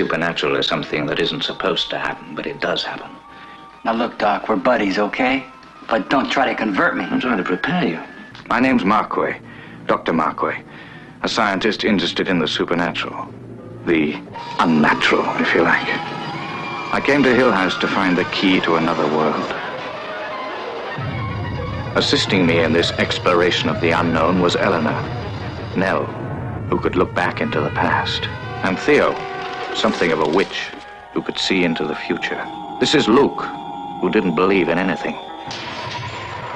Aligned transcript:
Supernatural 0.00 0.56
is 0.56 0.66
something 0.66 1.04
that 1.04 1.20
isn't 1.20 1.44
supposed 1.44 1.90
to 1.90 1.98
happen, 1.98 2.34
but 2.34 2.46
it 2.46 2.58
does 2.58 2.82
happen. 2.82 3.10
Now 3.84 3.92
look, 3.92 4.16
Doc, 4.16 4.48
we're 4.48 4.56
buddies, 4.56 4.98
okay? 4.98 5.44
But 5.90 6.08
don't 6.08 6.30
try 6.30 6.46
to 6.46 6.54
convert 6.54 6.96
me. 6.96 7.04
I'm 7.04 7.20
trying 7.20 7.36
to 7.36 7.44
prepare 7.44 7.86
you. 7.86 8.00
My 8.48 8.60
name's 8.60 8.82
Markway, 8.82 9.38
Dr. 9.86 10.14
Markway, 10.14 10.64
a 11.22 11.28
scientist 11.28 11.84
interested 11.84 12.28
in 12.28 12.38
the 12.38 12.48
supernatural. 12.48 13.28
The 13.84 14.14
unnatural, 14.58 15.26
if 15.36 15.54
you 15.54 15.60
like. 15.64 15.86
I 16.94 17.02
came 17.04 17.22
to 17.22 17.34
Hill 17.34 17.52
House 17.52 17.76
to 17.76 17.86
find 17.86 18.16
the 18.16 18.24
key 18.32 18.58
to 18.60 18.76
another 18.76 19.06
world. 19.06 19.52
Assisting 21.94 22.46
me 22.46 22.60
in 22.60 22.72
this 22.72 22.90
exploration 22.92 23.68
of 23.68 23.82
the 23.82 23.90
unknown 23.90 24.40
was 24.40 24.56
Eleanor, 24.56 25.02
Nell, 25.76 26.06
who 26.70 26.80
could 26.80 26.96
look 26.96 27.14
back 27.14 27.42
into 27.42 27.60
the 27.60 27.68
past, 27.68 28.24
and 28.64 28.78
Theo, 28.78 29.14
something 29.76 30.12
of 30.12 30.20
a 30.20 30.26
witch 30.26 30.70
who 31.14 31.22
could 31.22 31.38
see 31.38 31.64
into 31.64 31.86
the 31.86 31.94
future. 31.94 32.42
This 32.80 32.94
is 32.94 33.08
Luke, 33.08 33.42
who 34.00 34.10
didn't 34.10 34.34
believe 34.34 34.68
in 34.68 34.78
anything 34.78 35.18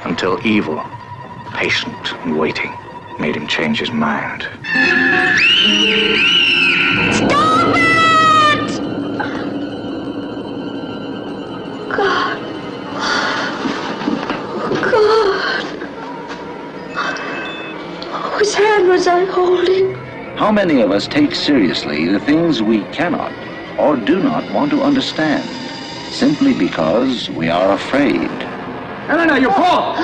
until 0.04 0.38
evil, 0.46 0.84
patient 1.54 2.12
and 2.24 2.38
waiting, 2.38 2.72
made 3.18 3.36
him 3.36 3.46
change 3.46 3.80
his 3.80 3.90
mind. 3.92 4.42
Stop 7.12 7.76
it! 7.76 8.80
God. 11.90 12.40
God. 14.92 15.64
Whose 18.38 18.54
hand 18.54 18.88
was 18.88 19.06
I 19.06 19.24
holding? 19.26 20.03
How 20.36 20.50
many 20.50 20.80
of 20.80 20.90
us 20.90 21.06
take 21.06 21.32
seriously 21.32 22.08
the 22.08 22.18
things 22.18 22.60
we 22.60 22.82
cannot 22.86 23.32
or 23.78 23.94
do 23.94 24.20
not 24.20 24.52
want 24.52 24.72
to 24.72 24.82
understand 24.82 25.48
simply 26.12 26.52
because 26.52 27.30
we 27.30 27.48
are 27.48 27.72
afraid? 27.72 28.28
Eleanor, 29.08 29.38
you're 29.38 29.52
Paul! 29.52 29.94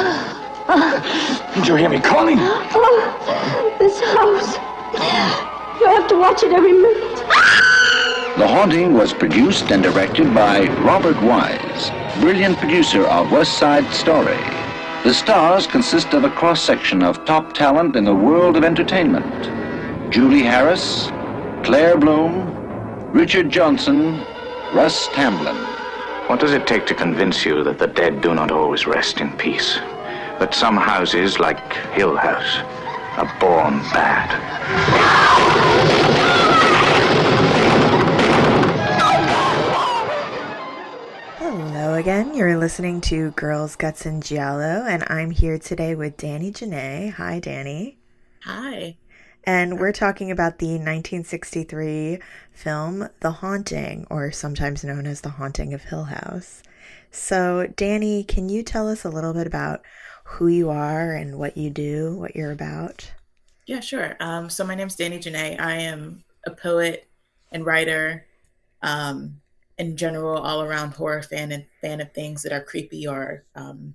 Did 1.55 1.67
you 1.67 1.75
hear 1.75 1.89
me 1.89 1.99
calling? 1.99 2.37
Oh, 2.39 3.77
this 3.81 4.01
house. 4.01 4.55
You 5.81 5.87
have 5.89 6.09
to 6.09 6.17
watch 6.17 6.45
it 6.45 6.53
every 6.53 6.75
minute. 6.75 7.17
The 8.39 8.47
Haunting 8.47 8.95
was 8.95 9.13
produced 9.13 9.73
and 9.73 9.83
directed 9.83 10.33
by 10.33 10.69
Robert 10.85 11.21
Wise, 11.23 11.91
brilliant 12.21 12.57
producer 12.59 13.05
of 13.05 13.33
West 13.33 13.59
Side 13.59 13.93
Story. 13.93 14.39
The 15.03 15.13
stars 15.13 15.67
consist 15.67 16.15
of 16.15 16.23
a 16.23 16.31
cross 16.31 16.63
section 16.63 17.03
of 17.03 17.25
top 17.25 17.53
talent 17.53 17.97
in 17.97 18.05
the 18.05 18.15
world 18.15 18.57
of 18.57 18.63
entertainment 18.63 19.60
Julie 20.11 20.43
Harris, 20.43 21.07
Claire 21.63 21.97
Bloom, 21.97 23.13
Richard 23.13 23.49
Johnson, 23.49 24.19
Russ 24.75 25.07
Tamblyn. 25.13 25.55
What 26.27 26.41
does 26.41 26.53
it 26.53 26.67
take 26.67 26.85
to 26.87 26.97
convince 26.97 27.45
you 27.45 27.63
that 27.63 27.79
the 27.79 27.87
dead 27.87 28.21
do 28.21 28.35
not 28.35 28.51
always 28.51 28.89
rest 28.89 29.21
in 29.21 29.31
peace? 29.37 29.77
That 30.41 30.53
some 30.53 30.77
houses, 30.77 31.39
like 31.39 31.61
Hill 31.93 32.17
House, 32.17 32.57
are 33.19 33.33
born 33.39 33.79
bad? 33.93 34.31
Hello 41.39 41.95
again. 41.95 42.35
You're 42.35 42.59
listening 42.59 43.01
to 43.03 43.31
Girls, 43.33 43.77
Guts, 43.77 44.07
and 44.07 44.25
Giallo, 44.25 44.87
and 44.89 45.05
I'm 45.09 45.31
here 45.31 45.59
today 45.59 45.95
with 45.95 46.17
Danny 46.17 46.51
Janae. 46.51 47.13
Hi, 47.13 47.39
Danny. 47.39 47.99
Hi. 48.43 48.97
And 49.45 49.81
we're 49.81 49.93
talking 49.93 50.31
about 50.31 50.59
the 50.59 50.73
1963 50.73 52.19
film 52.53 53.09
The 53.21 53.31
Haunting, 53.31 54.07
or 54.11 54.31
sometimes 54.31 54.85
known 54.85 55.07
as 55.07 55.23
The 55.23 55.31
Haunting 55.31 55.73
of 55.73 55.85
Hill 55.85 56.05
House. 56.05 56.63
So, 57.11 57.67
Danny, 57.77 58.23
can 58.23 58.49
you 58.49 58.63
tell 58.63 58.89
us 58.89 59.05
a 59.05 59.11
little 59.11 59.33
bit 59.33 59.47
about 59.47 59.81
who 60.25 60.49
you 60.49 60.71
are 60.71 61.13
and 61.15 61.39
what 61.39 61.57
you 61.57 61.71
do, 61.71 62.15
what 62.17 62.37
you're 62.37 62.53
about? 62.53 63.13
Yeah, 63.67 63.81
sure. 63.81 64.17
Um, 64.21 64.51
so 64.51 64.65
my 64.65 64.75
name's 64.75 64.97
Danny 64.97 65.19
Janae. 65.19 65.59
I 65.59 65.77
am 65.77 66.25
a 66.47 66.51
poet 66.51 67.09
and 67.51 67.65
writer, 67.65 68.27
um, 68.83 69.41
in 69.79 69.97
general, 69.97 70.39
all 70.39 70.63
around 70.63 70.93
horror 70.93 71.23
fan 71.23 71.53
and 71.53 71.65
fan 71.81 72.01
of 72.01 72.13
things 72.13 72.43
that 72.43 72.53
are 72.53 72.63
creepy 72.63 73.07
or 73.07 73.45
um, 73.55 73.95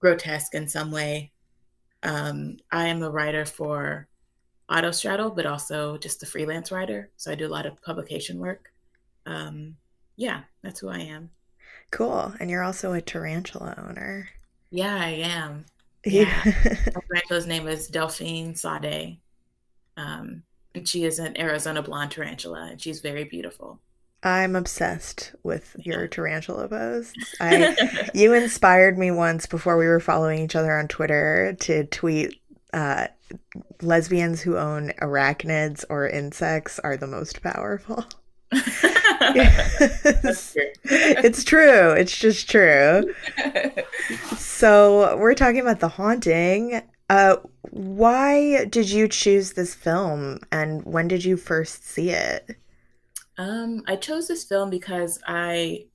grotesque 0.00 0.54
in 0.54 0.68
some 0.68 0.90
way. 0.90 1.32
Um, 2.02 2.58
I 2.70 2.88
am 2.88 3.02
a 3.02 3.10
writer 3.10 3.46
for 3.46 4.08
Autostraddle, 4.70 5.34
but 5.34 5.46
also 5.46 5.98
just 5.98 6.22
a 6.22 6.26
freelance 6.26 6.70
writer. 6.70 7.10
So 7.16 7.32
I 7.32 7.34
do 7.34 7.46
a 7.46 7.48
lot 7.48 7.66
of 7.66 7.82
publication 7.82 8.38
work. 8.38 8.72
Um, 9.26 9.76
yeah, 10.16 10.42
that's 10.62 10.80
who 10.80 10.88
I 10.88 10.98
am. 10.98 11.30
Cool. 11.90 12.32
And 12.38 12.50
you're 12.50 12.62
also 12.62 12.92
a 12.92 13.00
tarantula 13.00 13.74
owner. 13.88 14.28
Yeah, 14.70 14.96
I 14.96 15.08
am. 15.10 15.66
Yeah. 16.02 16.40
My 16.46 17.02
tarantula's 17.10 17.46
name 17.46 17.68
is 17.68 17.86
Delphine 17.86 18.54
Sade. 18.54 19.18
Um, 19.98 20.44
and 20.74 20.88
she 20.88 21.04
is 21.04 21.18
an 21.18 21.38
Arizona 21.38 21.82
blonde 21.82 22.12
tarantula, 22.12 22.68
and 22.70 22.80
she's 22.80 23.00
very 23.00 23.24
beautiful. 23.24 23.78
I'm 24.22 24.54
obsessed 24.54 25.34
with 25.42 25.76
your 25.78 26.06
tarantula 26.08 26.68
posts. 26.68 27.34
I 27.40 28.10
you 28.14 28.32
inspired 28.34 28.98
me 28.98 29.10
once 29.10 29.46
before 29.46 29.76
we 29.76 29.86
were 29.86 30.00
following 30.00 30.40
each 30.40 30.56
other 30.56 30.76
on 30.78 30.88
Twitter 30.88 31.56
to 31.60 31.84
tweet 31.84 32.40
uh, 32.72 33.08
lesbians 33.82 34.40
who 34.40 34.56
own 34.56 34.92
arachnids 35.00 35.84
or 35.88 36.08
insects 36.08 36.78
are 36.80 36.96
the 36.96 37.06
most 37.06 37.42
powerful. 37.42 38.04
Yes. 39.34 40.56
it's 40.84 41.44
true. 41.44 41.92
It's 41.92 42.16
just 42.16 42.50
true. 42.50 43.14
So 44.36 45.16
we're 45.18 45.34
talking 45.34 45.60
about 45.60 45.80
the 45.80 45.88
haunting. 45.88 46.82
Uh, 47.08 47.36
why 47.70 48.64
did 48.66 48.90
you 48.90 49.08
choose 49.08 49.52
this 49.52 49.74
film, 49.74 50.40
and 50.50 50.84
when 50.84 51.06
did 51.06 51.24
you 51.24 51.36
first 51.36 51.84
see 51.86 52.10
it? 52.10 52.56
Um, 53.36 53.82
I 53.86 53.96
chose 53.96 54.28
this 54.28 54.44
film 54.44 54.70
because 54.70 55.20
I 55.26 55.86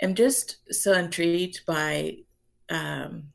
am 0.00 0.14
just 0.14 0.58
so 0.70 0.92
intrigued 0.94 1.64
by 1.66 2.18
um, 2.70 3.32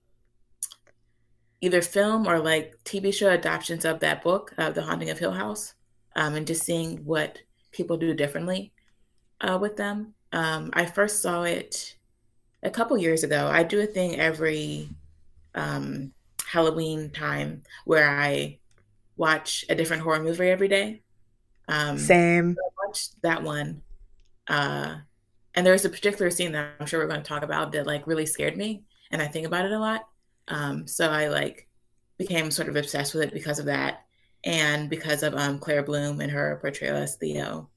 either 1.62 1.82
film 1.82 2.28
or 2.28 2.40
like 2.40 2.76
TV 2.84 3.14
show 3.14 3.30
adaptations 3.30 3.86
of 3.86 4.00
that 4.00 4.24
book, 4.24 4.54
uh, 4.58 4.70
The 4.72 4.84
Haunting 4.84 5.10
of 5.10 5.20
Hill 5.20 5.32
House, 5.32 5.74
um, 6.16 6.36
and 6.36 6.48
just 6.48 6.64
seeing 6.64 6.98
what 7.06 7.40
people 7.72 7.98
do 7.98 8.14
differently 8.14 8.72
uh, 9.42 9.58
with 9.60 9.78
them. 9.78 10.14
Um, 10.32 10.72
I 10.74 10.86
first 10.86 11.22
saw 11.22 11.44
it 11.44 11.96
a 12.64 12.70
couple 12.70 12.98
years 12.98 13.24
ago. 13.24 13.48
I 13.48 13.64
do 13.64 13.80
a 13.80 13.86
thing 13.86 14.20
every 14.20 14.90
um, 15.56 16.12
Halloween 16.46 17.10
time 17.10 17.64
where 17.86 18.10
I 18.10 18.60
watch 19.16 19.66
a 19.70 19.76
different 19.76 20.04
horror 20.04 20.22
movie 20.22 20.50
every 20.50 20.68
day. 20.68 21.02
Um, 21.68 21.98
Same. 21.98 22.56
so 22.56 22.62
I 22.62 22.88
watched 22.88 23.22
that 23.22 23.44
one. 23.44 23.82
Uh, 24.48 24.98
and 25.56 25.66
there's 25.66 25.86
a 25.86 25.90
particular 25.90 26.30
scene 26.30 26.52
that 26.52 26.70
I'm 26.80 26.86
sure 26.86 27.00
we're 27.00 27.08
going 27.08 27.22
to 27.22 27.28
talk 27.28 27.44
about 27.44 27.72
that 27.72 27.88
like 27.88 28.08
really 28.08 28.26
scared 28.26 28.56
me, 28.56 28.84
and 29.12 29.22
I 29.22 29.28
think 29.28 29.48
about 29.48 29.66
it 29.66 29.72
a 29.72 29.80
lot. 29.80 30.08
Um, 30.48 30.88
so 30.88 31.10
I 31.10 31.28
like 31.28 31.68
became 32.18 32.52
sort 32.52 32.70
of 32.70 32.76
obsessed 32.76 33.14
with 33.14 33.24
it 33.24 33.34
because 33.34 33.60
of 33.60 33.66
that, 33.66 34.06
and 34.44 34.90
because 34.90 35.24
of 35.24 35.34
um, 35.36 35.60
Claire 35.60 35.84
Bloom 35.84 36.22
and 36.22 36.32
her 36.32 36.58
portrayal 36.62 36.98
as 36.98 37.16
Theo, 37.16 37.70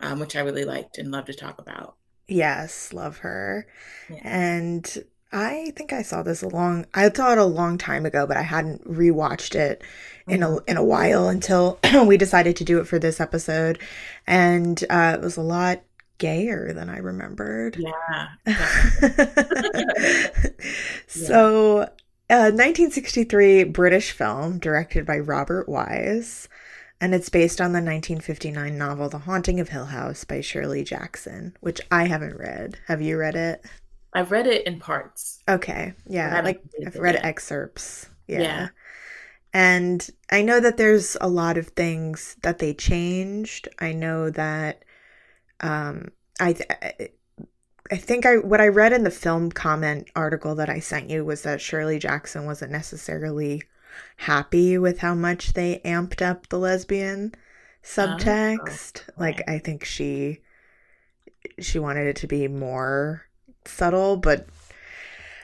um, 0.00 0.20
which 0.20 0.36
I 0.36 0.40
really 0.40 0.64
liked 0.64 0.98
and 0.98 1.10
loved 1.10 1.26
to 1.26 1.34
talk 1.34 1.58
about. 1.58 1.96
Yes, 2.26 2.92
love 2.92 3.18
her. 3.18 3.66
Yeah. 4.10 4.20
And 4.22 5.04
I 5.32 5.72
think 5.76 5.92
I 5.92 6.02
saw 6.02 6.22
this 6.22 6.42
a 6.42 6.48
long 6.48 6.86
I 6.94 7.10
saw 7.10 7.32
it 7.32 7.38
a 7.38 7.44
long 7.44 7.78
time 7.78 8.06
ago, 8.06 8.26
but 8.26 8.36
I 8.36 8.42
hadn't 8.42 8.86
rewatched 8.88 9.54
it 9.54 9.82
in 10.26 10.42
a 10.42 10.58
in 10.64 10.76
a 10.76 10.84
while 10.84 11.28
until 11.28 11.78
we 12.06 12.16
decided 12.16 12.56
to 12.56 12.64
do 12.64 12.78
it 12.80 12.86
for 12.86 12.98
this 12.98 13.20
episode. 13.20 13.78
And 14.26 14.82
uh, 14.88 15.16
it 15.18 15.22
was 15.22 15.36
a 15.36 15.42
lot 15.42 15.82
gayer 16.18 16.72
than 16.72 16.88
I 16.88 16.98
remembered. 16.98 17.78
Yeah. 17.78 18.28
so, 21.06 21.88
uh, 22.30 22.52
1963 22.52 23.64
British 23.64 24.12
film 24.12 24.58
directed 24.58 25.06
by 25.06 25.18
Robert 25.18 25.68
Wise, 25.68 26.48
and 27.00 27.14
it's 27.14 27.28
based 27.28 27.60
on 27.60 27.72
the 27.72 27.78
1959 27.78 28.76
novel 28.76 29.08
The 29.08 29.18
Haunting 29.18 29.60
of 29.60 29.70
Hill 29.70 29.86
House 29.86 30.24
by 30.24 30.40
Shirley 30.40 30.84
Jackson, 30.84 31.56
which 31.60 31.80
I 31.90 32.06
haven't 32.06 32.36
read. 32.36 32.78
Have 32.86 33.00
you 33.00 33.16
read 33.16 33.36
it? 33.36 33.64
I've 34.12 34.30
read 34.30 34.46
it 34.46 34.66
in 34.66 34.80
parts. 34.80 35.42
Okay. 35.48 35.94
Yeah. 36.06 36.40
Like 36.42 36.60
I've 36.86 36.96
read 36.96 37.14
yet. 37.14 37.24
excerpts. 37.24 38.08
Yeah. 38.26 38.40
Yeah. 38.40 38.68
And 39.52 40.08
I 40.30 40.42
know 40.42 40.60
that 40.60 40.76
there's 40.76 41.16
a 41.20 41.28
lot 41.28 41.56
of 41.56 41.68
things 41.68 42.36
that 42.42 42.58
they 42.58 42.74
changed. 42.74 43.68
I 43.78 43.92
know 43.92 44.30
that 44.30 44.84
um 45.60 46.08
I 46.40 46.52
th- 46.52 47.10
I 47.90 47.96
think 47.96 48.26
I 48.26 48.36
what 48.36 48.60
I 48.60 48.68
read 48.68 48.92
in 48.92 49.02
the 49.04 49.10
film 49.10 49.50
comment 49.50 50.08
article 50.14 50.54
that 50.56 50.68
I 50.68 50.78
sent 50.78 51.10
you 51.10 51.24
was 51.24 51.42
that 51.42 51.60
Shirley 51.60 51.98
Jackson 51.98 52.44
wasn't 52.44 52.70
necessarily 52.72 53.62
happy 54.18 54.76
with 54.78 54.98
how 54.98 55.14
much 55.14 55.54
they 55.54 55.80
amped 55.84 56.20
up 56.22 56.48
the 56.48 56.58
lesbian 56.58 57.34
subtext. 57.82 59.02
Like 59.18 59.42
I 59.48 59.58
think 59.58 59.84
she 59.84 60.40
she 61.58 61.78
wanted 61.78 62.06
it 62.06 62.16
to 62.16 62.26
be 62.26 62.46
more 62.48 63.22
subtle, 63.64 64.16
but 64.16 64.46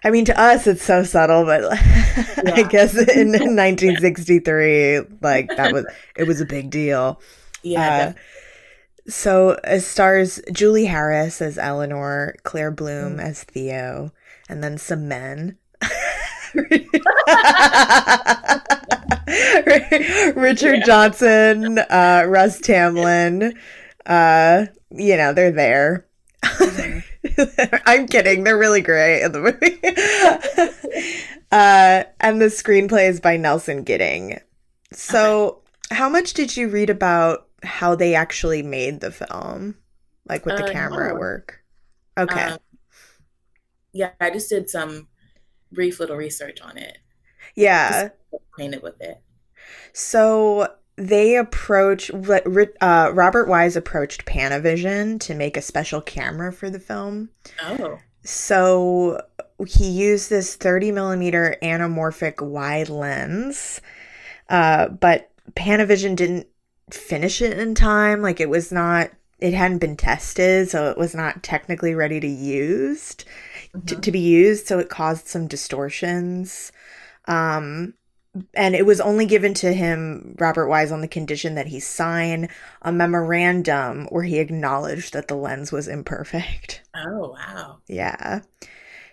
I 0.04 0.10
mean 0.10 0.26
to 0.26 0.38
us 0.38 0.66
it's 0.66 0.82
so 0.82 1.02
subtle, 1.02 1.44
but 1.44 1.64
I 1.72 2.42
Yeah. 2.44 2.62
guess 2.68 2.94
in 2.94 3.32
1963 3.32 5.00
like 5.22 5.48
that 5.56 5.72
was 5.72 5.86
it 6.16 6.24
was 6.24 6.40
a 6.40 6.46
big 6.46 6.70
deal. 6.70 7.20
Yeah. 7.62 8.12
Uh, 8.14 8.20
so 9.08 9.58
it 9.64 9.80
stars 9.80 10.40
Julie 10.52 10.86
Harris 10.86 11.42
as 11.42 11.58
Eleanor, 11.58 12.34
Claire 12.42 12.70
Bloom 12.70 13.16
Mm. 13.18 13.22
as 13.22 13.44
Theo, 13.44 14.12
and 14.48 14.62
then 14.62 14.78
some 14.78 15.08
men. 15.08 15.58
Richard 20.36 20.82
Johnson, 20.84 21.78
uh, 21.78 22.24
Russ 22.26 22.60
Tamblyn, 22.60 23.54
uh, 24.06 24.66
you 24.90 25.16
know, 25.16 25.32
they're 25.32 25.50
there. 25.50 26.06
I'm 27.86 28.06
kidding. 28.06 28.44
They're 28.44 28.58
really 28.58 28.82
great 28.82 29.22
in 29.22 29.32
the 29.32 29.40
movie. 29.40 29.80
uh, 31.52 32.04
and 32.20 32.40
the 32.40 32.46
screenplay 32.46 33.08
is 33.08 33.20
by 33.20 33.36
Nelson 33.36 33.82
Gidding. 33.82 34.38
So, 34.92 35.60
how 35.90 36.08
much 36.08 36.34
did 36.34 36.56
you 36.56 36.68
read 36.68 36.90
about 36.90 37.46
how 37.64 37.94
they 37.94 38.14
actually 38.14 38.62
made 38.62 39.00
the 39.00 39.10
film? 39.12 39.76
Like 40.28 40.46
with 40.46 40.56
the 40.56 40.64
Uh, 40.64 40.72
camera 40.72 41.12
no. 41.12 41.14
work? 41.14 41.62
Okay. 42.18 42.52
Um, 42.52 42.58
yeah, 43.92 44.10
I 44.20 44.30
just 44.30 44.48
did 44.48 44.68
some 44.70 45.08
brief 45.72 46.00
little 46.00 46.16
research 46.16 46.60
on 46.60 46.78
it. 46.78 46.98
yeah. 47.54 48.10
Acquainted 48.32 48.82
with 48.82 49.00
it. 49.00 49.22
So 49.92 50.68
they 50.96 51.36
approach 51.36 52.10
uh, 52.10 53.10
Robert 53.14 53.48
Wise 53.48 53.76
approached 53.76 54.24
Panavision 54.26 55.18
to 55.20 55.34
make 55.34 55.56
a 55.56 55.62
special 55.62 56.00
camera 56.00 56.52
for 56.52 56.70
the 56.70 56.78
film. 56.80 57.30
Oh. 57.60 57.98
So 58.24 59.20
he 59.66 59.88
used 59.90 60.30
this 60.30 60.56
30 60.56 60.92
millimeter 60.92 61.56
anamorphic 61.62 62.40
wide 62.44 62.88
lens, 62.88 63.80
uh, 64.48 64.88
but 64.88 65.30
Panavision 65.54 66.16
didn't 66.16 66.48
finish 66.90 67.42
it 67.42 67.58
in 67.58 67.74
time. 67.74 68.22
Like 68.22 68.40
it 68.40 68.48
was 68.48 68.72
not, 68.72 69.10
it 69.38 69.54
hadn't 69.54 69.78
been 69.78 69.96
tested, 69.96 70.70
so 70.70 70.90
it 70.90 70.98
was 70.98 71.14
not 71.14 71.42
technically 71.42 71.94
ready 71.94 72.20
to 72.20 72.28
used 72.28 73.24
to, 73.86 73.96
to 73.96 74.12
be 74.12 74.20
used. 74.20 74.66
So 74.66 74.78
it 74.78 74.88
caused 74.88 75.26
some 75.26 75.46
distortions. 75.46 76.72
Um, 77.26 77.94
and 78.54 78.74
it 78.74 78.84
was 78.84 79.00
only 79.00 79.26
given 79.26 79.54
to 79.54 79.72
him, 79.72 80.34
Robert 80.38 80.68
Wise, 80.68 80.90
on 80.90 81.00
the 81.00 81.08
condition 81.08 81.54
that 81.54 81.68
he 81.68 81.78
sign 81.78 82.48
a 82.82 82.90
memorandum 82.90 84.06
where 84.06 84.24
he 84.24 84.38
acknowledged 84.38 85.12
that 85.12 85.28
the 85.28 85.36
lens 85.36 85.72
was 85.72 85.88
imperfect. 85.88 86.82
Oh 86.96 87.36
wow. 87.36 87.78
Yeah. 87.88 88.42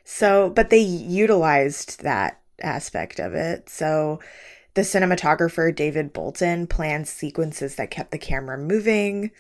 So, 0.04 0.52
but 0.52 0.70
they 0.70 0.78
utilized 0.78 2.04
that 2.04 2.40
aspect 2.62 3.20
of 3.20 3.34
it. 3.34 3.70
So, 3.70 4.20
the 4.74 4.82
cinematographer 4.82 5.76
David 5.76 6.14
Boulton 6.14 6.68
planned 6.68 7.08
sequences 7.08 7.76
that 7.76 7.92
kept 7.92 8.12
the 8.12 8.18
camera 8.18 8.58
moving, 8.58 9.32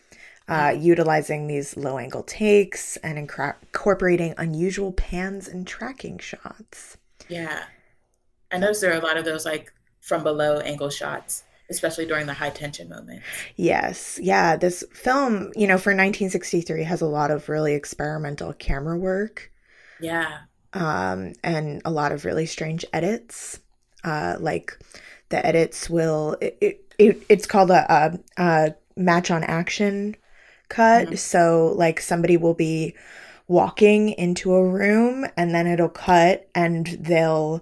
uh, 0.47 0.75
utilizing 0.77 1.47
these 1.47 1.77
low 1.77 1.97
angle 1.97 2.23
takes 2.23 2.97
and 2.97 3.17
incorporating 3.17 4.33
unusual 4.37 4.91
pans 4.91 5.47
and 5.47 5.65
tracking 5.65 6.17
shots. 6.19 6.97
Yeah. 7.29 7.63
I 8.51 8.57
noticed 8.57 8.81
there 8.81 8.91
are 8.91 8.99
a 8.99 9.05
lot 9.05 9.15
of 9.17 9.23
those 9.23 9.45
like 9.45 9.71
from 10.01 10.23
below 10.23 10.59
angle 10.59 10.89
shots, 10.89 11.43
especially 11.69 12.05
during 12.05 12.25
the 12.25 12.33
high 12.33 12.49
tension 12.49 12.89
moments. 12.89 13.23
Yes. 13.55 14.19
Yeah. 14.21 14.57
This 14.57 14.83
film, 14.93 15.51
you 15.55 15.67
know, 15.67 15.77
for 15.77 15.91
1963 15.91 16.83
has 16.83 16.99
a 16.99 17.05
lot 17.05 17.31
of 17.31 17.47
really 17.47 17.73
experimental 17.73 18.51
camera 18.51 18.97
work. 18.97 19.49
Yeah. 20.01 20.39
um, 20.73 21.33
and 21.43 21.81
a 21.85 21.91
lot 21.91 22.11
of 22.11 22.25
really 22.25 22.45
strange 22.47 22.83
edits. 22.91 23.59
Uh, 24.03 24.35
like 24.39 24.77
the 25.31 25.45
edits 25.45 25.89
will 25.89 26.37
it, 26.41 26.57
it, 26.61 26.93
it 26.99 27.23
it's 27.29 27.47
called 27.47 27.71
a, 27.71 27.91
a, 27.93 28.19
a 28.37 28.75
match 28.97 29.31
on 29.31 29.43
action 29.45 30.15
cut. 30.69 31.11
Mhm. 31.11 31.17
So 31.19 31.73
like 31.77 31.99
somebody 32.01 32.37
will 32.37 32.53
be 32.53 32.95
walking 33.47 34.09
into 34.11 34.53
a 34.53 34.65
room 34.67 35.25
and 35.37 35.53
then 35.53 35.67
it'll 35.67 35.89
cut 35.89 36.49
and 36.55 36.87
they'll 36.87 37.61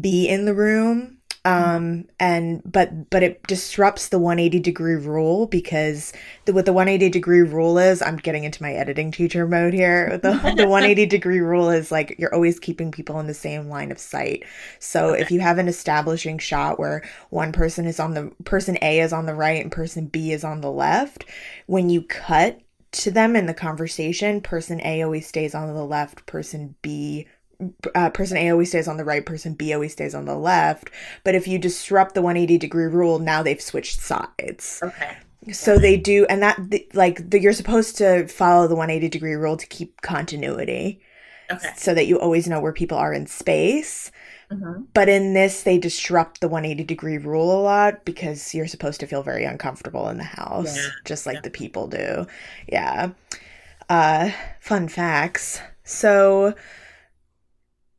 be 0.00 0.28
in 0.28 0.44
the 0.44 0.54
room 0.54 1.13
um 1.44 2.06
and 2.18 2.62
but 2.64 3.10
but 3.10 3.22
it 3.22 3.42
disrupts 3.46 4.08
the 4.08 4.18
180 4.18 4.60
degree 4.60 4.94
rule 4.94 5.46
because 5.46 6.12
the, 6.46 6.52
what 6.52 6.64
the 6.64 6.72
180 6.72 7.10
degree 7.10 7.42
rule 7.42 7.78
is 7.78 8.00
i'm 8.00 8.16
getting 8.16 8.44
into 8.44 8.62
my 8.62 8.72
editing 8.72 9.10
teacher 9.10 9.46
mode 9.46 9.74
here. 9.74 10.20
The, 10.24 10.32
the 10.56 10.66
180 10.66 11.06
degree 11.06 11.40
rule 11.40 11.68
is 11.68 11.92
like 11.92 12.16
you're 12.18 12.34
always 12.34 12.58
keeping 12.58 12.90
people 12.90 13.20
in 13.20 13.26
the 13.26 13.34
same 13.34 13.68
line 13.68 13.92
of 13.92 13.98
sight. 13.98 14.44
So 14.78 15.12
if 15.12 15.30
you 15.30 15.40
have 15.40 15.58
an 15.58 15.68
establishing 15.68 16.38
shot 16.38 16.78
where 16.78 17.02
one 17.28 17.52
person 17.52 17.84
is 17.84 18.00
on 18.00 18.14
the 18.14 18.32
person 18.44 18.78
a 18.80 19.00
is 19.00 19.12
on 19.12 19.26
the 19.26 19.34
right 19.34 19.62
and 19.62 19.70
person 19.70 20.06
b 20.06 20.32
is 20.32 20.44
on 20.44 20.62
the 20.62 20.70
left 20.70 21.26
when 21.66 21.90
you 21.90 22.02
cut 22.02 22.58
to 22.92 23.10
them 23.10 23.36
in 23.36 23.46
the 23.46 23.54
conversation 23.54 24.40
person 24.40 24.80
a 24.82 25.02
always 25.02 25.26
stays 25.26 25.54
on 25.54 25.72
the 25.74 25.84
left 25.84 26.24
person 26.26 26.74
b 26.80 27.26
uh, 27.94 28.10
person 28.10 28.36
A 28.36 28.50
always 28.50 28.68
stays 28.70 28.88
on 28.88 28.96
the 28.96 29.04
right, 29.04 29.24
person 29.24 29.54
B 29.54 29.72
always 29.74 29.92
stays 29.92 30.14
on 30.14 30.24
the 30.24 30.36
left. 30.36 30.90
But 31.24 31.34
if 31.34 31.46
you 31.48 31.58
disrupt 31.58 32.14
the 32.14 32.22
180 32.22 32.58
degree 32.58 32.86
rule, 32.86 33.18
now 33.18 33.42
they've 33.42 33.60
switched 33.60 34.00
sides. 34.00 34.80
Okay. 34.82 35.16
So 35.52 35.78
they 35.78 35.96
do, 35.98 36.26
and 36.30 36.42
that 36.42 36.58
the, 36.70 36.88
like 36.94 37.30
the, 37.30 37.40
you're 37.40 37.52
supposed 37.52 37.98
to 37.98 38.26
follow 38.28 38.66
the 38.66 38.74
180 38.76 39.08
degree 39.10 39.34
rule 39.34 39.56
to 39.58 39.66
keep 39.66 40.00
continuity, 40.02 41.00
Okay. 41.52 41.72
so 41.76 41.92
that 41.94 42.06
you 42.06 42.18
always 42.18 42.48
know 42.48 42.60
where 42.60 42.72
people 42.72 42.96
are 42.98 43.12
in 43.12 43.26
space. 43.26 44.10
hmm 44.50 44.84
But 44.94 45.08
in 45.10 45.34
this, 45.34 45.62
they 45.62 45.78
disrupt 45.78 46.40
the 46.40 46.48
180 46.48 46.84
degree 46.84 47.18
rule 47.18 47.52
a 47.58 47.62
lot 47.62 48.04
because 48.04 48.54
you're 48.54 48.66
supposed 48.68 49.00
to 49.00 49.06
feel 49.06 49.22
very 49.22 49.44
uncomfortable 49.44 50.08
in 50.08 50.16
the 50.18 50.24
house, 50.24 50.76
Yeah, 50.76 50.90
just 51.04 51.26
like 51.26 51.36
yeah. 51.36 51.40
the 51.42 51.50
people 51.50 51.88
do. 51.88 52.26
Yeah. 52.68 53.10
Uh, 53.88 54.30
fun 54.60 54.88
facts. 54.88 55.60
So, 55.84 56.54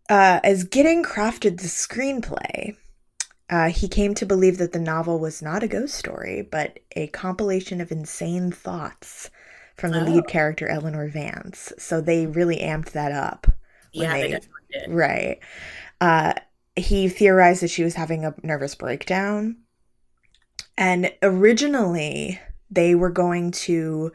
uh, 0.10 0.40
as 0.44 0.64
Gidding 0.64 1.04
crafted 1.04 1.60
the 1.62 1.68
screenplay, 1.68 2.76
uh, 3.50 3.70
he 3.70 3.88
came 3.88 4.14
to 4.16 4.26
believe 4.26 4.58
that 4.58 4.72
the 4.72 4.80
novel 4.80 5.20
was 5.20 5.42
not 5.42 5.64
a 5.64 5.68
ghost 5.68 5.96
story, 5.96 6.42
but 6.50 6.80
a 6.96 7.08
compilation 7.08 7.80
of 7.82 7.92
insane 7.92 8.52
thoughts 8.52 9.30
from 9.76 9.92
the 9.92 10.02
Oh. 10.02 10.04
lead 10.04 10.28
character, 10.28 10.68
Eleanor 10.68 11.08
Vance. 11.08 11.72
So 11.78 12.02
they 12.02 12.26
really 12.26 12.58
amped 12.58 12.92
that 12.92 13.12
up. 13.12 13.48
Yeah, 13.92 14.14
they 14.14 14.22
they- 14.24 14.28
definitely 14.30 14.62
did. 14.72 14.90
Right. 14.92 15.40
Uh, 16.02 16.34
he 16.76 17.08
theorized 17.08 17.62
that 17.62 17.70
she 17.70 17.84
was 17.84 17.94
having 17.96 18.26
a 18.26 18.34
nervous 18.44 18.76
breakdown. 18.76 19.58
And 20.78 21.12
originally, 21.22 22.40
they 22.70 22.96
were 22.96 23.10
going 23.10 23.52
to 23.52 24.12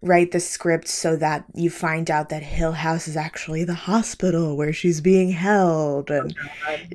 write 0.00 0.30
the 0.30 0.40
script 0.40 0.86
so 0.86 1.16
that 1.16 1.44
you 1.54 1.70
find 1.70 2.10
out 2.10 2.28
that 2.28 2.42
Hill 2.42 2.72
House 2.72 3.08
is 3.08 3.16
actually 3.16 3.64
the 3.64 3.74
hospital 3.74 4.56
where 4.56 4.72
she's 4.72 5.00
being 5.00 5.30
held. 5.30 6.10
And 6.10 6.34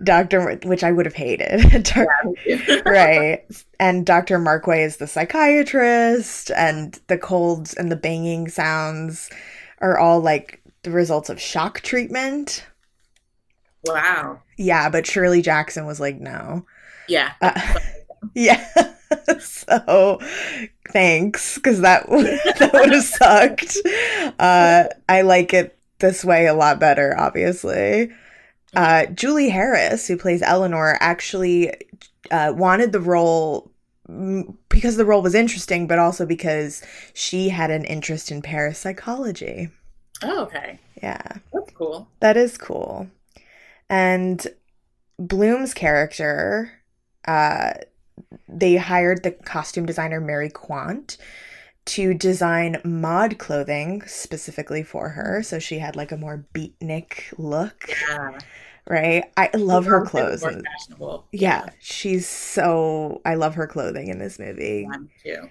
Dr. 0.03 0.57
which 0.63 0.83
I 0.83 0.91
would 0.91 1.05
have 1.05 1.15
hated. 1.15 1.91
right. 2.86 3.43
And 3.79 4.05
Dr. 4.05 4.39
Markway 4.39 4.86
is 4.86 4.98
the 4.98 5.07
psychiatrist, 5.07 6.51
and 6.51 7.00
the 7.07 7.17
colds 7.17 7.74
and 7.74 7.91
the 7.91 7.98
banging 7.98 8.48
sounds 8.48 9.29
are 9.79 10.00
all 10.00 10.22
like 10.22 10.62
the 10.83 10.91
results 10.91 11.29
of 11.29 11.41
shock 11.41 11.81
treatment. 11.81 12.65
Wow. 13.86 14.41
Yeah, 14.57 14.89
but 14.89 15.05
Shirley 15.05 15.41
Jackson 15.41 15.86
was 15.86 16.00
like, 16.00 16.19
no. 16.22 16.65
Yeah. 17.10 17.33
Uh, 17.41 17.60
yeah. 18.36 18.65
so 19.39 20.20
thanks, 20.89 21.56
because 21.56 21.82
that 21.82 22.10
would 22.10 22.25
that 22.60 22.72
would 22.74 22.94
have 22.94 23.03
sucked. 23.03 23.77
Uh, 24.39 24.86
I 25.08 25.22
like 25.22 25.53
it 25.53 25.77
this 26.00 26.24
way 26.25 26.48
a 26.48 26.53
lot 26.53 26.80
better, 26.80 27.15
obviously. 27.18 28.12
Uh, 28.75 29.06
Julie 29.08 29.50
Harris, 29.50 30.08
who 30.08 30.18
plays 30.18 30.42
Eleanor, 30.42 30.98
actually 31.00 31.72
uh, 32.32 32.53
wanted 32.56 32.92
the 32.92 33.00
role 33.00 33.72
because 34.70 34.98
the 34.98 35.06
role 35.06 35.22
was 35.22 35.36
interesting, 35.36 35.88
but 35.88 36.00
also 36.00 36.25
because 36.25 36.84
she 37.13 37.50
had 37.50 37.72
an 37.72 37.86
interest 37.86 38.32
in 38.32 38.42
parapsychology. 38.42 39.70
oh, 40.24 40.44
okay. 40.44 40.80
Yeah. 41.01 41.22
That's 41.53 41.72
cool. 41.72 42.08
That 42.20 42.38
is 42.38 42.58
cool. 42.58 43.08
And 43.89 44.46
Bloom's 45.20 45.74
character, 45.74 46.72
uh, 47.27 47.74
they 48.48 48.75
hired 48.77 49.24
the 49.24 49.32
costume 49.32 49.86
designer 49.86 50.20
Mary 50.20 50.50
Quant 50.50 51.18
to 51.86 52.13
design 52.13 52.80
mod 52.86 53.38
clothing 53.38 54.03
specifically 54.08 54.84
for 54.84 55.10
her. 55.10 55.44
So 55.44 55.60
she 55.60 55.80
had 55.80 55.96
like 55.96 56.12
a 56.12 56.18
more 56.18 56.46
beatnik 56.53 57.34
look, 57.38 57.89
Yeah. 58.10 58.39
right? 58.88 59.25
I 59.36 59.50
love 59.56 59.86
her 59.86 60.06
clothes. 60.06 60.44
fashionable. 60.44 61.27
Yeah, 61.32 61.65
she's 61.80 62.27
so, 62.27 63.22
I 63.25 63.36
love 63.36 63.56
her 63.56 63.68
clothing 63.68 64.08
in 64.08 64.20
this 64.20 64.39
movie. 64.39 64.88
Yeah, 65.25 65.36
too. 65.42 65.50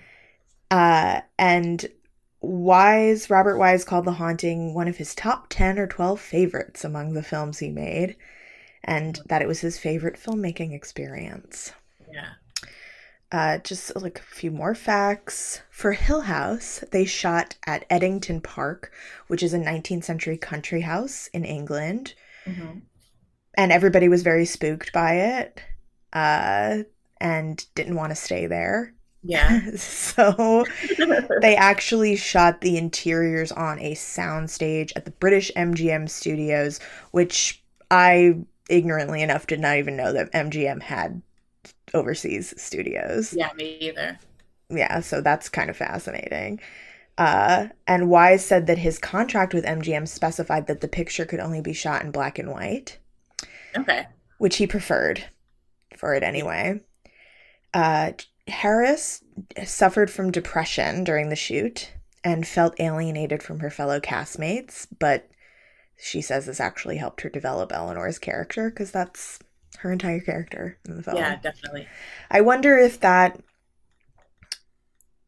Uh, 0.70 1.20
and 1.38 1.86
Wise, 2.40 3.28
Robert 3.28 3.58
Wise 3.58 3.84
called 3.84 4.06
The 4.06 4.12
Haunting 4.12 4.72
one 4.74 4.88
of 4.88 4.96
his 4.96 5.14
top 5.14 5.46
10 5.50 5.78
or 5.78 5.86
12 5.86 6.18
favorites 6.18 6.82
among 6.84 7.12
the 7.12 7.22
films 7.22 7.58
he 7.58 7.68
made, 7.68 8.16
and 8.82 9.20
that 9.26 9.42
it 9.42 9.48
was 9.48 9.60
his 9.60 9.78
favorite 9.78 10.16
filmmaking 10.16 10.72
experience. 10.74 11.72
Yeah. 12.10 12.30
Uh, 13.32 13.56
just 13.58 13.96
like 13.96 14.18
a 14.18 14.22
few 14.22 14.50
more 14.50 14.74
facts. 14.74 15.62
For 15.70 15.92
Hill 15.92 16.20
House, 16.20 16.84
they 16.90 17.06
shot 17.06 17.56
at 17.66 17.88
Ettington 17.88 18.42
Park, 18.42 18.92
which 19.26 19.42
is 19.42 19.54
a 19.54 19.58
19th 19.58 20.04
century 20.04 20.36
country 20.36 20.82
house 20.82 21.28
in 21.28 21.44
England, 21.44 22.14
hmm 22.44 22.78
and 23.54 23.70
everybody 23.70 24.08
was 24.08 24.22
very 24.22 24.44
spooked 24.44 24.92
by 24.92 25.14
it 25.14 25.60
uh, 26.12 26.78
and 27.20 27.66
didn't 27.74 27.96
want 27.96 28.10
to 28.10 28.16
stay 28.16 28.46
there. 28.46 28.94
Yeah. 29.22 29.70
so 29.76 30.64
they 31.40 31.54
actually 31.54 32.16
shot 32.16 32.60
the 32.60 32.76
interiors 32.76 33.52
on 33.52 33.78
a 33.78 33.94
soundstage 33.94 34.92
at 34.96 35.04
the 35.04 35.10
British 35.12 35.52
MGM 35.54 36.08
studios, 36.08 36.80
which 37.12 37.62
I 37.90 38.38
ignorantly 38.68 39.22
enough 39.22 39.46
did 39.46 39.60
not 39.60 39.76
even 39.76 39.96
know 39.96 40.12
that 40.12 40.32
MGM 40.32 40.82
had 40.82 41.22
overseas 41.94 42.54
studios. 42.56 43.32
yeah, 43.34 43.50
me 43.54 43.76
either. 43.80 44.18
Yeah, 44.70 45.00
so 45.00 45.20
that's 45.20 45.48
kind 45.48 45.68
of 45.70 45.76
fascinating. 45.76 46.60
Uh, 47.18 47.68
and 47.86 48.08
Wise 48.08 48.44
said 48.44 48.66
that 48.66 48.78
his 48.78 48.98
contract 48.98 49.52
with 49.52 49.64
MGM 49.66 50.08
specified 50.08 50.66
that 50.66 50.80
the 50.80 50.88
picture 50.88 51.26
could 51.26 51.40
only 51.40 51.60
be 51.60 51.74
shot 51.74 52.02
in 52.02 52.10
black 52.10 52.38
and 52.38 52.50
white, 52.50 52.98
Okay. 53.76 54.06
which 54.38 54.56
he 54.56 54.66
preferred 54.66 55.24
for 55.96 56.14
it 56.14 56.22
anyway. 56.22 56.80
Uh, 57.74 58.12
Harris 58.48 59.22
suffered 59.64 60.10
from 60.10 60.30
depression 60.30 61.04
during 61.04 61.28
the 61.28 61.36
shoot 61.36 61.92
and 62.24 62.46
felt 62.46 62.80
alienated 62.80 63.42
from 63.42 63.60
her 63.60 63.70
fellow 63.70 64.00
castmates, 64.00 64.86
but 64.98 65.28
she 65.98 66.20
says 66.22 66.46
this 66.46 66.60
actually 66.60 66.96
helped 66.96 67.20
her 67.20 67.28
develop 67.28 67.72
Eleanor's 67.72 68.18
character 68.18 68.70
because 68.70 68.90
that's 68.90 69.38
her 69.82 69.92
entire 69.92 70.20
character 70.20 70.78
in 70.88 70.96
the 70.96 71.02
film. 71.02 71.16
Yeah, 71.16 71.36
definitely. 71.36 71.86
I 72.30 72.40
wonder 72.40 72.76
if 72.78 73.00
that 73.00 73.40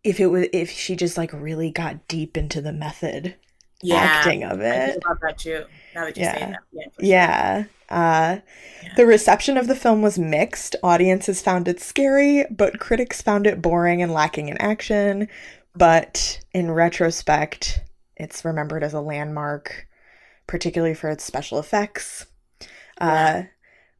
if 0.02 0.20
it 0.20 0.26
was 0.26 0.46
if 0.52 0.70
she 0.70 0.96
just 0.96 1.16
like 1.16 1.32
really 1.32 1.70
got 1.70 2.06
deep 2.08 2.36
into 2.36 2.60
the 2.60 2.72
method 2.72 3.34
Yeah. 3.82 3.96
acting 3.96 4.44
of 4.44 4.60
it. 4.60 4.92
think 4.92 5.04
about 5.04 5.20
that 5.22 5.38
too. 5.38 5.64
Now 5.94 6.04
that 6.04 6.16
you 6.16 6.24
say 6.24 6.36
Yeah. 6.38 6.50
that. 6.50 6.60
Yeah. 6.72 6.84
Yeah. 6.98 7.64
Uh, 7.90 8.40
Yeah. 8.82 8.94
The 8.96 9.06
reception 9.06 9.56
of 9.56 9.66
the 9.66 9.76
film 9.76 10.02
was 10.02 10.18
mixed. 10.18 10.76
Audiences 10.82 11.40
found 11.42 11.68
it 11.68 11.80
scary, 11.80 12.46
but 12.50 12.78
critics 12.80 13.22
found 13.22 13.46
it 13.46 13.60
boring 13.62 14.02
and 14.02 14.12
lacking 14.12 14.48
in 14.48 14.58
action. 14.58 15.28
But 15.74 16.40
in 16.52 16.70
retrospect, 16.70 17.80
it's 18.16 18.44
remembered 18.44 18.84
as 18.84 18.94
a 18.94 19.00
landmark, 19.00 19.86
particularly 20.46 20.94
for 20.94 21.08
its 21.10 21.24
special 21.24 21.58
effects, 21.58 22.26
uh, 23.00 23.42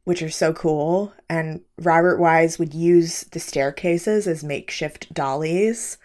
which 0.05 0.23
are 0.23 0.29
so 0.31 0.53
cool. 0.53 1.13
And 1.29 1.61
Robert 1.79 2.19
Wise 2.19 2.59
would 2.59 2.73
use 2.73 3.23
the 3.33 3.39
staircases 3.41 4.27
as 4.27 4.43
makeshift 4.43 5.13
dollies. 5.13 5.97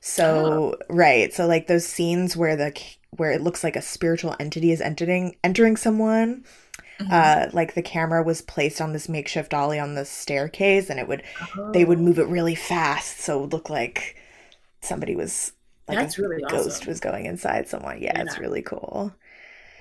So 0.00 0.76
right, 0.90 1.32
so 1.34 1.46
like 1.46 1.68
those 1.68 1.86
scenes 1.86 2.36
where 2.36 2.56
the 2.56 2.72
where 3.12 3.32
it 3.32 3.42
looks 3.42 3.64
like 3.64 3.76
a 3.76 3.82
spiritual 3.82 4.36
entity 4.40 4.72
is 4.72 4.80
entering 4.82 5.36
entering 5.44 5.76
someone 5.76 6.44
Mhm. 7.00 7.08
uh 7.10 7.46
like 7.52 7.74
the 7.74 7.82
camera 7.82 8.22
was 8.22 8.42
placed 8.42 8.80
on 8.80 8.92
this 8.92 9.08
makeshift 9.08 9.50
dolly 9.50 9.78
on 9.78 9.94
the 9.94 10.04
staircase 10.04 10.90
and 10.90 11.00
it 11.00 11.08
would 11.08 11.22
they 11.72 11.84
would 11.84 11.98
Oh, 11.98 12.00
move 12.00 12.18
it 12.18 12.26
really 12.28 12.54
fast 12.54 13.18
so 13.20 13.38
it 13.38 13.40
would 13.42 13.52
look 13.52 13.70
like 13.70 14.16
somebody 14.82 15.16
was 15.16 15.52
like 15.88 16.02
That's 16.02 16.18
a 16.18 16.18
really 16.18 16.42
ghost 16.48 16.86
awesome. 16.86 16.86
was 16.86 17.00
going 17.00 17.26
inside 17.26 17.68
someone 17.68 18.02
yeah, 18.02 18.12
it's 18.22 18.38
really 18.38 18.62
cool 18.62 19.14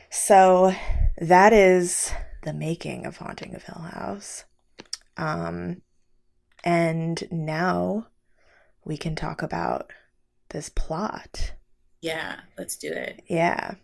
so 0.10 0.74
that 1.20 1.54
is 1.54 2.12
the 2.48 2.54
making 2.54 3.06
of 3.06 3.18
haunting 3.18 3.54
of 3.56 3.64
hill 3.64 3.82
house 3.94 4.46
um 5.18 5.82
and 6.64 7.28
now 7.32 8.08
we 8.86 8.98
can 8.98 9.16
talk 9.16 9.42
about 9.44 9.92
this 10.50 10.70
plot 10.70 11.54
Yeah, 12.02 12.38
let's 12.58 12.78
do 12.78 12.92
it. 12.92 13.22
yeah. 13.28 13.76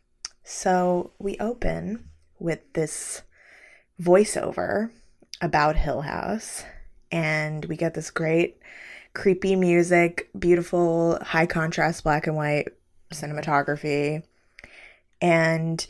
So 0.44 1.12
we 1.20 1.38
open 1.40 2.10
with 2.40 2.60
this 2.74 3.24
voiceover 4.02 4.92
about 5.42 5.76
Hill 5.76 6.02
House, 6.02 6.64
and 7.12 7.66
we 7.66 7.76
get 7.78 7.94
this 7.94 8.12
great, 8.12 8.58
creepy 9.14 9.56
music, 9.56 10.30
beautiful, 10.38 11.18
high 11.22 11.46
contrast 11.46 12.04
black 12.04 12.28
and 12.28 12.36
white 12.36 12.70
cinematography, 13.14 14.24
and 15.22 15.86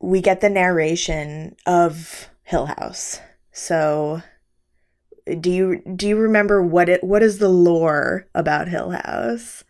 we 0.00 0.20
get 0.20 0.40
the 0.40 0.50
narration 0.50 1.56
of 1.66 2.28
Hill 2.42 2.66
House. 2.66 3.20
So 3.52 4.22
do 5.40 5.50
you 5.50 5.82
do 5.96 6.08
you 6.08 6.16
remember 6.16 6.62
what 6.62 6.88
it 6.88 7.04
what 7.04 7.22
is 7.22 7.38
the 7.38 7.48
lore 7.48 8.26
about 8.34 8.68
Hill 8.68 8.90
House? 8.90 9.64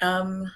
Um 0.00 0.50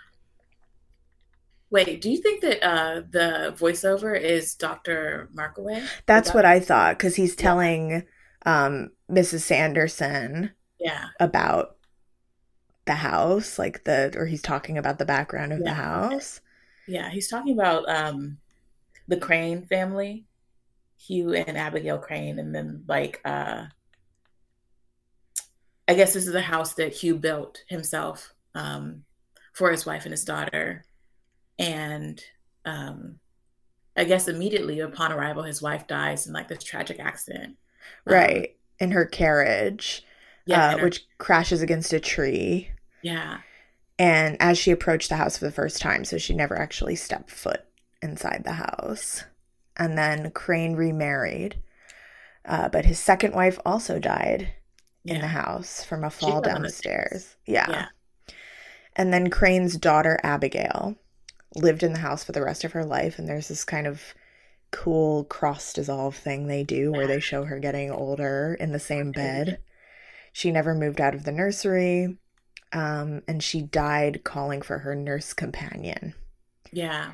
Wait, 1.71 2.01
do 2.01 2.11
you 2.11 2.19
think 2.19 2.43
that 2.43 2.65
uh 2.65 3.03
the 3.11 3.55
voiceover 3.59 4.19
is 4.19 4.55
Dr. 4.55 5.29
Markway? 5.35 5.87
That's 6.07 6.33
what 6.33 6.45
I 6.45 6.61
thought 6.61 6.97
because 6.97 7.17
he's 7.17 7.35
telling 7.35 8.05
um, 8.45 8.91
Mrs. 9.11 9.41
Sanderson 9.41 10.53
Yeah. 10.79 11.09
about 11.19 11.77
the 12.87 12.95
house, 12.95 13.59
like 13.59 13.83
the, 13.83 14.15
or 14.17 14.27
he's 14.27 14.43
talking 14.43 14.79
about 14.79 14.99
the 14.99 15.05
background 15.05 15.53
of 15.53 15.65
the 15.65 15.75
house. 15.75 16.41
Yeah, 16.87 17.11
he's 17.11 17.29
talking 17.29 17.53
about 17.55 17.89
um 17.89 18.39
the 19.09 19.17
Crane 19.17 19.67
family, 19.67 20.27
Hugh 20.99 21.35
and 21.35 21.57
Abigail 21.57 21.99
Crane, 21.99 22.39
and 22.39 22.55
then 22.55 22.85
like 22.89 23.21
uh 23.25 23.67
I 25.89 25.95
guess 25.95 26.13
this 26.15 26.27
is 26.27 26.35
a 26.35 26.41
house 26.41 26.75
that 26.75 26.93
Hugh 26.95 27.17
built 27.17 27.63
himself 27.69 28.33
um 28.55 29.05
for 29.53 29.71
his 29.71 29.87
wife 29.87 30.05
and 30.05 30.13
his 30.13 30.25
daughter. 30.25 30.85
And 31.59 32.23
um 32.65 33.19
I 33.97 34.05
guess 34.05 34.29
immediately 34.29 34.81
upon 34.81 35.13
arrival 35.13 35.43
his 35.45 35.63
wife 35.63 35.87
dies 35.87 36.27
in 36.27 36.33
like 36.33 36.49
this 36.49 36.63
tragic 36.65 36.99
accident. 37.01 37.57
Um, 38.07 38.15
Right. 38.15 38.57
In 38.79 38.91
her 38.91 39.07
carriage, 39.07 40.05
Yeah, 40.45 40.75
uh, 40.75 40.79
her- 40.79 40.85
which 40.85 41.07
crashes 41.19 41.63
against 41.63 41.93
a 41.93 42.01
tree. 42.01 42.71
yeah. 43.03 43.39
And 43.99 44.37
as 44.41 44.59
she 44.59 44.71
approached 44.73 45.09
the 45.09 45.17
house 45.17 45.39
for 45.39 45.47
the 45.47 45.51
first 45.51 45.81
time, 45.81 46.05
so 46.05 46.19
she 46.19 46.35
never 46.35 46.59
actually 46.59 46.97
stepped 46.97 47.31
foot 47.31 47.65
inside 48.09 48.43
the 48.45 48.53
house. 48.53 49.25
And 49.77 49.97
then 49.99 50.31
Crane 50.31 50.75
remarried. 50.75 51.57
Uh, 52.45 52.69
but 52.69 52.85
his 52.87 52.99
second 52.99 53.35
wife 53.35 53.59
also 53.67 53.99
died 53.99 54.55
in 55.05 55.21
the 55.21 55.29
house 55.29 55.85
from 55.85 56.05
a 56.05 56.11
fall 56.11 56.29
fell 56.31 56.37
on 56.39 56.43
down 56.43 56.63
the 56.63 56.69
the 56.69 56.73
stairs. 56.73 57.09
stairs. 57.09 57.37
Yeah. 57.47 57.67
Yeah. 57.71 57.87
And 58.95 59.13
then 59.13 59.31
Crane's 59.31 59.77
daughter, 59.77 60.19
Abigail, 60.23 60.97
lived 61.55 61.83
in 61.83 61.93
the 61.93 61.99
house 62.01 62.25
for 62.25 62.33
the 62.33 62.43
rest 62.43 62.65
of 62.65 62.73
her 62.73 62.85
life. 62.85 63.19
And 63.19 63.29
there's 63.29 63.49
this 63.49 63.65
kind 63.65 63.87
of 63.87 64.15
cool 64.71 65.25
cross 65.25 65.73
dissolve 65.73 66.17
thing 66.17 66.47
they 66.47 66.65
do 66.65 66.93
where 66.93 67.07
they 67.07 67.21
show 67.21 67.45
her 67.45 67.59
getting 67.59 67.91
older 67.91 68.57
in 68.59 68.73
the 68.73 68.79
same 68.81 69.13
bed. 69.13 69.59
She 70.33 70.51
never 70.51 70.75
moved 70.75 71.01
out 71.01 71.15
of 71.15 71.25
the 71.25 71.33
nursery. 71.33 72.19
Um, 72.73 73.23
and 73.29 73.43
she 73.43 73.63
died 73.63 74.23
calling 74.25 74.61
for 74.61 74.79
her 74.81 74.95
nurse 74.95 75.33
companion, 75.33 76.15
Yeah. 76.73 77.13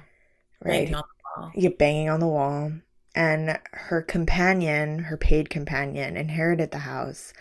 Right? 0.63 0.87
Banging 0.91 0.95
on 0.95 1.03
the 1.03 1.41
wall. 1.41 1.53
Yeah, 1.55 1.71
banging 1.79 2.09
on 2.11 2.21
the 2.21 2.29
wall. 2.29 2.73
and 3.15 3.59
her 3.73 4.01
companion, 4.01 5.01
her 5.01 5.17
paid 5.19 5.51
companion, 5.51 6.17
inherited 6.17 6.71
the 6.71 6.79
house, 6.79 7.33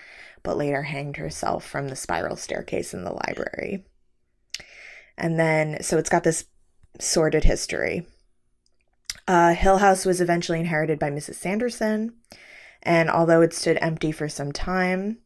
but 0.44 0.58
later 0.58 0.82
hanged 0.84 1.16
herself 1.18 1.66
from 1.66 1.88
the 1.88 1.96
spiral 1.96 2.36
staircase 2.36 2.94
in 2.94 3.04
the 3.06 3.13
library. 3.13 3.86
And 5.18 5.40
then, 5.40 5.82
so 5.82 5.98
it's 5.98 6.10
got 6.10 6.24
this 6.24 6.46
sordid 7.00 7.44
history. 7.46 8.06
Uh, 9.28 9.54
Hill 9.54 9.78
House 9.78 10.06
was 10.06 10.20
eventually 10.20 10.60
inherited 10.60 11.00
by 11.00 11.10
Mrs. 11.10 11.36
Sanderson, 11.36 12.13
and 12.84 13.10
although 13.10 13.42
it 13.42 13.54
stood 13.54 13.78
empty 13.80 14.12
for 14.12 14.28
some 14.28 14.51
time, 14.51 15.20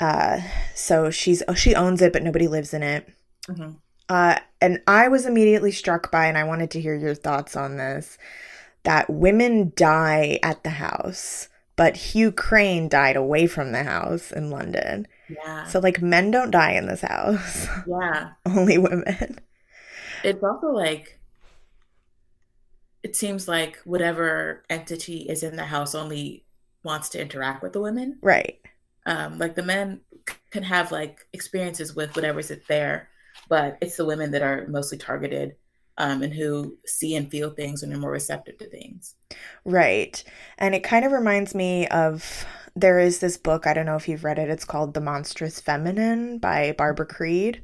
uh, 0.00 0.40
so 0.74 1.10
she's 1.10 1.42
oh, 1.46 1.54
she 1.54 1.74
owns 1.74 2.00
it, 2.00 2.12
but 2.12 2.22
nobody 2.22 2.48
lives 2.48 2.72
in 2.72 2.82
it. 2.82 3.06
Mhm. 3.48 3.76
Uh, 4.10 4.40
and 4.60 4.82
I 4.88 5.06
was 5.06 5.24
immediately 5.24 5.70
struck 5.70 6.10
by, 6.10 6.26
and 6.26 6.36
I 6.36 6.42
wanted 6.42 6.72
to 6.72 6.80
hear 6.80 6.96
your 6.96 7.14
thoughts 7.14 7.54
on 7.54 7.76
this, 7.76 8.18
that 8.82 9.08
women 9.08 9.72
die 9.76 10.40
at 10.42 10.64
the 10.64 10.70
house, 10.70 11.48
but 11.76 11.96
Hugh 11.96 12.32
Crane 12.32 12.88
died 12.88 13.14
away 13.14 13.46
from 13.46 13.70
the 13.70 13.84
house 13.84 14.32
in 14.32 14.50
London. 14.50 15.06
Yeah. 15.28 15.64
So 15.66 15.78
like 15.78 16.02
men 16.02 16.32
don't 16.32 16.50
die 16.50 16.72
in 16.72 16.86
this 16.86 17.02
house, 17.02 17.68
yeah. 17.86 18.32
only 18.46 18.78
women. 18.78 19.38
It's 20.24 20.42
also 20.42 20.72
like 20.72 21.20
it 23.04 23.14
seems 23.14 23.46
like 23.46 23.78
whatever 23.84 24.64
entity 24.68 25.20
is 25.28 25.44
in 25.44 25.54
the 25.54 25.66
house 25.66 25.94
only 25.94 26.44
wants 26.82 27.10
to 27.10 27.20
interact 27.20 27.62
with 27.62 27.74
the 27.74 27.80
women. 27.80 28.18
Right. 28.22 28.58
Um, 29.06 29.38
like 29.38 29.54
the 29.54 29.62
men 29.62 30.00
can 30.50 30.64
have 30.64 30.90
like 30.90 31.26
experiences 31.32 31.94
with 31.94 32.16
whatever's 32.16 32.50
it 32.50 32.66
there, 32.66 33.08
but 33.50 33.78
it's 33.82 33.96
the 33.98 34.06
women 34.06 34.32
that 34.32 34.42
are 34.42 34.66
mostly 34.68 34.98
targeted 34.98 35.56
um, 35.98 36.22
and 36.22 36.32
who 36.34 36.78
see 36.86 37.14
and 37.16 37.30
feel 37.30 37.50
things 37.50 37.82
and 37.82 37.92
are 37.92 37.98
more 37.98 38.12
receptive 38.12 38.58
to 38.58 38.70
things. 38.70 39.16
Right. 39.64 40.22
And 40.58 40.74
it 40.74 40.82
kind 40.84 41.04
of 41.04 41.12
reminds 41.12 41.54
me 41.54 41.86
of 41.88 42.46
there 42.76 42.98
is 43.00 43.18
this 43.20 43.36
book, 43.36 43.66
I 43.66 43.74
don't 43.74 43.86
know 43.86 43.96
if 43.96 44.08
you've 44.08 44.24
read 44.24 44.38
it, 44.38 44.50
it's 44.50 44.64
called 44.64 44.94
The 44.94 45.00
Monstrous 45.02 45.60
Feminine 45.60 46.38
by 46.38 46.72
Barbara 46.78 47.06
Creed. 47.06 47.62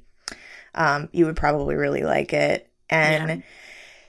Um, 0.75 1.09
you 1.13 1.27
would 1.27 1.37
probably 1.37 1.77
really 1.77 2.03
like 2.03 2.33
it. 2.35 2.71
And 2.91 3.29
Yeah. 3.31 3.47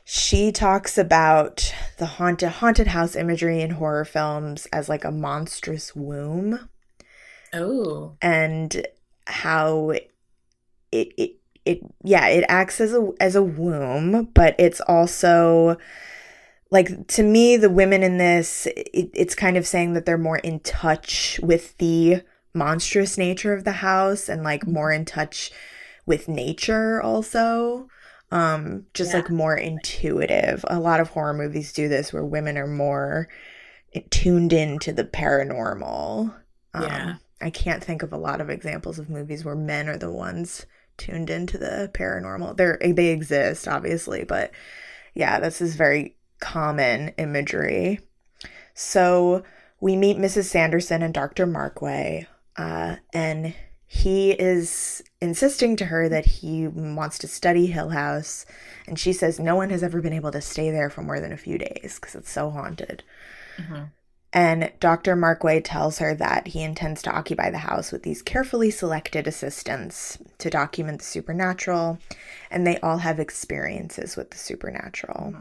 she 0.03 0.51
talks 0.51 0.97
about 0.97 1.73
the 1.97 2.05
haunted 2.05 2.49
haunted 2.49 2.87
house 2.87 3.15
imagery 3.15 3.61
in 3.61 3.71
horror 3.71 4.05
films 4.05 4.67
as 4.73 4.89
like 4.89 5.05
a 5.05 5.11
monstrous 5.11 5.95
womb 5.95 6.69
Oh, 7.53 8.17
and 8.21 8.85
how 9.25 9.91
it 9.91 10.11
it 10.91 11.37
it 11.67 11.79
yeah 12.03 12.27
it 12.27 12.45
acts 12.47 12.79
as 12.81 12.93
a 12.93 13.11
as 13.19 13.35
a 13.35 13.43
womb 13.43 14.25
but 14.33 14.55
it's 14.57 14.81
also 14.81 15.77
like 16.71 17.07
to 17.07 17.23
me 17.23 17.57
the 17.57 17.69
women 17.69 18.03
in 18.03 18.17
this 18.17 18.65
it, 18.67 19.09
it's 19.13 19.35
kind 19.35 19.57
of 19.57 19.65
saying 19.67 19.93
that 19.93 20.05
they're 20.05 20.17
more 20.17 20.37
in 20.39 20.59
touch 20.61 21.39
with 21.43 21.77
the 21.77 22.21
monstrous 22.53 23.17
nature 23.17 23.53
of 23.53 23.63
the 23.63 23.71
house 23.89 24.29
and 24.29 24.43
like 24.43 24.65
more 24.67 24.91
in 24.91 25.05
touch 25.05 25.51
with 26.05 26.27
nature 26.27 27.01
also 27.01 27.87
um 28.31 28.85
just 28.93 29.11
Yeah. 29.11 29.17
like 29.19 29.29
more 29.29 29.55
intuitive 29.55 30.65
a 30.67 30.79
lot 30.79 30.99
of 30.99 31.09
horror 31.09 31.33
movies 31.33 31.71
do 31.73 31.87
this 31.87 32.11
where 32.11 32.25
women 32.25 32.57
are 32.57 32.67
more 32.67 33.27
tuned 34.09 34.53
into 34.53 34.91
the 34.91 35.05
paranormal 35.05 36.33
um, 36.73 36.83
Yeah. 36.83 37.15
i 37.41 37.49
can't 37.49 37.83
think 37.83 38.03
of 38.03 38.11
a 38.13 38.17
lot 38.17 38.41
of 38.41 38.49
examples 38.49 38.99
of 38.99 39.09
movies 39.09 39.45
where 39.45 39.55
men 39.55 39.87
are 39.87 39.97
the 39.97 40.11
ones 40.11 40.65
tuned 40.97 41.29
into 41.29 41.57
the 41.57 41.89
paranormal. 41.93 42.57
They're 42.57 42.77
they 42.81 43.07
exist 43.07 43.67
obviously 43.67 44.23
but 44.23 44.51
yeah 45.13 45.39
this 45.39 45.61
is 45.61 45.75
very 45.75 46.15
common 46.39 47.09
imagery. 47.17 47.99
So 48.73 49.43
we 49.79 49.95
meet 49.95 50.17
mrs 50.17 50.45
sanderson 50.45 51.01
and 51.03 51.13
dr 51.13 51.45
markway 51.45 52.25
uh, 52.57 52.95
and 53.13 53.53
he 53.85 54.31
is 54.31 55.03
insisting 55.21 55.75
to 55.77 55.85
her 55.85 56.09
that 56.09 56.25
he 56.25 56.67
wants 56.67 57.17
to 57.19 57.27
study 57.27 57.67
hill 57.67 57.89
house 57.89 58.45
and 58.87 58.99
she 58.99 59.13
says 59.13 59.39
no 59.39 59.55
one 59.55 59.69
has 59.69 59.83
ever 59.83 60.01
been 60.01 60.13
able 60.13 60.31
to 60.31 60.41
stay 60.41 60.71
there 60.71 60.89
for 60.89 61.01
more 61.03 61.19
than 61.19 61.31
a 61.31 61.37
few 61.37 61.57
days 61.57 61.97
because 61.99 62.15
it's 62.15 62.31
so 62.31 62.49
haunted. 62.49 63.03
Mhm. 63.57 63.91
And 64.33 64.71
Dr. 64.79 65.15
Markway 65.15 65.61
tells 65.63 65.99
her 65.99 66.13
that 66.15 66.47
he 66.47 66.61
intends 66.61 67.01
to 67.03 67.11
occupy 67.11 67.49
the 67.49 67.59
house 67.59 67.91
with 67.91 68.03
these 68.03 68.21
carefully 68.21 68.69
selected 68.69 69.25
assistants 69.25 70.17
to 70.37 70.49
document 70.49 70.99
the 70.99 71.05
supernatural, 71.05 71.97
and 72.51 72.67
they 72.67 72.77
all 72.79 72.97
have 72.97 73.19
experiences 73.19 74.17
with 74.17 74.31
the 74.31 74.37
supernatural. 74.37 75.33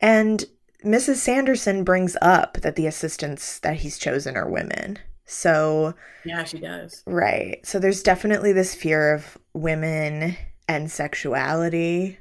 And 0.00 0.44
Mrs. 0.84 1.16
Sanderson 1.16 1.82
brings 1.82 2.16
up 2.22 2.58
that 2.58 2.76
the 2.76 2.86
assistants 2.86 3.58
that 3.60 3.76
he's 3.76 3.98
chosen 3.98 4.36
are 4.36 4.48
women. 4.48 4.98
So, 5.26 5.94
yeah, 6.24 6.44
she 6.44 6.58
does. 6.58 7.02
right. 7.04 7.64
So 7.66 7.78
there's 7.78 8.02
definitely 8.02 8.52
this 8.52 8.74
fear 8.74 9.12
of 9.12 9.36
women 9.52 10.36
and 10.68 10.90
sexuality 10.90 12.18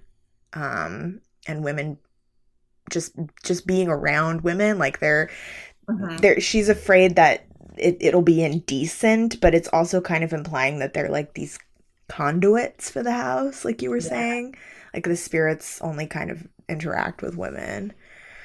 um 0.54 1.20
and 1.48 1.63
women 1.63 1.98
just 2.90 3.13
just 3.44 3.68
being 3.68 3.90
around 3.90 4.42
women 4.42 4.78
like 4.78 5.00
they're 5.00 5.30
Mhm. 5.89 6.19
there 6.21 6.39
she's 6.39 6.69
afraid 6.69 7.15
that 7.15 7.45
it, 7.78 7.97
it'll 8.02 8.21
be 8.21 8.43
indecent 8.43 9.39
but 9.39 9.56
it's 9.56 9.69
also 9.69 10.02
kind 10.02 10.23
of 10.23 10.34
implying 10.34 10.80
that 10.80 10.93
they're 10.93 11.10
like 11.10 11.34
these 11.34 11.58
conduits 12.10 12.89
for 12.89 13.04
the 13.04 13.12
house 13.13 13.63
like 13.65 13.82
you 13.82 13.89
were 13.89 13.97
Yeah. 13.97 14.10
saying 14.10 14.56
like 14.93 15.04
the 15.06 15.15
spirits 15.15 15.80
only 15.82 16.08
kind 16.08 16.32
of 16.32 16.47
interact 16.69 17.21
with 17.21 17.38
women 17.38 17.93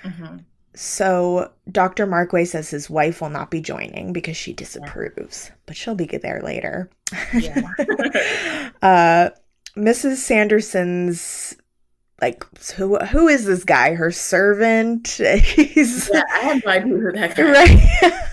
Mhm. 0.05 0.45
so 0.75 1.51
dr 1.71 2.07
markway 2.07 2.47
says 2.47 2.71
his 2.71 2.89
wife 2.91 3.21
will 3.21 3.31
not 3.31 3.51
be 3.51 3.61
joining 3.61 4.13
because 4.13 4.37
she 4.37 4.53
disapproves 4.53 5.51
but 5.67 5.77
she'll 5.77 5.95
be 5.95 6.07
there 6.07 6.41
later 6.43 6.91
Yeah. 7.33 7.61
uh 8.83 9.31
mrs 9.77 10.17
sanderson's 10.17 11.57
like 12.23 12.45
who 12.77 12.97
who 12.99 13.29
is 13.29 13.45
this 13.45 13.65
guy? 13.65 13.95
Her 13.95 14.11
servant? 14.11 15.09
He's 15.45 16.09
yeah, 16.13 16.23
I 16.33 16.39
have 16.41 16.65
no 16.65 16.71
idea 16.71 16.95
who 16.97 17.13
that 17.13 17.37
guy 17.37 17.51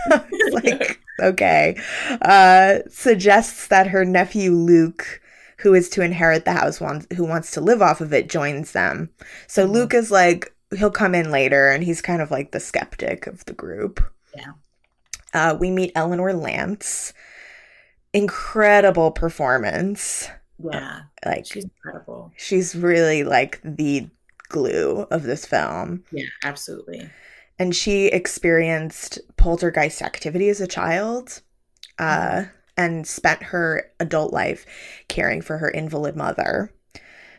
right. 0.09 0.23
like 0.63 1.01
okay. 1.21 1.75
Uh 2.21 2.79
suggests 2.89 3.67
that 3.67 3.87
her 3.87 4.05
nephew 4.05 4.51
luke 4.53 5.21
who 5.57 5.73
is 5.73 5.89
to 5.89 6.01
inherit 6.01 6.45
the 6.45 6.53
house 6.53 6.79
wants 6.79 7.05
who 7.17 7.25
wants 7.25 7.51
to 7.51 7.61
live 7.61 7.81
off 7.81 7.99
of 7.99 8.13
it 8.13 8.29
joins 8.29 8.71
them. 8.71 9.09
So 9.47 9.67
Mhm. 9.67 9.71
luke 9.71 9.93
is 9.93 10.11
like 10.11 10.53
he'll 10.77 10.91
come 10.91 11.15
in 11.15 11.31
later 11.31 11.69
and 11.69 11.83
he's 11.83 12.01
kind 12.01 12.21
of 12.21 12.31
like 12.31 12.51
the 12.51 12.59
skeptic 12.61 13.27
of 13.27 13.43
the 13.45 13.53
group. 13.53 13.99
Yeah. 14.35 14.53
uh 15.33 15.57
we 15.59 15.71
meet 15.71 15.91
eleanor 15.95 16.33
lance. 16.33 17.13
Incredible 18.13 19.11
performance 19.11 20.29
Yeah, 20.61 21.01
like 21.25 21.45
she's 21.45 21.63
incredible. 21.65 22.31
she's 22.37 22.75
really 22.75 23.23
like 23.23 23.59
the 23.63 24.09
glue 24.49 25.07
of 25.11 25.23
this 25.23 25.45
film. 25.45 26.03
Yeah, 26.11 26.25
absolutely. 26.43 27.09
and 27.57 27.75
she 27.75 28.07
experienced 28.07 29.19
poltergeist 29.37 30.01
activity 30.01 30.49
as 30.49 30.59
a 30.61 30.67
child 30.67 31.41
uh, 31.97 32.45
and 32.77 33.05
spent 33.07 33.43
her 33.43 33.91
adult 33.99 34.33
life 34.33 34.65
caring 35.07 35.41
for 35.41 35.57
her 35.59 35.69
invalid 35.69 36.15
mother 36.15 36.71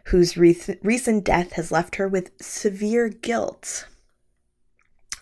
whose 0.07 0.37
re- 0.37 0.57
recent 0.83 1.25
death 1.25 1.53
has 1.53 1.71
left 1.71 1.97
her 1.97 2.09
with 2.09 2.31
severe 2.41 3.09
guilt. 3.09 3.87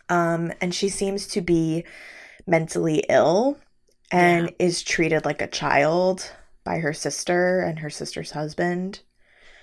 Um, 0.09 0.53
and 0.61 0.75
she 0.75 0.89
seems 0.89 1.27
to 1.29 1.41
be 1.41 1.85
mentally 2.47 3.05
ill 3.09 3.59
and 4.11 4.53
is 4.59 4.83
treated 4.83 5.25
like 5.25 5.43
a 5.43 5.47
child 5.47 6.33
by 6.69 6.79
her 6.79 6.93
sister 6.93 7.63
and 7.63 7.81
her 7.81 7.91
sister's 7.91 8.33
husband 8.33 9.01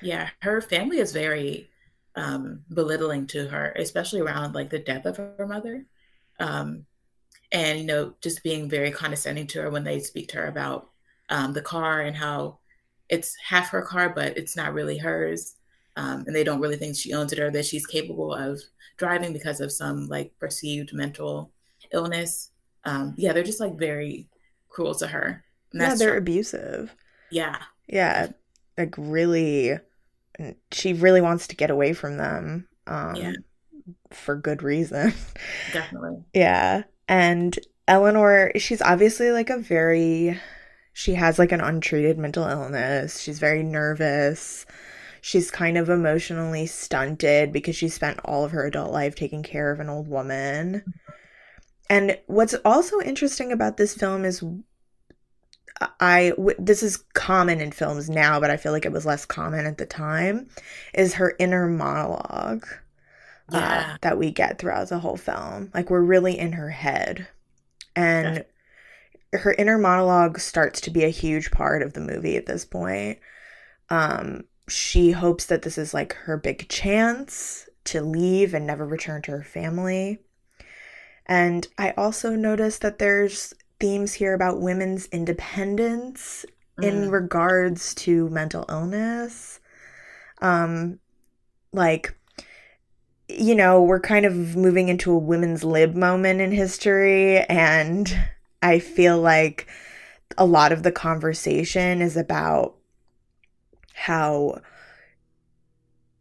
Yeah, 0.02 0.30
her 0.42 0.62
family 0.62 1.00
is 1.00 1.12
very 1.12 1.72
um, 2.16 2.64
belittling 2.74 3.28
to 3.28 3.48
her, 3.48 3.74
especially 3.78 4.22
around 4.22 4.56
like 4.56 4.70
the 4.70 4.80
death 4.80 5.06
of 5.06 5.18
her 5.18 5.48
mother, 5.48 5.86
um, 6.40 6.86
and 7.54 7.80
you 7.80 7.86
know, 7.86 8.16
just 8.22 8.44
being 8.44 8.70
very 8.70 8.92
condescending 8.92 9.48
to 9.50 9.64
her 9.64 9.72
when 9.72 9.86
they 9.86 10.02
speak 10.02 10.30
to 10.30 10.40
her 10.40 10.48
about 10.48 10.92
um, 11.30 11.54
the 11.54 11.64
car 11.64 12.02
and 12.02 12.18
how 12.18 12.60
it's 13.10 13.36
half 13.38 13.70
her 13.72 13.84
car, 13.84 14.12
but 14.12 14.38
it's 14.38 14.58
not 14.58 14.74
really 14.76 15.00
hers, 15.00 15.56
um, 15.98 16.26
and 16.28 16.36
they 16.36 16.46
don't 16.46 16.62
really 16.62 16.78
think 16.78 16.98
she 16.98 17.14
owns 17.14 17.34
it 17.34 17.40
or 17.40 17.52
that 17.52 17.66
she's 17.66 17.88
capable 17.88 18.34
of 18.34 18.62
driving 18.98 19.34
because 19.34 19.62
of 19.62 19.72
some 19.74 20.08
like 20.08 20.34
perceived 20.40 20.94
mental 20.94 21.52
illness. 21.94 22.52
Um, 22.86 23.16
yeah, 23.18 23.34
they're 23.34 23.44
just 23.44 23.62
like 23.62 23.80
very 23.80 24.30
cruel 24.70 24.96
to 24.98 25.08
her. 25.08 25.45
Yeah 25.82 25.96
they're 25.96 26.12
tr- 26.12 26.18
abusive 26.18 26.96
yeah, 27.32 27.58
yeah 27.88 28.28
like 28.78 28.94
really 28.98 29.78
she 30.72 30.94
really 30.94 31.22
wants 31.22 31.48
to 31.48 31.56
get 31.56 31.70
away 31.72 31.94
from 31.94 32.18
them 32.18 32.68
um 32.88 33.16
Yeah. 33.16 33.34
for 34.12 34.36
good 34.36 34.64
reason 34.64 35.14
definitely. 35.74 36.24
yeah 36.34 36.84
and 37.08 37.58
eleanor 37.88 38.52
she's 38.58 38.82
obviously 38.82 39.32
like 39.32 39.50
a 39.50 39.58
very 39.58 40.40
she 40.94 41.14
has 41.16 41.38
like 41.40 41.52
an 41.52 41.62
untreated 41.62 42.18
mental 42.18 42.46
illness 42.48 43.20
she's 43.22 43.40
very 43.40 43.64
nervous 43.64 44.66
She's 45.22 45.50
kind 45.50 45.76
of 45.76 45.90
emotionally 45.90 46.68
stunted 46.68 47.52
because 47.52 47.76
she 47.76 47.90
spent 47.90 48.20
all 48.24 48.46
of 48.46 48.52
her 48.52 48.68
adult 48.68 48.92
life 48.92 49.16
taking 49.16 49.42
care 49.42 49.72
of 49.72 49.80
an 49.80 49.90
old 49.90 50.08
woman. 50.08 50.84
And 51.90 52.20
what's 52.28 52.54
also 52.64 53.00
interesting 53.02 53.52
about 53.52 53.78
this 53.78 53.96
film 53.96 54.24
is 54.24 54.44
I 56.00 56.30
w- 56.32 56.56
this 56.58 56.84
is 56.84 57.04
common 57.14 57.60
in 57.60 57.72
films 57.72 58.10
now, 58.10 58.40
but 58.40 58.50
I 58.50 58.58
feel 58.58 58.72
like 58.72 58.86
it 58.86 58.92
was 58.92 59.06
less 59.06 59.26
common 59.26 59.66
at 59.66 59.78
the 59.78 59.86
time. 59.86 60.50
Is 60.94 61.16
her 61.16 61.36
inner 61.38 61.68
monologue 61.68 62.66
uh, 63.52 63.98
that 64.02 64.18
we 64.18 64.32
get 64.32 64.58
throughout 64.58 64.90
the 64.90 65.00
whole 65.00 65.18
film? 65.18 65.72
Like 65.74 65.90
we're 65.90 66.02
really 66.02 66.38
in 66.40 66.54
her 66.54 66.70
head, 66.70 67.28
and 67.96 68.46
her 69.34 69.54
inner 69.54 69.78
monologue 69.78 70.40
starts 70.40 70.80
to 70.82 70.90
be 70.90 71.04
a 71.04 71.10
huge 71.10 71.52
part 71.52 71.82
of 71.82 71.94
the 71.94 72.02
movie 72.02 72.38
at 72.38 72.46
this 72.46 72.66
point. 72.66 73.20
Um, 73.90 74.46
she 74.68 75.12
hopes 75.12 75.46
that 75.48 75.62
this 75.62 75.78
is 75.78 75.94
like 75.94 76.14
her 76.14 76.38
big 76.38 76.70
chance 76.70 77.70
to 77.86 78.02
leave 78.02 78.54
and 78.54 78.66
never 78.66 78.86
return 78.86 79.22
to 79.24 79.32
her 79.32 79.44
family. 79.44 80.20
And 81.28 81.68
I 81.78 81.92
also 81.92 82.36
noticed 82.36 82.82
that 82.82 83.00
there's 83.00 83.54
themes 83.80 84.14
here 84.14 84.34
about 84.34 84.62
women's 84.62 85.08
independence 85.08 86.46
in 86.82 87.10
Mm. 87.10 87.12
regards 87.12 87.94
to 87.96 88.30
mental 88.30 88.66
illness. 88.70 89.60
Um 90.42 91.00
like 91.74 92.16
you 93.28 93.56
know, 93.56 93.82
we're 93.82 94.00
kind 94.00 94.26
of 94.26 94.56
moving 94.56 94.88
into 94.88 95.12
a 95.12 95.18
women's 95.18 95.64
lib 95.64 95.96
moment 95.96 96.42
in 96.42 96.52
history 96.52 97.40
and 97.40 98.16
I 98.62 98.80
feel 98.80 99.20
like 99.20 99.68
a 100.38 100.46
lot 100.46 100.72
of 100.72 100.84
the 100.84 100.92
conversation 100.92 102.02
is 102.02 102.18
about 102.18 102.76
how 103.94 104.62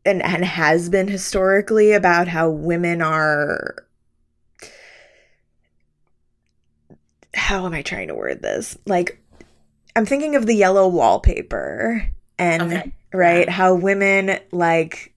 and 0.05 0.23
and 0.23 0.45
has 0.45 0.88
been 0.88 1.09
historically 1.09 1.93
about 1.93 2.29
how 2.29 2.51
women 2.51 3.01
are 3.03 3.84
how 7.35 7.66
am 7.66 7.75
I 7.75 7.83
trying 7.83 8.09
to 8.09 8.14
word 8.14 8.42
this? 8.42 8.77
Like 8.87 9.18
I'm 9.97 10.07
thinking 10.07 10.37
of 10.37 10.47
the 10.47 10.55
yellow 10.55 10.88
wallpaper 10.88 12.09
and 12.38 12.62
Okay. 12.62 12.92
right 13.12 13.47
Yeah. 13.47 13.53
how 13.53 13.75
women 13.75 14.38
like 14.53 15.12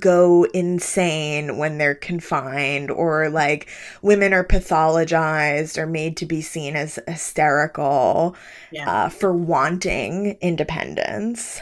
go 0.00 0.44
insane 0.52 1.56
when 1.56 1.78
they're 1.78 1.94
confined 1.94 2.90
or 2.90 3.28
like 3.28 3.68
women 4.02 4.32
are 4.32 4.42
pathologized 4.44 5.78
or 5.78 5.86
made 5.86 6.16
to 6.16 6.26
be 6.26 6.40
seen 6.40 6.74
as 6.74 6.98
hysterical 7.06 8.34
Yeah. 8.72 8.90
uh, 9.04 9.08
for 9.08 9.32
wanting 9.32 10.36
independence 10.40 11.60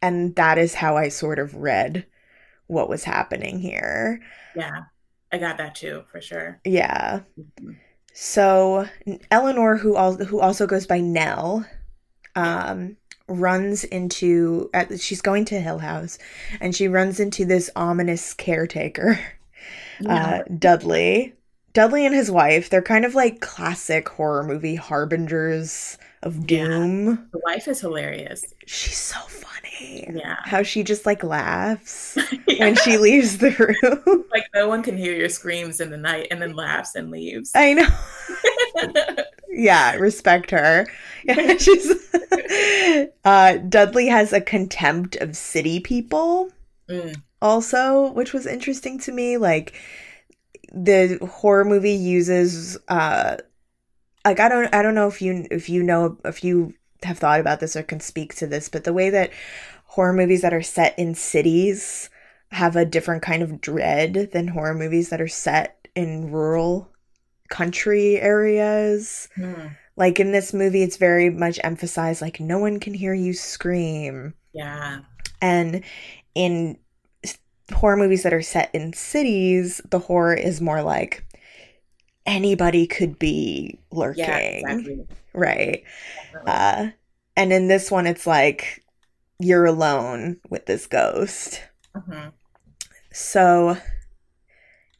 and 0.00 0.36
that 0.36 0.58
is 0.58 0.74
how 0.74 0.96
I 0.96 1.08
sort 1.08 1.38
of 1.40 1.56
read 1.56 2.06
what 2.68 2.88
was 2.88 3.02
happening 3.04 3.58
here. 3.58 4.20
yeah. 4.54 4.84
I 5.32 5.38
got 5.38 5.58
that 5.58 5.74
too, 5.76 6.04
for 6.10 6.20
sure. 6.20 6.60
Yeah. 6.64 7.20
Mhm. 7.38 7.76
So 8.22 8.86
Eleanor, 9.30 9.78
who 9.78 9.96
al- 9.96 10.18
who 10.18 10.40
also 10.40 10.66
goes 10.66 10.86
by 10.86 11.00
Nell, 11.00 11.64
um, 12.36 12.98
runs 13.28 13.82
into 13.84 14.68
at, 14.74 15.00
she's 15.00 15.22
going 15.22 15.46
to 15.46 15.58
Hill 15.58 15.78
House, 15.78 16.18
and 16.60 16.76
she 16.76 16.86
runs 16.86 17.18
into 17.18 17.46
this 17.46 17.70
ominous 17.74 18.34
caretaker, 18.34 19.18
uh, 20.06 20.42
Dudley. 20.58 21.32
Dudley 21.72 22.04
and 22.04 22.14
his 22.14 22.30
wife, 22.30 22.68
they're 22.68 22.82
kind 22.82 23.06
of 23.06 23.14
like 23.14 23.40
classic 23.40 24.06
horror 24.10 24.44
movie 24.44 24.74
harbingers 24.74 25.96
of 26.22 26.46
doom. 26.46 27.28
The 27.32 27.40
wife 27.44 27.66
is 27.68 27.80
hilarious. 27.80 28.44
She's 28.66 28.98
so 28.98 29.18
funny. 29.20 30.06
Yeah. 30.12 30.36
How 30.44 30.62
she 30.62 30.82
just 30.82 31.06
like 31.06 31.22
laughs 31.24 32.16
Yeah. 32.46 32.66
when 32.66 32.76
she 32.76 32.98
leaves 32.98 33.38
the 33.38 33.50
room. 33.82 34.24
like 34.32 34.44
no 34.54 34.68
one 34.68 34.82
can 34.82 34.96
hear 34.98 35.14
your 35.14 35.28
screams 35.30 35.80
in 35.80 35.90
the 35.90 35.96
night 35.96 36.28
and 36.30 36.40
then 36.42 36.54
laughs 36.54 36.94
and 36.94 37.10
leaves. 37.10 37.52
I 37.54 37.72
know. 37.74 37.88
yeah, 39.48 39.94
respect 39.94 40.50
her. 40.50 40.86
Yeah, 41.24 41.56
she's 41.56 41.90
uh 43.24 43.56
Dudley 43.68 44.08
has 44.08 44.32
a 44.32 44.40
contempt 44.40 45.16
of 45.16 45.36
city 45.36 45.80
people 45.80 46.50
Mm, 46.88 47.14
also, 47.40 48.10
which 48.14 48.32
was 48.32 48.46
interesting 48.46 48.98
to 49.00 49.12
me. 49.12 49.36
Like 49.36 49.74
the 50.72 51.18
horror 51.30 51.64
movie 51.64 51.92
uses 51.92 52.76
uh 52.88 53.36
like 54.24 54.40
I 54.40 54.48
don't 54.48 54.72
I 54.74 54.82
don't 54.82 54.94
know 54.94 55.08
if 55.08 55.22
you 55.22 55.46
if 55.50 55.68
you 55.68 55.82
know 55.82 56.18
if 56.24 56.44
you 56.44 56.74
have 57.02 57.18
thought 57.18 57.40
about 57.40 57.60
this 57.60 57.76
or 57.76 57.82
can 57.82 58.00
speak 58.00 58.34
to 58.36 58.46
this, 58.46 58.68
but 58.68 58.84
the 58.84 58.92
way 58.92 59.10
that 59.10 59.30
horror 59.86 60.12
movies 60.12 60.42
that 60.42 60.54
are 60.54 60.62
set 60.62 60.98
in 60.98 61.14
cities 61.14 62.10
have 62.52 62.76
a 62.76 62.84
different 62.84 63.22
kind 63.22 63.42
of 63.42 63.60
dread 63.60 64.30
than 64.32 64.48
horror 64.48 64.74
movies 64.74 65.08
that 65.10 65.20
are 65.20 65.28
set 65.28 65.88
in 65.94 66.30
rural 66.30 66.90
country 67.50 68.20
areas. 68.20 69.28
mm, 69.36 69.76
Like 69.96 70.20
in 70.20 70.32
this 70.32 70.54
movie, 70.54 70.82
it's 70.82 70.98
very 70.98 71.30
much 71.30 71.60
emphasized 71.64 72.22
like 72.22 72.40
no 72.40 72.58
one 72.58 72.80
can 72.80 72.94
hear 72.94 73.14
you 73.14 73.34
scream. 73.34 74.34
yeah. 74.52 75.00
And 75.40 75.82
in 76.34 76.78
horror 77.72 77.96
movies 77.96 78.22
that 78.22 78.32
are 78.34 78.42
set 78.42 78.70
in 78.74 78.92
cities, 78.92 79.80
the 79.90 79.98
horror 79.98 80.34
is 80.34 80.60
more 80.60 80.82
like 80.82 81.24
anybody 82.26 82.86
could 82.86 83.18
be 83.18 83.78
lurking. 83.90 84.24
Yeah, 84.24 84.36
exactly. 84.38 85.06
Right. 85.32 85.84
Uh, 86.46 86.88
and 87.36 87.52
in 87.52 87.68
this 87.68 87.90
one, 87.90 88.06
it's 88.06 88.26
like 88.26 88.84
you're 89.38 89.66
alone 89.66 90.38
with 90.50 90.66
this 90.66 90.86
ghost. 90.86 91.62
Mhm. 91.94 92.32
So 93.12 93.76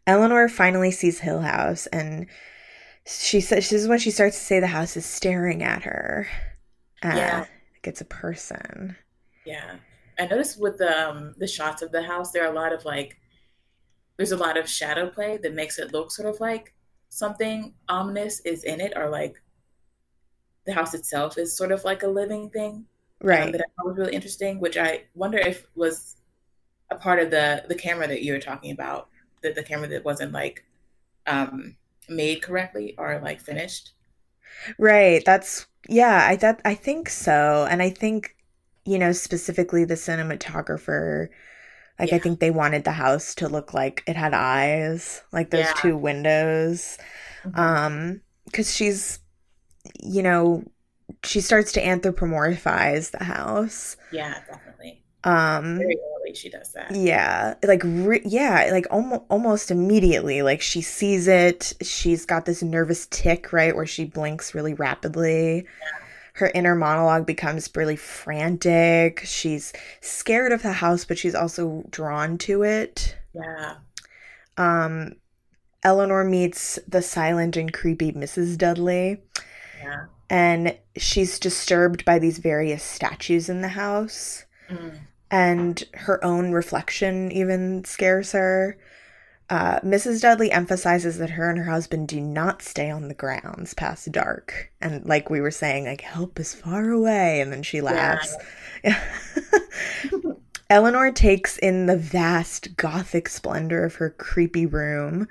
Eleanor 0.06 0.48
finally 0.48 0.90
sees 0.90 1.20
Hill 1.20 1.40
House 1.40 1.86
and 1.88 2.26
she 3.06 3.40
says 3.40 3.70
this 3.70 3.82
is 3.82 3.88
when 3.88 3.98
she 3.98 4.10
starts 4.10 4.38
to 4.38 4.44
say 4.44 4.60
the 4.60 4.66
house 4.66 4.96
is 4.96 5.06
staring 5.06 5.62
at 5.62 5.82
her. 5.84 6.28
Uh, 7.02 7.12
Yeah. 7.16 7.38
Like 7.40 7.86
it's 7.86 8.00
a 8.00 8.04
person. 8.06 8.96
Yeah. 9.44 9.76
I 10.18 10.26
noticed 10.26 10.60
with 10.60 10.78
the 10.78 11.08
um, 11.08 11.34
the 11.38 11.46
shots 11.46 11.82
of 11.82 11.92
the 11.92 12.02
house, 12.02 12.30
there 12.32 12.44
are 12.44 12.50
a 12.52 12.54
lot 12.54 12.72
of 12.72 12.84
like, 12.84 13.16
there's 14.16 14.32
a 14.32 14.36
lot 14.36 14.58
of 14.58 14.68
shadow 14.68 15.08
play 15.08 15.38
that 15.38 15.54
makes 15.54 15.78
it 15.78 15.92
look 15.92 16.10
sort 16.10 16.28
of 16.28 16.40
like 16.40 16.74
something 17.10 17.74
ominous 17.90 18.40
is 18.42 18.64
in 18.64 18.80
it, 18.82 18.94
or 18.96 19.10
like 19.10 19.42
the 20.66 20.72
house 20.74 20.94
itself 20.94 21.38
is 21.38 21.56
sort 21.56 21.72
of 21.72 21.84
like 21.84 22.02
a 22.02 22.06
living 22.08 22.50
thing. 22.50 22.86
um, 23.38 23.50
Right. 23.50 23.52
that 23.52 23.60
I 23.62 23.64
thought 23.76 23.88
was 23.88 23.98
really 23.98 24.14
interesting, 24.14 24.60
which 24.60 24.76
I 24.76 25.04
wonder 25.14 25.38
if 25.38 25.66
was 25.76 26.16
a 26.90 26.96
part 26.96 27.20
of 27.20 27.30
the 27.30 27.64
the 27.68 27.74
camera 27.76 28.08
that 28.08 28.22
you 28.24 28.32
were 28.34 28.40
talking 28.40 28.72
about, 28.72 29.08
that 29.42 29.54
the 29.56 29.62
camera 29.64 29.88
that 29.88 30.04
wasn't 30.04 30.32
like 30.32 30.64
um, 31.26 31.76
made 32.08 32.42
correctly 32.42 32.94
or 32.98 33.20
like 33.22 33.40
finished. 33.40 33.92
Right. 34.78 35.24
That's 35.24 35.66
yeah, 35.88 36.26
I 36.28 36.36
thought 36.36 36.60
I 36.64 36.74
think 36.74 37.08
so. 37.08 37.66
And 37.70 37.82
I 37.82 37.90
think, 37.90 38.36
you 38.84 38.98
know, 38.98 39.12
specifically 39.12 39.84
the 39.84 39.94
cinematographer 39.94 41.28
like 42.00 42.12
I 42.12 42.18
think 42.18 42.40
they 42.40 42.50
wanted 42.50 42.84
the 42.84 42.92
house 42.92 43.34
to 43.36 43.48
look 43.48 43.72
like 43.74 44.02
it 44.06 44.16
had 44.16 44.34
eyes, 44.34 45.22
like 45.32 45.50
those 45.50 45.66
Yeah. 45.66 45.72
two 45.82 45.96
windows. 45.96 46.98
Mhm. 47.44 47.58
Um 47.58 48.20
cuz 48.52 48.74
she's 48.74 49.18
you 50.02 50.22
know, 50.22 50.64
she 51.24 51.40
starts 51.40 51.72
to 51.72 51.82
anthropomorphize 51.82 53.10
the 53.12 53.24
house. 53.24 53.96
yeah, 54.12 54.34
definitely. 54.50 55.02
Um 55.24 55.78
Very 55.78 55.96
early, 55.96 56.34
she 56.34 56.48
does 56.48 56.72
that. 56.72 56.90
yeah, 56.94 57.54
like 57.62 57.82
re- 57.84 58.22
yeah, 58.24 58.68
like 58.72 58.86
almost 58.90 59.22
almost 59.28 59.70
immediately 59.70 60.42
like 60.42 60.60
she 60.62 60.80
sees 60.80 61.28
it. 61.28 61.74
She's 61.82 62.24
got 62.24 62.44
this 62.46 62.62
nervous 62.62 63.06
tick, 63.10 63.52
right, 63.52 63.74
where 63.76 63.86
she 63.86 64.04
blinks 64.06 64.54
really 64.54 64.72
rapidly. 64.74 65.66
Her 66.34 66.50
inner 66.54 66.74
monologue 66.74 67.26
becomes 67.26 67.70
really 67.74 67.96
frantic. 67.96 69.22
She's 69.24 69.72
scared 70.00 70.52
of 70.52 70.62
the 70.62 70.72
house, 70.74 71.04
but 71.04 71.18
she's 71.18 71.34
also 71.34 71.84
drawn 71.90 72.38
to 72.38 72.62
it. 72.62 73.16
Yeah, 73.32 73.76
Um 74.56 75.16
Eleanor 75.82 76.24
meets 76.24 76.78
the 76.86 77.00
silent 77.02 77.56
and 77.56 77.72
creepy 77.72 78.12
Mrs. 78.12 78.58
Dudley 78.58 79.22
yeah. 79.82 80.04
and 80.28 80.76
she's 80.96 81.38
disturbed 81.38 82.04
by 82.04 82.18
these 82.18 82.36
various 82.38 82.82
statues 82.82 83.48
in 83.48 83.62
the 83.62 83.68
house 83.68 84.44
Mm. 84.68 84.98
and 85.30 85.84
her 85.94 86.22
own 86.24 86.52
reflection 86.52 87.32
even 87.32 87.84
scares 87.84 88.32
her. 88.32 88.76
Uh, 89.50 89.80
Mrs. 89.80 90.20
Dudley 90.22 90.52
emphasizes 90.52 91.18
that 91.18 91.30
her 91.30 91.50
and 91.50 91.58
her 91.58 91.64
husband 91.64 92.06
do 92.06 92.20
not 92.20 92.62
stay 92.62 92.88
on 92.88 93.08
the 93.08 93.14
grounds 93.14 93.74
past 93.74 94.10
dark. 94.12 94.70
And 94.80 95.04
like 95.04 95.28
we 95.28 95.40
were 95.40 95.50
saying, 95.50 95.86
like, 95.86 96.02
help 96.02 96.38
is 96.38 96.54
far 96.54 96.90
away. 96.90 97.40
And 97.40 97.52
then 97.52 97.64
she 97.64 97.80
laughs. 97.80 98.36
Eleanor 100.70 101.10
takes 101.10 101.58
in 101.58 101.86
the 101.86 101.96
vast 101.96 102.76
gothic 102.76 103.28
splendor 103.28 103.84
of 103.84 103.96
her 103.96 104.10
creepy 104.10 104.66
room. 104.66 105.26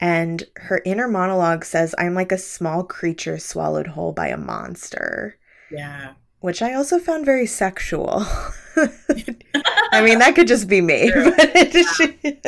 And 0.00 0.42
her 0.56 0.80
inner 0.86 1.06
monologue 1.06 1.66
says, 1.66 1.94
I'm 1.98 2.14
like 2.14 2.32
a 2.32 2.38
small 2.38 2.82
creature 2.82 3.38
swallowed 3.38 3.88
whole 3.88 4.12
by 4.12 4.28
a 4.28 4.38
monster 4.38 5.38
Yeah. 5.70 6.14
Which 6.44 6.60
I 6.60 6.74
also 6.74 6.98
found 6.98 7.24
very 7.24 7.46
sexual. 7.46 8.20
I 8.76 10.02
mean, 10.04 10.18
that 10.18 10.34
could 10.34 10.46
just 10.46 10.68
be 10.68 10.82
me. 10.82 11.10
But 11.14 11.36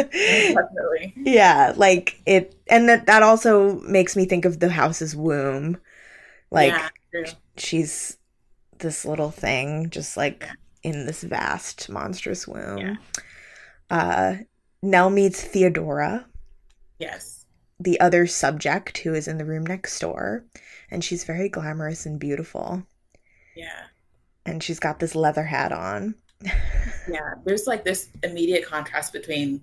Definitely. 0.04 1.14
yeah, 1.16 1.72
like 1.76 2.20
it, 2.26 2.54
and 2.68 2.90
that 2.90 3.06
that 3.06 3.22
also 3.22 3.80
makes 3.80 4.14
me 4.14 4.26
think 4.26 4.44
of 4.44 4.60
the 4.60 4.68
house's 4.68 5.16
womb. 5.16 5.78
Like 6.50 6.74
yeah, 7.14 7.30
she's 7.56 8.18
this 8.80 9.06
little 9.06 9.30
thing, 9.30 9.88
just 9.88 10.18
like 10.18 10.46
in 10.82 11.06
this 11.06 11.22
vast, 11.22 11.88
monstrous 11.88 12.46
womb. 12.46 12.78
Yeah. 12.78 12.96
Uh, 13.88 14.34
Nell 14.82 15.08
meets 15.08 15.42
Theodora, 15.42 16.26
Yes. 16.98 17.46
the 17.80 17.98
other 17.98 18.26
subject 18.26 18.98
who 18.98 19.14
is 19.14 19.26
in 19.26 19.38
the 19.38 19.46
room 19.46 19.64
next 19.64 19.98
door, 20.00 20.44
and 20.90 21.02
she's 21.02 21.24
very 21.24 21.48
glamorous 21.48 22.04
and 22.04 22.20
beautiful. 22.20 22.84
Yeah. 23.56 23.84
And 24.44 24.62
she's 24.62 24.78
got 24.78 25.00
this 25.00 25.14
leather 25.14 25.44
hat 25.44 25.72
on. 25.72 26.14
Yeah. 27.08 27.34
There's 27.44 27.68
like 27.68 27.84
this 27.84 28.08
immediate 28.24 28.66
contrast 28.66 29.12
between 29.12 29.62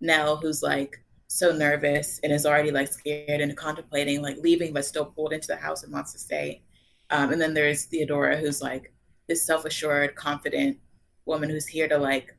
Nell, 0.00 0.38
who's 0.38 0.62
like 0.62 1.04
so 1.26 1.52
nervous 1.52 2.18
and 2.22 2.32
is 2.32 2.46
already 2.46 2.70
like 2.70 2.90
scared 2.90 3.42
and 3.42 3.54
contemplating 3.54 4.22
like 4.22 4.38
leaving, 4.38 4.72
but 4.72 4.86
still 4.86 5.04
pulled 5.04 5.34
into 5.34 5.48
the 5.48 5.56
house 5.56 5.82
and 5.82 5.92
wants 5.92 6.12
to 6.12 6.18
stay. 6.18 6.62
Um, 7.10 7.30
and 7.30 7.40
then 7.40 7.52
there's 7.52 7.84
Theodora, 7.84 8.38
who's 8.38 8.62
like 8.62 8.92
this 9.26 9.44
self 9.44 9.66
assured, 9.66 10.14
confident 10.14 10.78
woman 11.26 11.50
who's 11.50 11.66
here 11.66 11.88
to 11.88 11.98
like, 11.98 12.34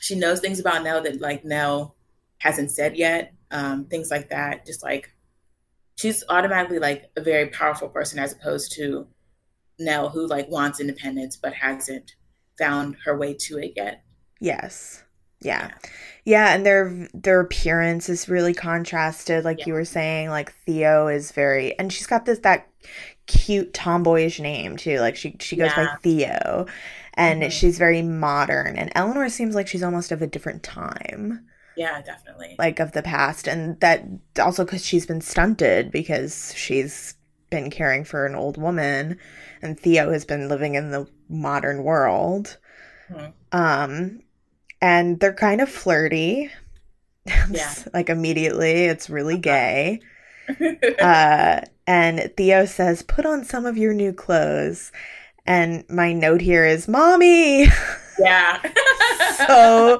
she 0.00 0.16
knows 0.16 0.40
things 0.40 0.58
about 0.58 0.82
Nell 0.82 1.02
that 1.02 1.20
like 1.20 1.44
Nell 1.44 1.94
hasn't 2.38 2.72
said 2.72 2.96
yet. 2.96 3.32
Um, 3.52 3.84
things 3.84 4.10
like 4.10 4.28
that. 4.30 4.66
Just 4.66 4.82
like, 4.82 5.12
she's 5.96 6.24
automatically 6.28 6.80
like 6.80 7.10
a 7.16 7.20
very 7.20 7.48
powerful 7.48 7.88
person 7.88 8.18
as 8.18 8.32
opposed 8.32 8.72
to 8.72 9.06
Nell, 9.78 10.08
who 10.08 10.26
like 10.26 10.48
wants 10.48 10.80
independence 10.80 11.36
but 11.36 11.52
hasn't 11.54 12.14
found 12.58 12.96
her 13.04 13.16
way 13.16 13.34
to 13.34 13.58
it 13.58 13.72
yet. 13.76 14.02
Yes. 14.40 15.02
Yeah. 15.40 15.70
Yeah, 16.24 16.54
and 16.54 16.64
their 16.64 17.08
their 17.12 17.40
appearance 17.40 18.08
is 18.08 18.28
really 18.28 18.54
contrasted 18.54 19.44
like 19.44 19.66
you 19.66 19.74
were 19.74 19.84
saying 19.84 20.30
like 20.30 20.52
Theo 20.64 21.08
is 21.08 21.30
very 21.32 21.78
and 21.78 21.92
she's 21.92 22.06
got 22.06 22.24
this 22.24 22.38
that 22.40 22.68
cute 23.26 23.74
tomboyish 23.74 24.40
name 24.40 24.76
too. 24.76 24.98
Like 25.00 25.14
she 25.16 25.36
she 25.40 25.56
goes 25.56 25.72
by 25.74 25.88
Theo 26.02 26.66
and 27.14 27.42
Mhm. 27.42 27.50
she's 27.50 27.76
very 27.78 28.02
modern 28.02 28.76
and 28.76 28.90
Eleanor 28.94 29.28
seems 29.28 29.54
like 29.54 29.68
she's 29.68 29.82
almost 29.82 30.10
of 30.10 30.22
a 30.22 30.26
different 30.26 30.62
time. 30.62 31.46
Yeah, 31.76 32.00
definitely. 32.00 32.56
like 32.58 32.80
of 32.80 32.92
the 32.92 33.02
past 33.02 33.46
and 33.46 33.78
that 33.80 34.02
also 34.40 34.64
because 34.64 34.84
she's 34.84 35.04
been 35.04 35.20
stunted 35.20 35.90
because 35.90 36.54
she's 36.56 37.14
been 37.50 37.70
caring 37.70 38.04
for 38.04 38.26
an 38.26 38.34
old 38.34 38.56
woman 38.56 39.18
and 39.62 39.78
theo 39.78 40.12
has 40.12 40.24
been 40.24 40.48
living 40.48 40.74
in 40.74 40.90
the 40.90 41.06
modern 41.28 41.82
world. 41.84 42.56
Mhm. 43.10 43.32
um 43.52 44.20
and 44.82 45.20
they're 45.20 45.32
kind 45.34 45.60
of 45.60 45.68
flirty. 45.68 46.50
Yeah. 47.50 47.74
like 47.94 48.08
immediately 48.08 48.84
it's 48.84 49.10
really 49.10 49.38
gay. 49.38 50.00
Uh 51.00 51.60
and 51.88 52.32
theo 52.36 52.64
says 52.66 53.02
put 53.02 53.26
on 53.26 53.44
some 53.44 53.66
of 53.66 53.76
your 53.76 53.94
new 53.94 54.12
clothes. 54.12 54.92
And 55.46 55.84
my 55.88 56.12
note 56.12 56.40
here 56.40 56.64
is 56.64 56.88
mommy! 56.88 57.66
Yeah. 58.18 58.62
so 59.46 59.98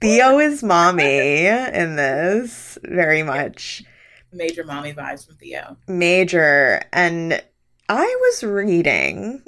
Theo 0.00 0.40
is 0.40 0.64
mommy 0.64 1.46
in 1.46 1.94
this 1.94 2.76
very 2.82 3.22
much 3.22 3.84
major 4.34 4.64
mommy 4.64 4.92
vibes 4.92 5.26
from 5.26 5.36
Theo. 5.36 5.76
major 5.88 6.82
and 6.92 7.42
I 7.88 8.18
was 8.20 8.42
reading 8.42 9.42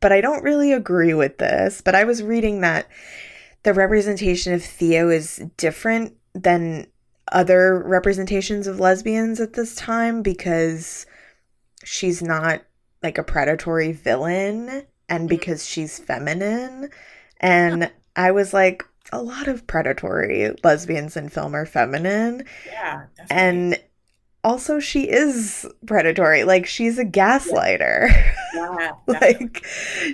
but 0.00 0.10
I 0.12 0.20
don't 0.20 0.42
really 0.42 0.72
agree 0.72 1.14
with 1.14 1.38
this 1.38 1.80
but 1.80 1.94
I 1.94 2.04
was 2.04 2.22
reading 2.22 2.60
that 2.62 2.88
the 3.62 3.72
representation 3.74 4.52
of 4.52 4.62
Theo 4.64 5.08
is 5.08 5.42
different 5.56 6.14
than 6.34 6.86
other 7.30 7.82
representations 7.82 8.66
of 8.66 8.80
lesbians 8.80 9.40
at 9.40 9.52
this 9.54 9.74
time 9.74 10.22
because 10.22 11.06
she's 11.84 12.22
not 12.22 12.62
like 13.02 13.18
a 13.18 13.22
predatory 13.22 13.92
villain 13.92 14.84
and 15.08 15.20
mm-hmm. 15.20 15.26
because 15.26 15.66
she's 15.66 15.98
feminine 15.98 16.90
and 17.40 17.90
I 18.16 18.32
was 18.32 18.52
like 18.52 18.84
a 19.12 19.22
lot 19.22 19.48
of 19.48 19.66
predatory 19.66 20.54
lesbians 20.62 21.16
in 21.16 21.28
film 21.28 21.54
are 21.54 21.66
feminine 21.66 22.44
Yeah, 22.66 23.04
definitely. 23.16 23.36
and 23.36 23.82
also 24.44 24.80
she 24.80 25.08
is 25.08 25.66
predatory. 25.86 26.44
Like 26.44 26.66
she's 26.66 26.98
a 26.98 27.04
gaslighter. 27.04 28.08
Yeah, 28.54 28.92
like 29.06 29.64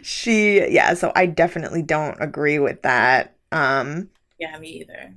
she 0.02 0.68
yeah 0.70 0.94
so 0.94 1.12
i 1.16 1.26
definitely 1.26 1.82
don't 1.82 2.16
agree 2.20 2.58
with 2.58 2.82
that. 2.82 3.36
Um 3.52 4.10
yeah, 4.38 4.58
me 4.58 4.68
either. 4.68 5.14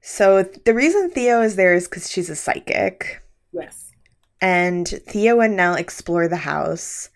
so 0.00 0.42
the 0.64 0.74
reason 0.74 1.10
theo 1.10 1.42
is 1.42 1.56
there 1.56 1.74
is 1.74 1.86
because 1.88 2.10
she's 2.10 2.30
a 2.30 2.36
psychic. 2.36 3.22
Yes. 3.52 3.92
and 4.40 4.88
theo 4.88 5.40
and 5.40 5.56
nell 5.56 5.74
explore 5.74 6.28
the 6.28 6.36
house. 6.36 7.10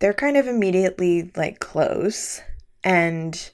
They're 0.00 0.14
kind 0.14 0.36
of 0.36 0.46
immediately 0.46 1.30
like 1.36 1.60
close. 1.60 2.40
And 2.84 3.50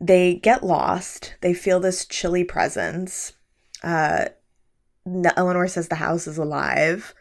they 0.00 0.34
get 0.36 0.62
lost. 0.64 1.34
They 1.40 1.54
feel 1.54 1.80
this 1.80 2.04
chilly 2.06 2.44
presence. 2.44 3.32
Uh 3.82 4.26
eleanor 5.06 5.66
says 5.66 5.88
the 5.88 5.94
house 5.96 6.26
is 6.26 6.38
alive 6.38 7.14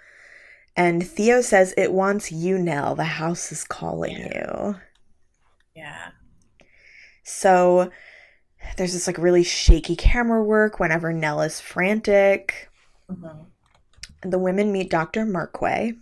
and 0.75 1.05
theo 1.07 1.41
says 1.41 1.73
it 1.77 1.91
wants 1.93 2.31
you 2.31 2.57
nell 2.57 2.95
the 2.95 3.03
house 3.03 3.51
is 3.51 3.63
calling 3.63 4.17
you 4.17 4.75
Yeah. 5.75 6.09
so 7.23 7.89
there's 8.77 8.93
this 8.93 9.07
like 9.07 9.17
really 9.17 9.43
shaky 9.43 9.95
camera 9.95 10.43
work 10.43 10.79
whenever 10.79 11.13
nell 11.13 11.41
is 11.41 11.59
frantic 11.61 12.69
Mhm. 13.09 13.45
the 14.21 14.37
women 14.39 14.71
meet 14.71 14.89
Dr. 14.89 15.25
Markway. 15.25 15.97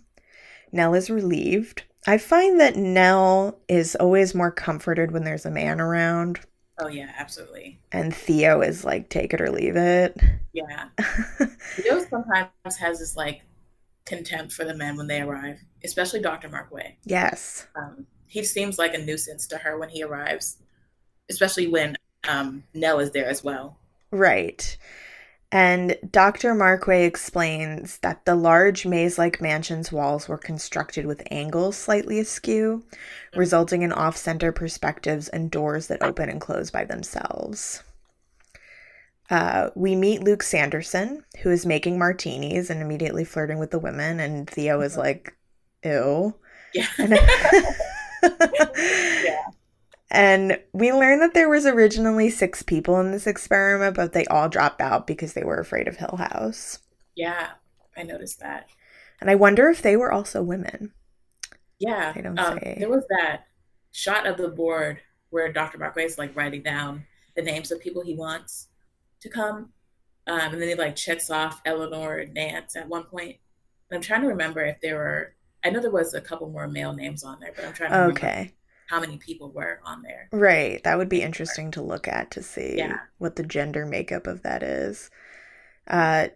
Nell 0.72 0.92
is 0.94 1.08
relieved. 1.08 1.84
I 2.06 2.18
find 2.18 2.60
that 2.60 2.76
Nell 2.76 3.60
is 3.68 3.94
always 3.96 4.34
more 4.34 4.50
comforted 4.50 5.12
when 5.12 5.24
there's 5.24 5.46
a 5.46 5.50
man 5.50 5.80
around, 5.80 6.40
Oh 6.78 6.88
yeah, 6.88 7.10
absolutely. 7.18 7.78
and 7.92 8.14
Theo 8.14 8.60
is 8.60 8.84
like, 8.84 9.08
take 9.08 9.34
it 9.34 9.40
or 9.40 9.50
leave 9.50 9.76
it. 9.76 10.16
Yeah. 10.52 10.88
Theo 11.76 12.04
sometimes 12.08 12.76
has 12.78 13.00
this 13.00 13.16
like 13.16 13.42
contempt 14.06 14.52
for 14.52 14.64
the 14.64 14.74
men 14.74 14.96
when 14.96 15.06
they 15.06 15.20
arrive, 15.20 15.58
especially 15.84 16.20
Dr. 16.20 16.48
Markway. 16.48 16.94
yes. 17.04 17.66
Um, 17.76 18.06
he 18.26 18.44
seems 18.44 18.78
like 18.78 18.94
a 18.94 18.98
nuisance 18.98 19.46
to 19.48 19.56
her 19.58 19.78
when 19.78 19.88
he 19.88 20.02
arrives, 20.02 20.58
especially 21.30 21.66
when 21.66 21.96
um, 22.28 22.62
Nell 22.74 23.00
is 23.00 23.10
there 23.12 23.26
as 23.28 23.42
well. 23.42 23.78
Right. 24.10 24.76
And 25.50 25.96
Dr. 26.10 26.54
Markway 26.54 27.06
explains 27.06 27.98
that 27.98 28.26
the 28.26 28.34
large 28.34 28.84
maze 28.84 29.16
like 29.16 29.40
mansion's 29.40 29.90
walls 29.90 30.28
were 30.28 30.36
constructed 30.36 31.06
with 31.06 31.22
angles 31.30 31.76
slightly 31.76 32.18
askew, 32.18 32.84
resulting 33.34 33.80
in 33.80 33.90
off 33.92 34.16
center 34.16 34.52
perspectives 34.52 35.28
and 35.28 35.50
doors 35.50 35.86
that 35.86 36.02
open 36.02 36.28
and 36.28 36.40
close 36.40 36.70
by 36.70 36.84
themselves. 36.84 37.82
Uh, 39.30 39.70
we 39.74 39.94
meet 39.94 40.22
Luke 40.22 40.42
Sanderson, 40.42 41.24
who 41.42 41.50
is 41.50 41.64
making 41.64 41.98
martinis 41.98 42.68
and 42.68 42.82
immediately 42.82 43.24
flirting 43.24 43.58
with 43.58 43.70
the 43.70 43.78
women, 43.78 44.20
and 44.20 44.48
Theo 44.48 44.80
is 44.82 44.96
like, 44.96 45.34
ew. 45.84 46.34
Yeah. 46.74 46.86
Yeah. 48.22 49.46
And 50.10 50.58
we 50.72 50.92
learned 50.92 51.20
that 51.22 51.34
there 51.34 51.48
was 51.48 51.66
originally 51.66 52.30
six 52.30 52.62
people 52.62 52.98
in 53.00 53.12
this 53.12 53.26
experiment, 53.26 53.96
but 53.96 54.12
they 54.12 54.24
all 54.26 54.48
dropped 54.48 54.80
out 54.80 55.06
because 55.06 55.34
they 55.34 55.44
were 55.44 55.58
afraid 55.58 55.86
of 55.88 55.96
Hill 55.96 56.16
House. 56.18 56.78
yeah, 57.14 57.50
I 57.96 58.04
noticed 58.04 58.40
that. 58.40 58.68
And 59.20 59.28
I 59.28 59.34
wonder 59.34 59.68
if 59.68 59.82
they 59.82 59.96
were 59.96 60.12
also 60.12 60.42
women. 60.42 60.92
Yeah. 61.78 62.12
They 62.12 62.22
don't 62.22 62.38
um, 62.38 62.58
say. 62.58 62.76
There 62.78 62.88
was 62.88 63.04
that 63.10 63.46
shot 63.92 64.26
of 64.26 64.36
the 64.36 64.48
board 64.48 65.00
where 65.30 65.52
Dr. 65.52 65.78
Markway 65.78 66.04
is 66.04 66.18
like 66.18 66.36
writing 66.36 66.62
down 66.62 67.04
the 67.36 67.42
names 67.42 67.70
of 67.70 67.80
people 67.80 68.02
he 68.02 68.14
wants 68.14 68.68
to 69.20 69.28
come. 69.28 69.70
Um, 70.26 70.52
and 70.52 70.62
then 70.62 70.68
he 70.68 70.74
like 70.74 70.96
checks 70.96 71.30
off 71.30 71.60
Eleanor 71.64 72.18
and 72.18 72.34
Nance 72.34 72.76
at 72.76 72.88
one 72.88 73.04
point. 73.04 73.36
And 73.90 73.96
I'm 73.96 74.02
trying 74.02 74.22
to 74.22 74.28
remember 74.28 74.60
if 74.64 74.80
there 74.80 74.96
were, 74.96 75.34
I 75.64 75.70
know 75.70 75.80
there 75.80 75.90
was 75.90 76.14
a 76.14 76.20
couple 76.20 76.48
more 76.50 76.68
male 76.68 76.92
names 76.92 77.24
on 77.24 77.40
there, 77.40 77.52
but 77.54 77.64
I'm 77.64 77.72
trying 77.72 77.90
to 77.90 77.96
remember 77.96 78.20
Okay. 78.20 78.52
How 78.88 79.00
many 79.00 79.18
people 79.18 79.50
were 79.50 79.80
on 79.84 80.02
there. 80.02 80.28
Right. 80.32 80.82
That 80.84 80.98
would 80.98 81.08
be 81.08 81.22
interesting 81.22 81.70
to 81.72 81.82
look 81.82 82.08
at 82.08 82.30
to 82.32 82.42
see 82.42 82.76
Yeah. 82.78 82.98
what 83.18 83.36
the 83.36 83.42
gender 83.42 83.86
makeup 83.86 84.26
of 84.26 84.42
that 84.42 84.62
is. 84.62 85.10
Uh, 85.86 86.28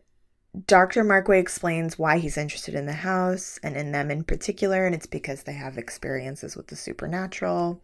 Dr. 0.66 1.02
Markway 1.02 1.40
explains 1.40 1.98
why 1.98 2.18
he's 2.18 2.36
interested 2.36 2.74
in 2.74 2.84
the 2.84 2.92
house 2.92 3.58
and 3.62 3.74
in 3.74 3.92
them 3.92 4.10
in 4.10 4.22
particular, 4.22 4.84
and 4.84 4.94
it's 4.94 5.06
because 5.06 5.44
they 5.44 5.54
have 5.54 5.78
experiences 5.78 6.56
with 6.56 6.66
the 6.66 6.76
supernatural. 6.76 7.82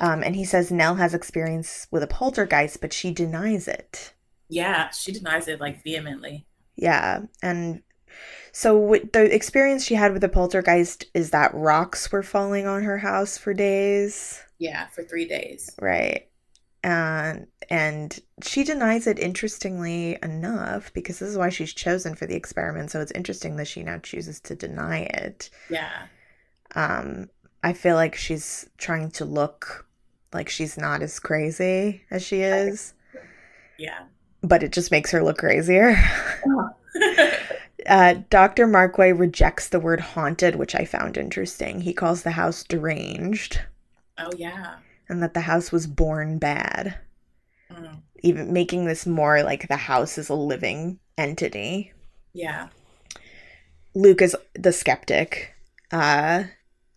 Um, 0.00 0.24
and 0.24 0.34
he 0.34 0.44
says 0.44 0.72
Nell 0.72 0.96
has 0.96 1.14
experience 1.14 1.86
with 1.92 2.02
a 2.02 2.08
poltergeist, 2.08 2.80
but 2.80 2.92
she 2.92 3.12
denies 3.12 3.68
it. 3.68 4.12
Yeah, 4.48 4.90
she 4.90 5.12
denies 5.12 5.46
it 5.46 5.60
like 5.60 5.84
vehemently. 5.84 6.46
Yeah. 6.74 7.22
And 7.42 7.82
so 8.52 8.96
the 9.12 9.34
experience 9.34 9.84
she 9.84 9.94
had 9.94 10.12
with 10.12 10.20
the 10.22 10.28
poltergeist 10.28 11.06
is 11.14 11.30
that 11.30 11.52
rocks 11.54 12.10
were 12.12 12.22
falling 12.22 12.66
on 12.66 12.82
her 12.84 12.98
house 12.98 13.36
for 13.36 13.52
days. 13.54 14.40
Yeah, 14.58 14.86
for 14.88 15.02
three 15.02 15.26
days. 15.26 15.70
Right. 15.80 16.28
and 16.84 17.46
and 17.70 18.20
she 18.42 18.62
denies 18.62 19.06
it 19.06 19.18
interestingly 19.18 20.18
enough 20.22 20.92
because 20.92 21.18
this 21.18 21.30
is 21.30 21.38
why 21.38 21.48
she's 21.48 21.72
chosen 21.72 22.14
for 22.14 22.26
the 22.26 22.34
experiment 22.36 22.90
so 22.90 23.00
it's 23.00 23.12
interesting 23.12 23.56
that 23.56 23.66
she 23.66 23.82
now 23.82 23.96
chooses 23.98 24.38
to 24.40 24.54
deny 24.54 24.98
it 25.00 25.48
Yeah. 25.70 26.06
um 26.74 27.30
i 27.62 27.72
feel 27.72 27.94
like 27.96 28.14
she's 28.14 28.68
trying 28.76 29.10
to 29.12 29.24
look 29.24 29.86
like 30.34 30.50
she's 30.50 30.76
not 30.76 31.00
as 31.00 31.18
crazy 31.18 32.02
as 32.10 32.22
she 32.22 32.42
is 32.42 32.92
Yeah. 33.78 34.00
but 34.42 34.62
it 34.62 34.70
just 34.72 34.90
makes 34.90 35.10
her 35.12 35.24
look 35.24 35.38
crazier 35.38 35.96
uh, 37.88 38.14
dr 38.30 38.66
markway 38.66 39.16
rejects 39.16 39.68
the 39.68 39.80
word 39.80 40.00
haunted 40.00 40.56
which 40.56 40.74
i 40.74 40.84
found 40.84 41.16
interesting 41.16 41.80
he 41.80 41.92
calls 41.92 42.22
the 42.22 42.32
house 42.32 42.62
deranged 42.64 43.60
oh 44.18 44.30
yeah. 44.36 44.76
and 45.08 45.22
that 45.22 45.34
the 45.34 45.40
house 45.42 45.70
was 45.72 45.86
born 45.86 46.38
bad 46.38 46.98
Mm. 47.70 48.02
even 48.22 48.52
making 48.52 48.84
this 48.84 49.06
more 49.06 49.42
like 49.42 49.68
the 49.68 49.76
house 49.76 50.18
is 50.18 50.28
a 50.28 50.34
living 50.34 50.98
entity. 51.16 51.92
Yeah. 52.32 52.68
Luke 53.94 54.20
is 54.22 54.36
the 54.54 54.70
skeptic. 54.72 55.54
Uh 55.90 56.44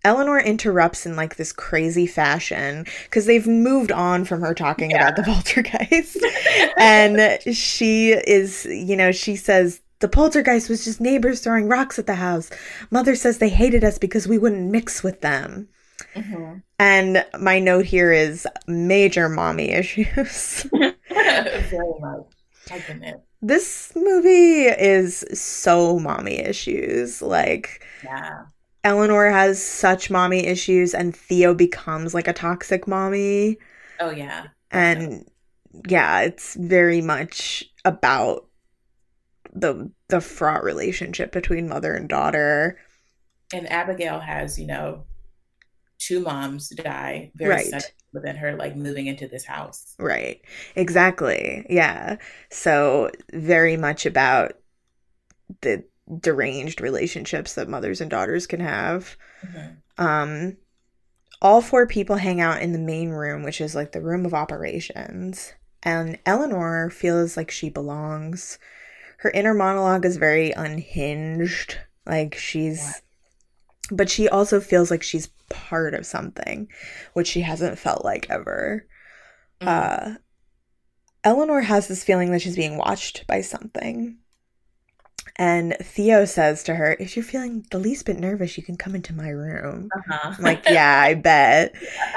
Eleanor 0.03 0.39
interrupts 0.39 1.05
in 1.05 1.15
like 1.15 1.35
this 1.37 1.51
crazy 1.51 2.05
fashion 2.05 2.85
because 3.05 3.25
they've 3.25 3.47
moved 3.47 3.91
on 3.91 4.25
from 4.25 4.41
her 4.41 4.53
talking 4.53 4.93
about 4.93 5.15
the 5.15 5.23
poltergeist. 5.25 6.17
and 6.77 7.41
she 7.55 8.11
is, 8.11 8.65
you 8.65 8.95
know, 8.95 9.11
she 9.11 9.35
says, 9.35 9.81
the 9.99 10.07
poltergeist 10.07 10.69
was 10.69 10.83
just 10.83 11.01
neighbors 11.01 11.39
throwing 11.41 11.67
rocks 11.67 11.97
at 11.99 12.07
the 12.07 12.15
house. 12.15 12.49
Mother 12.91 13.15
says 13.15 13.37
they 13.37 13.49
hated 13.49 13.83
us 13.83 13.97
because 13.97 14.27
we 14.27 14.37
wouldn't 14.37 14.71
mix 14.71 15.03
with 15.03 15.21
them. 15.21 15.67
Mhm. 16.15 16.61
And 16.79 17.25
my 17.39 17.59
note 17.59 17.85
here 17.85 18.11
is 18.11 18.47
major 18.67 19.29
mommy 19.29 19.71
issues. 19.81 20.63
Very 20.71 21.93
much. 21.99 22.25
I 22.69 22.79
can 22.79 22.97
admit. 22.97 23.21
this 23.41 23.93
movie 23.95 24.63
is 24.65 25.23
so 25.33 25.99
mommy 25.99 26.39
issues. 26.39 27.21
Like, 27.21 27.83
Yeah. 28.03 28.45
Eleanor 28.83 29.29
has 29.29 29.61
such 29.61 30.09
mommy 30.09 30.45
issues, 30.45 30.93
and 30.93 31.15
Theo 31.15 31.53
becomes 31.53 32.13
like 32.13 32.27
a 32.27 32.33
toxic 32.33 32.87
mommy. 32.87 33.57
Oh 33.99 34.11
yeah. 34.11 34.47
And 34.71 35.25
yeah, 35.87 36.21
it's 36.21 36.55
very 36.55 37.01
much 37.01 37.65
about 37.85 38.46
the 39.59 39.91
the 40.09 40.21
fraught 40.21 40.63
relationship 40.63 41.31
between 41.31 41.67
mother 41.69 41.93
and 41.93 42.07
daughter. 42.09 42.77
And 43.53 43.71
Abigail 43.71 44.19
has, 44.19 44.59
you 44.59 44.67
know, 44.67 45.05
two 45.99 46.19
moms 46.19 46.69
die 46.69 47.31
very 47.35 47.51
Right. 47.51 47.65
suddenly 47.65 47.93
within 48.13 48.35
her 48.37 48.55
like 48.55 48.75
moving 48.75 49.07
into 49.07 49.27
this 49.27 49.45
house. 49.45 49.95
Right. 49.99 50.41
Exactly. 50.75 51.65
Yeah. 51.69 52.17
So 52.49 53.11
very 53.33 53.77
much 53.77 54.05
about 54.05 54.53
the 55.61 55.83
deranged 56.19 56.81
relationships 56.81 57.53
that 57.55 57.67
mothers 57.69 57.99
and 58.01 58.09
daughters 58.09 58.47
can 58.47 58.59
have. 58.59 59.17
Mhm. 59.45 59.77
Um 59.97 60.57
all 61.41 61.61
four 61.61 61.85
people 61.85 62.15
hang 62.15 62.41
out 62.41 62.61
in 62.61 62.73
the 62.73 62.79
main 62.79 63.09
room, 63.09 63.43
which 63.43 63.61
is 63.61 63.75
like 63.75 63.91
the 63.91 64.01
room 64.01 64.25
of 64.25 64.33
operations. 64.33 65.53
And 65.83 66.17
Eleanor 66.25 66.89
feels 66.89 67.37
like 67.37 67.51
she 67.51 67.69
belongs. 67.69 68.57
Her 69.17 69.31
inner 69.31 69.53
monologue 69.53 70.05
is 70.05 70.17
very 70.17 70.51
unhinged. 70.51 71.77
Like 72.05 72.35
she's 72.35 73.01
but 73.91 74.09
she 74.09 74.27
also 74.27 74.59
feels 74.59 74.91
like 74.91 75.03
she's 75.03 75.29
part 75.49 75.93
of 75.93 76.05
something, 76.05 76.67
which 77.13 77.27
she 77.27 77.41
hasn't 77.41 77.79
felt 77.79 78.03
like 78.03 78.29
ever. 78.29 78.85
Mhm. 79.61 79.67
Uh, 79.67 80.17
Eleanor 81.23 81.61
has 81.61 81.87
this 81.87 82.03
feeling 82.03 82.31
that 82.31 82.41
she's 82.41 82.55
being 82.55 82.77
watched 82.77 83.25
by 83.27 83.41
something. 83.41 84.17
And 85.35 85.75
Theo 85.81 86.25
says 86.25 86.63
to 86.63 86.75
her, 86.75 86.95
If 86.99 87.15
you're 87.15 87.23
feeling 87.23 87.65
the 87.69 87.79
least 87.79 88.05
bit 88.05 88.19
nervous, 88.19 88.57
you 88.57 88.63
can 88.63 88.77
come 88.77 88.95
into 88.95 89.13
my 89.13 89.29
room. 89.29 89.89
Uh-huh. 89.95 90.33
I'm 90.37 90.43
like, 90.43 90.63
Yeah, 90.65 90.99
I 90.99 91.13
bet. 91.13 91.75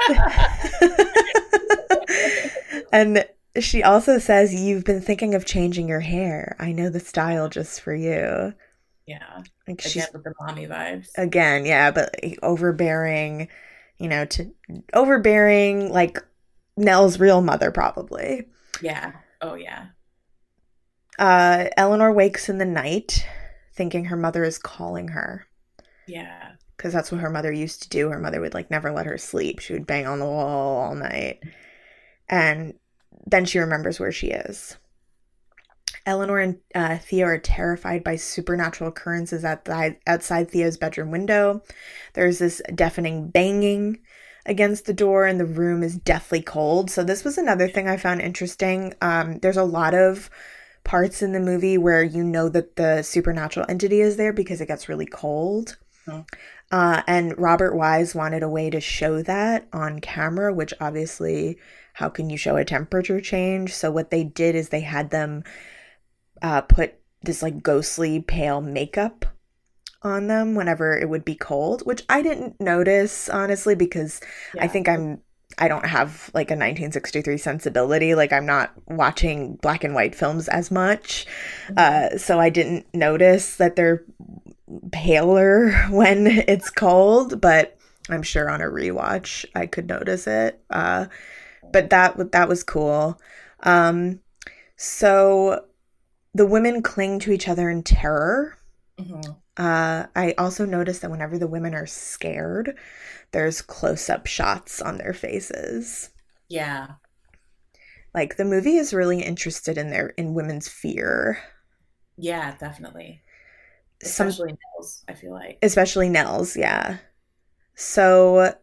and 2.93 3.25
she 3.59 3.83
also 3.83 4.17
says, 4.17 4.53
You've 4.53 4.83
been 4.85 5.01
thinking 5.01 5.35
of 5.35 5.45
changing 5.45 5.87
your 5.87 5.99
hair. 5.99 6.55
I 6.59 6.71
know 6.71 6.89
the 6.89 6.99
style 6.99 7.49
just 7.49 7.81
for 7.81 7.93
you. 7.93 8.53
yeah. 9.05 9.37
Like 9.67 9.79
Again 9.79 9.91
she's 9.91 10.07
with 10.13 10.23
the 10.23 10.33
mommy 10.39 10.67
vibes. 10.67 11.07
again 11.17 11.65
yeah 11.65 11.91
but 11.91 12.15
overbearing 12.43 13.47
you 13.97 14.07
know 14.09 14.25
to 14.25 14.51
overbearing 14.93 15.91
like 15.91 16.17
nell's 16.77 17.19
real 17.19 17.41
mother 17.41 17.71
probably 17.71 18.47
Yeah. 18.81 19.13
Oh 19.41 19.55
yeah. 19.55 19.87
uh 21.19 21.65
eleanor 21.77 22.11
wakes 22.11 22.49
in 22.49 22.57
the 22.57 22.65
night 22.65 23.25
thinking 23.75 24.05
her 24.05 24.17
mother 24.17 24.43
is 24.43 24.57
calling 24.57 25.09
her 25.09 25.45
Yeah. 26.07 26.53
because 26.77 26.93
that's 26.93 27.11
what 27.11 27.21
her 27.21 27.29
mother 27.29 27.51
used 27.51 27.83
to 27.83 27.89
do 27.89 28.09
her 28.09 28.19
mother 28.19 28.41
would 28.41 28.53
like 28.53 28.71
never 28.71 28.91
let 28.91 29.05
her 29.05 29.17
sleep 29.17 29.59
she 29.59 29.73
would 29.73 29.87
bang 29.87 30.07
on 30.07 30.19
the 30.19 30.25
wall 30.25 30.77
all 30.77 30.95
night 30.95 31.39
and 32.29 32.73
then 33.25 33.45
she 33.45 33.59
remembers 33.59 33.99
where 33.99 34.11
she 34.11 34.27
is 34.27 34.77
Eleanor 36.05 36.39
and 36.39 36.57
uh, 36.73 36.97
Theo 36.97 37.27
are 37.27 37.37
terrified 37.37 38.03
by 38.03 38.15
supernatural 38.15 38.89
occurrences 38.89 39.45
at 39.45 39.65
the, 39.65 39.97
outside 40.07 40.49
Theo's 40.49 40.77
bedroom 40.77 41.11
window. 41.11 41.61
There's 42.13 42.39
this 42.39 42.61
deafening 42.73 43.29
banging 43.29 43.99
against 44.45 44.85
the 44.85 44.93
door, 44.93 45.25
and 45.25 45.39
the 45.39 45.45
room 45.45 45.83
is 45.83 45.97
deathly 45.97 46.41
cold. 46.41 46.89
So, 46.89 47.03
this 47.03 47.23
was 47.23 47.37
another 47.37 47.67
thing 47.67 47.87
I 47.87 47.97
found 47.97 48.21
interesting. 48.21 48.93
Um, 49.01 49.37
there's 49.39 49.57
a 49.57 49.63
lot 49.63 49.93
of 49.93 50.29
parts 50.83 51.21
in 51.21 51.31
the 51.31 51.39
movie 51.39 51.77
where 51.77 52.03
you 52.03 52.23
know 52.23 52.49
that 52.49 52.75
the 52.75 53.03
supernatural 53.03 53.67
entity 53.69 54.01
is 54.01 54.17
there 54.17 54.33
because 54.33 54.61
it 54.61 54.67
gets 54.67 54.89
really 54.89 55.05
cold. 55.05 55.77
Oh. 56.07 56.25
Uh, 56.71 57.03
and 57.05 57.37
Robert 57.37 57.75
Wise 57.75 58.15
wanted 58.15 58.41
a 58.41 58.49
way 58.49 58.71
to 58.71 58.79
show 58.79 59.21
that 59.21 59.67
on 59.73 59.99
camera, 59.99 60.51
which 60.51 60.73
obviously, 60.79 61.59
how 61.93 62.09
can 62.09 62.29
you 62.29 62.37
show 62.37 62.55
a 62.55 62.65
temperature 62.65 63.21
change? 63.21 63.73
So, 63.73 63.91
what 63.91 64.11
they 64.11 64.23
did 64.23 64.55
is 64.55 64.69
they 64.69 64.81
had 64.81 65.09
them 65.11 65.43
uh, 66.41 66.61
put 66.61 66.95
this 67.21 67.41
like 67.41 67.61
ghostly 67.61 68.19
pale 68.19 68.61
makeup 68.61 69.25
on 70.03 70.27
them 70.27 70.55
whenever 70.55 70.97
it 70.97 71.09
would 71.09 71.23
be 71.23 71.35
cold, 71.35 71.85
which 71.85 72.03
I 72.09 72.21
didn't 72.21 72.59
notice 72.59 73.29
honestly 73.29 73.75
because 73.75 74.19
I 74.59 74.67
think 74.67 74.89
I'm 74.89 75.21
I 75.57 75.67
don't 75.67 75.85
have 75.85 76.31
like 76.33 76.49
a 76.49 76.55
1963 76.55 77.37
sensibility. 77.37 78.15
Like 78.15 78.33
I'm 78.33 78.45
not 78.45 78.71
watching 78.87 79.55
black 79.57 79.83
and 79.83 79.93
white 79.93 80.15
films 80.15 80.47
as 80.47 80.71
much, 80.71 81.27
uh, 81.77 82.17
so 82.17 82.39
I 82.39 82.49
didn't 82.49 82.87
notice 82.93 83.57
that 83.57 83.75
they're 83.75 84.03
paler 84.91 85.71
when 85.89 86.27
it's 86.27 86.69
cold. 86.69 87.41
But 87.41 87.77
I'm 88.09 88.23
sure 88.23 88.49
on 88.49 88.61
a 88.61 88.65
rewatch 88.65 89.45
I 89.53 89.67
could 89.67 89.87
notice 89.87 90.25
it. 90.25 90.59
Uh, 90.69 91.05
but 91.71 91.89
that 91.89 92.31
that 92.31 92.49
was 92.49 92.63
cool. 92.63 93.19
Um, 93.61 94.19
so 94.77 95.65
the 96.33 96.45
women 96.45 96.81
cling 96.83 97.19
to 97.19 97.31
each 97.31 97.47
other 97.49 97.69
in 97.69 97.83
terror. 97.83 98.57
Mhm. 98.99 99.37
Uh, 99.57 100.07
I 100.15 100.33
also 100.37 100.65
noticed 100.65 101.01
that 101.01 101.11
whenever 101.11 101.37
the 101.37 101.47
women 101.47 101.75
are 101.75 101.85
scared, 101.85 102.77
there's 103.31 103.61
close 103.61 104.09
up 104.09 104.25
shots 104.27 104.81
on 104.81 104.97
their 104.97 105.13
faces. 105.13 106.09
Yeah. 106.49 106.95
Like 108.13 108.35
the 108.37 108.45
movie 108.45 108.77
is 108.77 108.93
really 108.93 109.21
interested 109.21 109.77
in 109.77 109.89
their 109.89 110.07
in 110.17 110.33
women's 110.33 110.67
fear, 110.69 111.39
Yeah, 112.17 112.55
definitely. 112.57 113.21
Some- 114.03 114.27
Especially 114.27 114.53
Nell's, 114.75 115.03
I 115.07 115.13
feel 115.13 115.31
like. 115.31 115.59
especially 115.61 116.09
Nell's, 116.09 116.55
Yeah. 116.57 116.97
So 117.75 118.55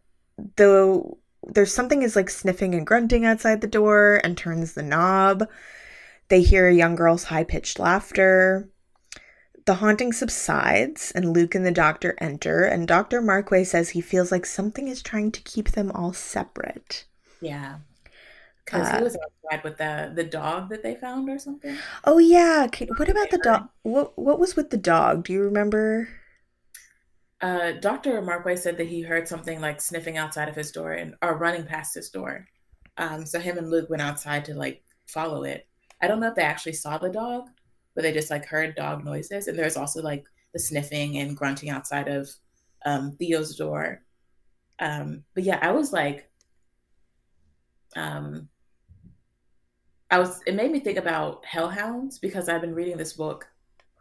the 0.57 1.03
there's 1.49 1.75
something 1.75 2.03
is 2.03 2.17
like 2.17 2.31
sniffing 2.31 2.75
and 2.75 2.87
grunting 2.87 3.25
outside 3.25 3.61
the 3.61 3.67
door 3.67 4.21
and 4.25 4.37
turns 4.37 4.75
the 4.75 4.83
knob. 4.83 5.49
They 6.29 6.43
hear 6.43 6.69
a 6.69 6.75
young 6.75 6.97
girl's 6.97 7.25
high 7.25 7.45
pitched 7.45 7.79
laughter. 7.79 8.69
The 9.67 9.75
haunting 9.75 10.13
subsides, 10.13 11.13
and 11.13 11.33
Luke 11.33 11.55
and 11.55 11.65
the 11.65 11.71
doctor 11.71 12.17
enter, 12.19 12.65
and 12.65 12.89
Dr. 12.89 13.23
Markway 13.23 13.65
says 13.65 13.91
he 13.91 14.01
feels 14.01 14.33
like 14.33 14.45
something 14.47 14.89
is 14.89 15.01
trying 15.01 15.31
to 15.31 15.41
keep 15.43 15.71
them 15.71 15.93
all 15.93 16.13
separate. 16.13 17.05
Yeah. 17.41 17.79
Because 18.65 18.89
Uh, 18.89 18.91
he 18.91 19.03
was 19.03 19.17
outside 19.17 19.65
with 19.65 19.79
the 19.79 20.13
the 20.15 20.25
dog 20.25 20.71
that 20.71 20.83
they 20.83 20.95
found 20.97 21.29
or 21.31 21.39
something. 21.39 21.85
Oh 22.05 22.19
yeah, 22.19 22.67
what 22.97 23.09
about 23.09 23.31
the 23.31 23.39
dog? 23.39 23.69
What 23.83 24.19
what 24.19 24.39
was 24.41 24.57
with 24.57 24.71
the 24.71 24.77
dog? 24.77 25.25
Do 25.25 25.33
you 25.33 25.43
remember? 25.43 26.09
Uh, 27.41 27.73
Dr. 27.73 28.21
Markway 28.21 28.59
said 28.59 28.77
that 28.79 28.89
he 28.89 29.01
heard 29.01 29.29
something 29.29 29.61
like 29.61 29.81
sniffing 29.81 30.17
outside 30.17 30.49
of 30.49 30.57
his 30.57 30.73
door 30.73 30.93
and 30.93 31.15
or 31.23 31.39
running 31.39 31.65
past 31.65 31.95
his 31.95 32.11
door. 32.11 32.47
Um, 32.97 33.25
so 33.25 33.39
him 33.39 33.59
and 33.59 33.71
Luke 33.71 33.89
went 33.91 34.03
outside 34.03 34.45
to 34.47 34.55
like 34.55 34.83
follow 35.07 35.45
it. 35.45 35.67
I 36.03 36.09
don't 36.09 36.21
know 36.21 36.29
if 36.29 36.35
they 36.35 36.43
actually 36.43 36.73
saw 36.73 36.99
the 36.99 37.09
dog, 37.09 37.49
but 37.95 38.03
they 38.03 38.13
just 38.13 38.31
like 38.31 38.45
heard 38.45 38.75
dog 38.75 39.05
noises. 39.05 39.47
And 39.47 39.59
there's 39.59 39.77
also 39.77 40.03
like 40.03 40.25
the 40.53 40.59
sniffing 40.59 41.19
and 41.19 41.37
grunting 41.37 41.71
outside 41.71 42.09
of 42.09 42.29
um, 42.85 43.17
Theo's 43.19 43.57
door. 43.57 44.03
Um, 44.81 45.25
but 45.35 45.45
yeah, 45.45 45.59
I 45.63 45.71
was 45.71 45.93
like, 45.93 46.29
um, 47.97 48.49
I 50.11 50.19
was 50.19 50.41
it 50.47 50.55
made 50.55 50.71
me 50.71 50.81
think 50.81 50.99
about 50.99 51.45
hellhounds 51.45 52.19
because 52.19 52.49
I've 52.49 52.61
been 52.61 52.75
reading 52.75 52.97
this 52.97 53.13
book 53.13 53.47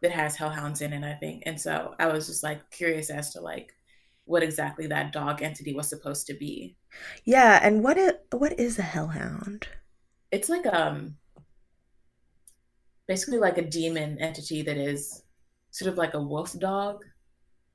that 0.02 0.12
has 0.12 0.36
hellhounds 0.36 0.82
in 0.82 0.94
it, 0.94 1.04
I 1.04 1.14
think. 1.14 1.44
And 1.46 1.60
so 1.60 1.96
I 2.00 2.08
was 2.08 2.28
just 2.28 2.44
like 2.44 2.70
curious 2.72 3.10
as 3.10 3.32
to 3.34 3.42
like 3.42 3.74
what 4.26 4.44
exactly 4.44 4.88
that 4.88 5.12
dog 5.14 5.42
entity 5.42 5.74
was 5.74 5.88
supposed 5.88 6.28
to 6.28 6.34
be. 6.34 6.76
Yeah, 7.26 7.60
and 7.62 7.84
what 7.84 7.98
it 7.98 8.26
what 8.32 8.60
is 8.60 8.78
a 8.78 8.84
hellhound? 8.84 9.68
It's 10.32 10.50
like 10.50 10.66
um 10.66 11.16
basically 13.08 13.40
like 13.40 13.58
a 13.58 13.68
demon 13.70 14.18
entity 14.20 14.62
that 14.64 14.78
is 14.78 15.24
sort 15.72 15.92
of 15.92 15.98
like 15.98 16.14
a 16.14 16.22
wolf 16.22 16.58
dog 16.60 17.04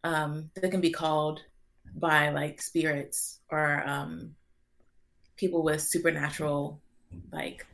um 0.04 0.50
that 0.54 0.70
can 0.70 0.80
be 0.80 0.90
called 0.90 1.40
by 1.96 2.30
like 2.30 2.60
spirits 2.60 3.40
or 3.50 3.82
um 3.86 4.34
people 5.36 5.62
with 5.62 5.80
supernatural 5.80 6.80
like 7.32 7.66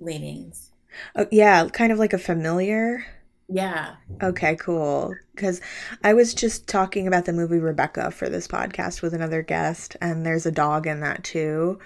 leanings. 0.00 0.72
Oh, 1.16 1.26
yeah, 1.30 1.68
kind 1.68 1.92
of 1.92 1.98
like 1.98 2.12
a 2.12 2.18
familiar. 2.18 3.04
Yeah. 3.48 3.96
Okay, 4.22 4.56
cool. 4.56 5.14
Because 5.34 5.60
I 6.04 6.12
was 6.12 6.34
just 6.34 6.68
talking 6.68 7.06
about 7.06 7.24
the 7.24 7.32
movie 7.32 7.58
Rebecca 7.58 8.10
for 8.10 8.28
this 8.28 8.46
podcast 8.46 9.00
with 9.00 9.14
another 9.14 9.42
guest, 9.42 9.96
and 10.00 10.24
there's 10.26 10.44
a 10.46 10.52
dog 10.52 10.86
in 10.86 11.00
that 11.00 11.24
too. 11.24 11.78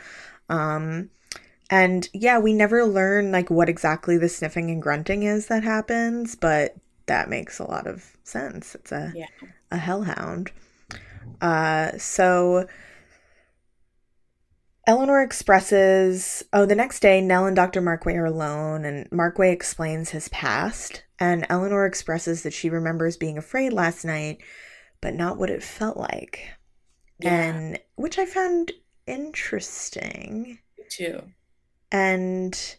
Um, 0.48 1.10
and 1.70 2.08
yeah, 2.12 2.38
we 2.38 2.52
never 2.52 2.84
learn 2.84 3.30
like 3.32 3.48
what 3.50 3.68
exactly 3.68 4.18
the 4.18 4.28
sniffing 4.28 4.70
and 4.70 4.82
grunting 4.82 5.22
is 5.22 5.46
that 5.46 5.62
happens, 5.62 6.34
but 6.34 6.74
that 7.06 7.30
makes 7.30 7.58
a 7.58 7.64
lot 7.70 7.86
of 7.86 8.16
sense. 8.24 8.74
It's 8.74 8.92
a 8.92 9.12
Yeah. 9.14 9.26
a 9.70 9.76
hellhound. 9.76 10.50
Uh, 11.40 11.96
so 11.98 12.66
Eleanor 14.86 15.22
expresses, 15.22 16.44
oh, 16.52 16.66
the 16.66 16.74
next 16.74 17.00
day, 17.00 17.20
Nell 17.20 17.46
and 17.46 17.54
Dr. 17.54 17.80
Markway 17.80 18.16
are 18.16 18.24
alone, 18.24 18.84
and 18.84 19.08
Markway 19.10 19.52
explains 19.52 20.10
his 20.10 20.28
past. 20.28 21.04
And 21.22 21.46
Eleanor 21.48 21.86
expresses 21.86 22.42
that 22.42 22.52
she 22.52 22.68
remembers 22.68 23.16
being 23.16 23.38
afraid 23.38 23.72
last 23.72 24.04
night, 24.04 24.38
but 25.00 25.14
not 25.14 25.38
what 25.38 25.50
it 25.50 25.62
felt 25.62 25.96
like. 25.96 26.48
Yeah. 27.20 27.30
And 27.30 27.78
which 27.94 28.18
I 28.18 28.26
found 28.26 28.72
interesting. 29.06 30.58
Too. 30.90 31.22
And 31.92 32.76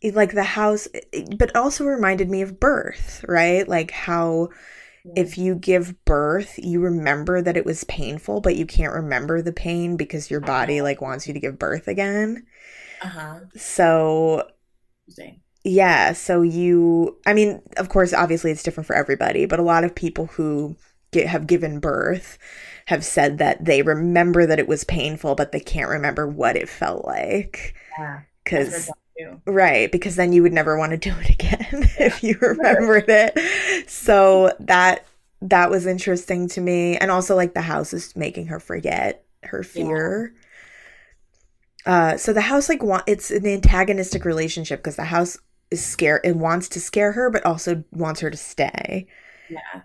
it- 0.00 0.14
like 0.14 0.30
the 0.34 0.44
house, 0.44 0.86
it- 0.94 1.36
but 1.36 1.56
also 1.56 1.84
reminded 1.84 2.30
me 2.30 2.42
of 2.42 2.60
birth, 2.60 3.24
right? 3.26 3.66
Like 3.66 3.90
how 3.90 4.50
if 5.16 5.36
you 5.36 5.56
give 5.56 6.04
birth, 6.04 6.58
you 6.58 6.80
remember 6.80 7.42
that 7.42 7.56
it 7.56 7.64
was 7.64 7.82
painful, 7.84 8.40
but 8.40 8.54
you 8.54 8.66
can't 8.66 8.92
remember 8.92 9.42
the 9.42 9.52
pain 9.52 9.96
because 9.96 10.30
your 10.30 10.40
body 10.40 10.80
like 10.80 11.00
wants 11.00 11.26
you 11.26 11.34
to 11.34 11.40
give 11.40 11.58
birth 11.58 11.88
again. 11.88 12.46
Uh-huh. 13.02 13.40
So, 13.56 14.48
Interesting. 15.08 15.40
Yeah, 15.68 16.12
so 16.12 16.42
you 16.42 17.18
I 17.26 17.34
mean, 17.34 17.62
of 17.76 17.88
course 17.88 18.12
obviously 18.12 18.50
it's 18.50 18.62
different 18.62 18.86
for 18.86 18.96
everybody, 18.96 19.46
but 19.46 19.58
a 19.58 19.62
lot 19.62 19.84
of 19.84 19.94
people 19.94 20.26
who 20.26 20.76
get, 21.10 21.26
have 21.26 21.46
given 21.46 21.80
birth 21.80 22.38
have 22.86 23.04
said 23.04 23.38
that 23.38 23.64
they 23.64 23.82
remember 23.82 24.46
that 24.46 24.58
it 24.58 24.68
was 24.68 24.84
painful, 24.84 25.34
but 25.34 25.52
they 25.52 25.60
can't 25.60 25.90
remember 25.90 26.26
what 26.26 26.56
it 26.56 26.68
felt 26.68 27.04
like 27.04 27.74
Yeah. 27.98 28.20
Cuz. 28.44 28.90
Right, 29.46 29.90
because 29.90 30.14
then 30.14 30.32
you 30.32 30.42
would 30.44 30.52
never 30.52 30.78
want 30.78 30.92
to 30.92 30.96
do 30.96 31.12
it 31.20 31.30
again 31.30 31.66
if 31.98 32.22
you 32.22 32.38
remembered 32.40 33.06
it. 33.08 33.90
So 33.90 34.52
that 34.60 35.04
that 35.42 35.70
was 35.70 35.86
interesting 35.86 36.48
to 36.48 36.60
me, 36.60 36.96
and 36.96 37.10
also 37.10 37.34
like 37.36 37.54
the 37.54 37.62
house 37.62 37.92
is 37.92 38.14
making 38.16 38.46
her 38.46 38.60
forget 38.60 39.24
her 39.42 39.62
fear. 39.62 40.34
Uh, 41.84 42.16
so 42.16 42.32
the 42.32 42.42
house 42.42 42.68
like 42.68 42.82
want 42.82 43.04
it's 43.06 43.30
an 43.30 43.46
antagonistic 43.46 44.24
relationship 44.24 44.80
because 44.80 44.96
the 44.96 45.04
house 45.04 45.36
is 45.70 45.84
scared 45.84 46.22
it 46.24 46.36
wants 46.36 46.68
to 46.70 46.80
scare 46.80 47.12
her, 47.12 47.30
but 47.30 47.44
also 47.46 47.84
wants 47.92 48.20
her 48.20 48.30
to 48.30 48.36
stay. 48.36 49.06
Yeah. 49.50 49.82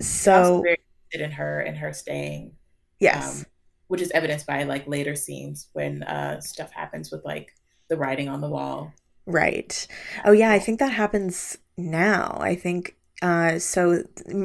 So 0.00 0.62
very 0.62 0.78
interested 1.12 1.24
in 1.24 1.30
her 1.32 1.60
and 1.60 1.76
her 1.78 1.92
staying. 1.92 2.52
yes, 3.00 3.40
um, 3.40 3.46
which 3.88 4.00
is 4.00 4.10
evidenced 4.10 4.46
by 4.46 4.64
like 4.64 4.86
later 4.88 5.14
scenes 5.14 5.68
when 5.72 6.02
uh 6.04 6.40
stuff 6.40 6.72
happens 6.72 7.10
with 7.12 7.24
like 7.24 7.54
the 7.88 7.96
writing 7.96 8.28
on 8.28 8.40
the 8.40 8.48
wall. 8.48 8.92
Right. 9.26 9.86
Oh 10.24 10.32
yeah, 10.32 10.50
I 10.50 10.58
think 10.58 10.78
that 10.80 10.92
happens 10.92 11.56
now. 11.76 12.36
I 12.40 12.54
think 12.56 12.96
uh 13.22 13.58
so 13.58 14.02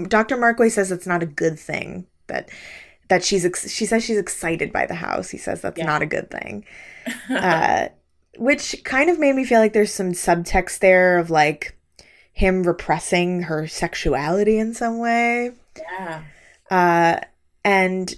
Dr. 0.08 0.38
Markway 0.38 0.72
says 0.72 0.92
it's 0.92 1.08
not 1.08 1.24
a 1.24 1.28
good 1.28 1.58
thing 1.60 2.06
that 2.28 2.50
that 3.10 3.24
she's 3.24 3.44
ex- 3.44 3.72
she 3.72 3.88
says 3.88 4.04
she's 4.04 4.20
excited 4.20 4.72
by 4.72 4.86
the 4.86 4.96
house. 4.96 5.30
He 5.32 5.38
says 5.40 5.62
that's 5.62 5.80
Yeah. 5.80 5.86
not 5.88 6.04
a 6.04 6.06
good 6.06 6.30
thing. 6.30 6.66
Uh 7.30 7.88
which 8.40 8.84
kind 8.86 9.10
of 9.10 9.20
made 9.20 9.36
me 9.36 9.46
feel 9.46 9.60
like 9.60 9.74
there's 9.74 9.94
some 9.94 10.14
subtext 10.14 10.80
there 10.80 11.18
of 11.18 11.30
like 11.30 11.78
him 12.34 12.64
repressing 12.64 13.44
her 13.44 13.68
sexuality 13.68 14.58
in 14.60 14.74
some 14.74 15.00
way. 15.00 15.52
yeah. 15.78 16.24
Uh 16.70 17.20
and 17.66 18.16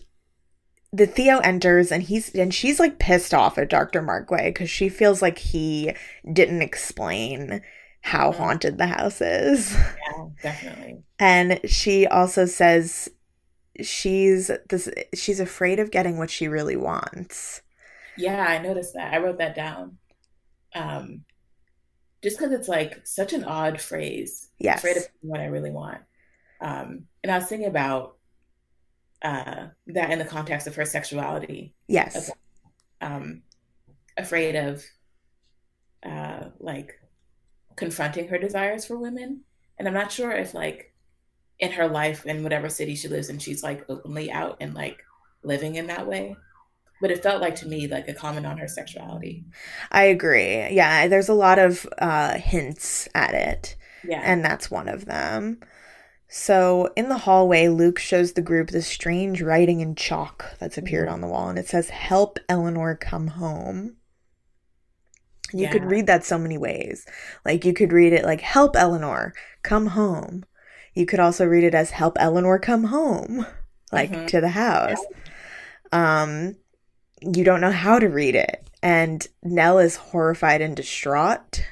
the 0.94 1.08
Theo 1.08 1.40
enters 1.40 1.92
and 1.92 2.04
he's 2.04 2.34
and 2.36 2.54
she's 2.54 2.80
like 2.80 3.00
pissed 3.00 3.34
off 3.34 3.58
at 3.58 3.70
Dr. 3.70 4.02
Markway 4.02 4.48
because 4.48 4.70
she 4.70 4.90
feels 4.90 5.22
like 5.22 5.38
he 5.40 5.94
didn't 6.32 6.62
explain 6.62 7.62
how 8.02 8.32
Mhm. 8.32 8.36
haunted 8.38 8.78
the 8.78 8.88
house 8.88 9.22
is. 9.22 9.76
Yeah, 10.08 10.28
definitely. 10.44 11.04
And 11.20 11.60
she 11.66 12.06
also 12.08 12.46
says 12.46 13.10
she's 13.82 14.52
this 14.70 14.90
she's 15.16 15.40
afraid 15.40 15.80
of 15.80 15.92
getting 15.92 16.18
what 16.18 16.30
she 16.32 16.48
really 16.48 16.76
wants. 16.78 17.62
Yeah, 18.16 18.46
I 18.46 18.58
noticed 18.60 18.94
that. 18.94 19.14
I 19.14 19.18
wrote 19.20 19.38
that 19.40 19.56
down. 19.56 19.98
Um 20.76 21.24
just 22.24 22.38
because 22.38 22.54
it's 22.54 22.68
like 22.68 23.06
such 23.06 23.34
an 23.34 23.44
odd 23.44 23.82
phrase. 23.82 24.50
Yes. 24.60 24.80
Afraid 24.80 24.98
of 24.98 25.08
what 25.22 25.40
I 25.40 25.46
really 25.46 25.72
want. 25.72 26.02
Um, 26.60 27.06
and 27.24 27.32
I 27.32 27.38
was 27.38 27.48
thinking 27.48 27.68
about 27.68 28.18
uh 29.24 29.68
that 29.88 30.12
in 30.12 30.20
the 30.20 30.26
context 30.26 30.68
of 30.68 30.76
her 30.76 30.86
sexuality. 30.86 31.74
Yes. 31.88 32.32
um, 33.02 33.42
afraid 34.18 34.56
of 34.56 34.84
uh, 36.04 36.46
like 36.60 37.00
confronting 37.76 38.28
her 38.28 38.38
desires 38.38 38.86
for 38.86 38.98
women. 38.98 39.42
And 39.78 39.88
I'm 39.88 39.94
not 39.94 40.12
sure 40.12 40.32
if 40.32 40.54
like 40.54 40.94
in 41.60 41.72
her 41.72 41.88
life 41.88 42.26
in 42.26 42.44
whatever 42.44 42.70
city 42.70 42.96
she 42.96 43.08
lives 43.08 43.30
in, 43.30 43.40
she's 43.40 43.64
like 43.64 43.86
openly 43.90 44.32
out 44.32 44.58
and 44.62 44.74
like 44.74 45.04
living 45.44 45.76
in 45.76 45.88
that 45.88 46.08
way. 46.08 46.36
But 47.02 47.12
it 47.12 47.24
felt 47.24 47.42
like 47.42 47.56
to 47.56 47.68
me 47.68 47.88
like 47.88 48.08
a 48.08 48.14
comment 48.14 48.46
on 48.46 48.58
her 48.60 48.68
sexuality. 48.68 49.44
I 49.92 50.04
agree. 50.04 50.70
Yeah, 50.70 51.08
there's 51.08 51.30
a 51.30 51.34
lot 51.34 51.60
of 51.60 51.86
uh 51.98 52.36
hints 52.38 53.08
at 53.16 53.34
it. 53.34 53.76
Yeah. 54.04 54.22
and 54.24 54.44
that's 54.44 54.72
one 54.72 54.88
of 54.88 55.06
them. 55.06 55.60
So 56.28 56.90
in 56.96 57.10
the 57.10 57.20
hallway, 57.20 57.68
Luke 57.68 58.00
shows 58.00 58.34
the 58.34 58.42
group 58.42 58.70
the 58.70 58.82
strange 58.82 59.42
writing 59.44 59.80
in 59.82 59.94
chalk 59.96 60.46
that's 60.60 60.78
appeared 60.78 61.08
on 61.10 61.22
the 61.22 61.28
wall, 61.28 61.50
and 61.50 61.60
it 61.60 61.68
says, 61.68 61.90
Help 61.90 62.40
Eleanor 62.50 62.96
come 62.96 63.28
home. 63.28 63.98
You 65.54 65.68
could 65.68 65.84
read 65.84 66.08
that 66.08 66.24
so 66.24 66.38
many 66.40 66.58
ways. 66.58 67.06
Like, 67.46 67.66
you 67.66 67.74
could 67.74 67.92
read 67.92 68.14
it 68.14 68.24
like, 68.24 68.40
Help 68.42 68.76
Eleanor 68.78 69.34
come 69.64 69.88
home. 69.88 70.46
You 70.96 71.06
could 71.06 71.20
also 71.20 71.46
read 71.46 71.66
it 71.66 71.76
as, 71.76 71.92
Help 71.92 72.16
Eleanor 72.20 72.58
come 72.58 72.86
home, 72.86 73.46
like 73.92 74.12
Mhm. 74.12 74.28
to 74.28 74.40
the 74.42 74.50
house. 74.50 75.00
Um, 75.92 76.56
you 77.22 77.44
don't 77.44 77.62
know 77.62 77.72
how 77.72 78.00
to 78.00 78.08
read 78.10 78.36
it. 78.36 78.68
And 78.84 79.26
Nell 79.44 79.80
is 79.80 79.96
horrified 79.96 80.62
and 80.62 80.76
distraught. 80.76 81.64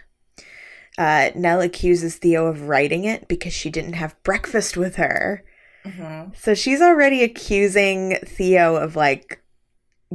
Uh, 0.98 1.30
Nell 1.36 1.62
accuses 1.62 2.18
Theo 2.18 2.48
of 2.48 2.68
writing 2.68 3.04
it 3.06 3.28
because 3.28 3.54
she 3.54 3.70
didn't 3.70 3.94
have 3.94 4.22
breakfast 4.24 4.76
with 4.78 4.96
her. 4.98 5.44
Mhm. 5.86 6.36
So 6.38 6.54
she's 6.54 6.82
already 6.82 7.24
accusing 7.24 8.18
Theo 8.26 8.76
of 8.76 8.96
like 8.96 9.42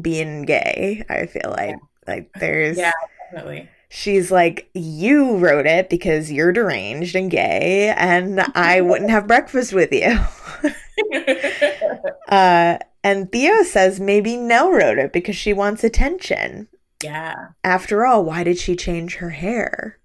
being 0.01 0.43
gay. 0.43 1.05
I 1.09 1.27
feel 1.27 1.51
like 1.57 1.77
like 2.07 2.29
there's 2.39 2.77
Yeah, 2.77 2.93
definitely. 3.33 3.69
she's 3.89 4.31
like 4.31 4.69
you 4.75 5.39
wrote 5.39 5.67
it 5.67 5.89
because 5.89 6.31
you're 6.31 6.53
deranged 6.53 7.17
and 7.17 7.31
gay 7.31 7.95
and 7.97 8.41
I 8.55 8.83
wouldn't 8.83 9.11
have 9.11 9.27
breakfast 9.27 9.73
with 9.73 9.91
you. 9.93 10.19
Uh 12.29 12.79
and 13.03 13.31
Theo 13.31 13.63
says 13.63 14.01
maybe 14.01 14.37
Nell 14.37 14.71
wrote 14.71 14.99
it 14.99 15.13
because 15.13 15.37
she 15.37 15.53
wants 15.53 15.85
attention. 15.85 16.69
yeah. 17.03 17.49
After 17.63 18.07
all, 18.07 18.25
why 18.25 18.45
did 18.45 18.59
she 18.59 18.77
change 18.77 19.17
her 19.17 19.31
hair? 19.31 19.99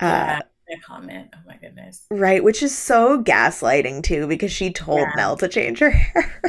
Uh 0.00 0.06
Yeah. 0.06 0.40
That 0.68 0.82
comment. 0.82 1.28
Oh 1.34 1.40
my 1.46 1.56
goodness. 1.58 2.06
Right, 2.10 2.42
which 2.42 2.62
is 2.62 2.76
so 2.76 3.22
gaslighting 3.22 4.02
too, 4.02 4.26
because 4.26 4.50
she 4.50 4.72
told 4.72 5.00
Yeah. 5.00 5.12
Nell 5.14 5.36
to 5.36 5.46
change 5.46 5.78
her 5.80 5.90
hair. 5.90 6.42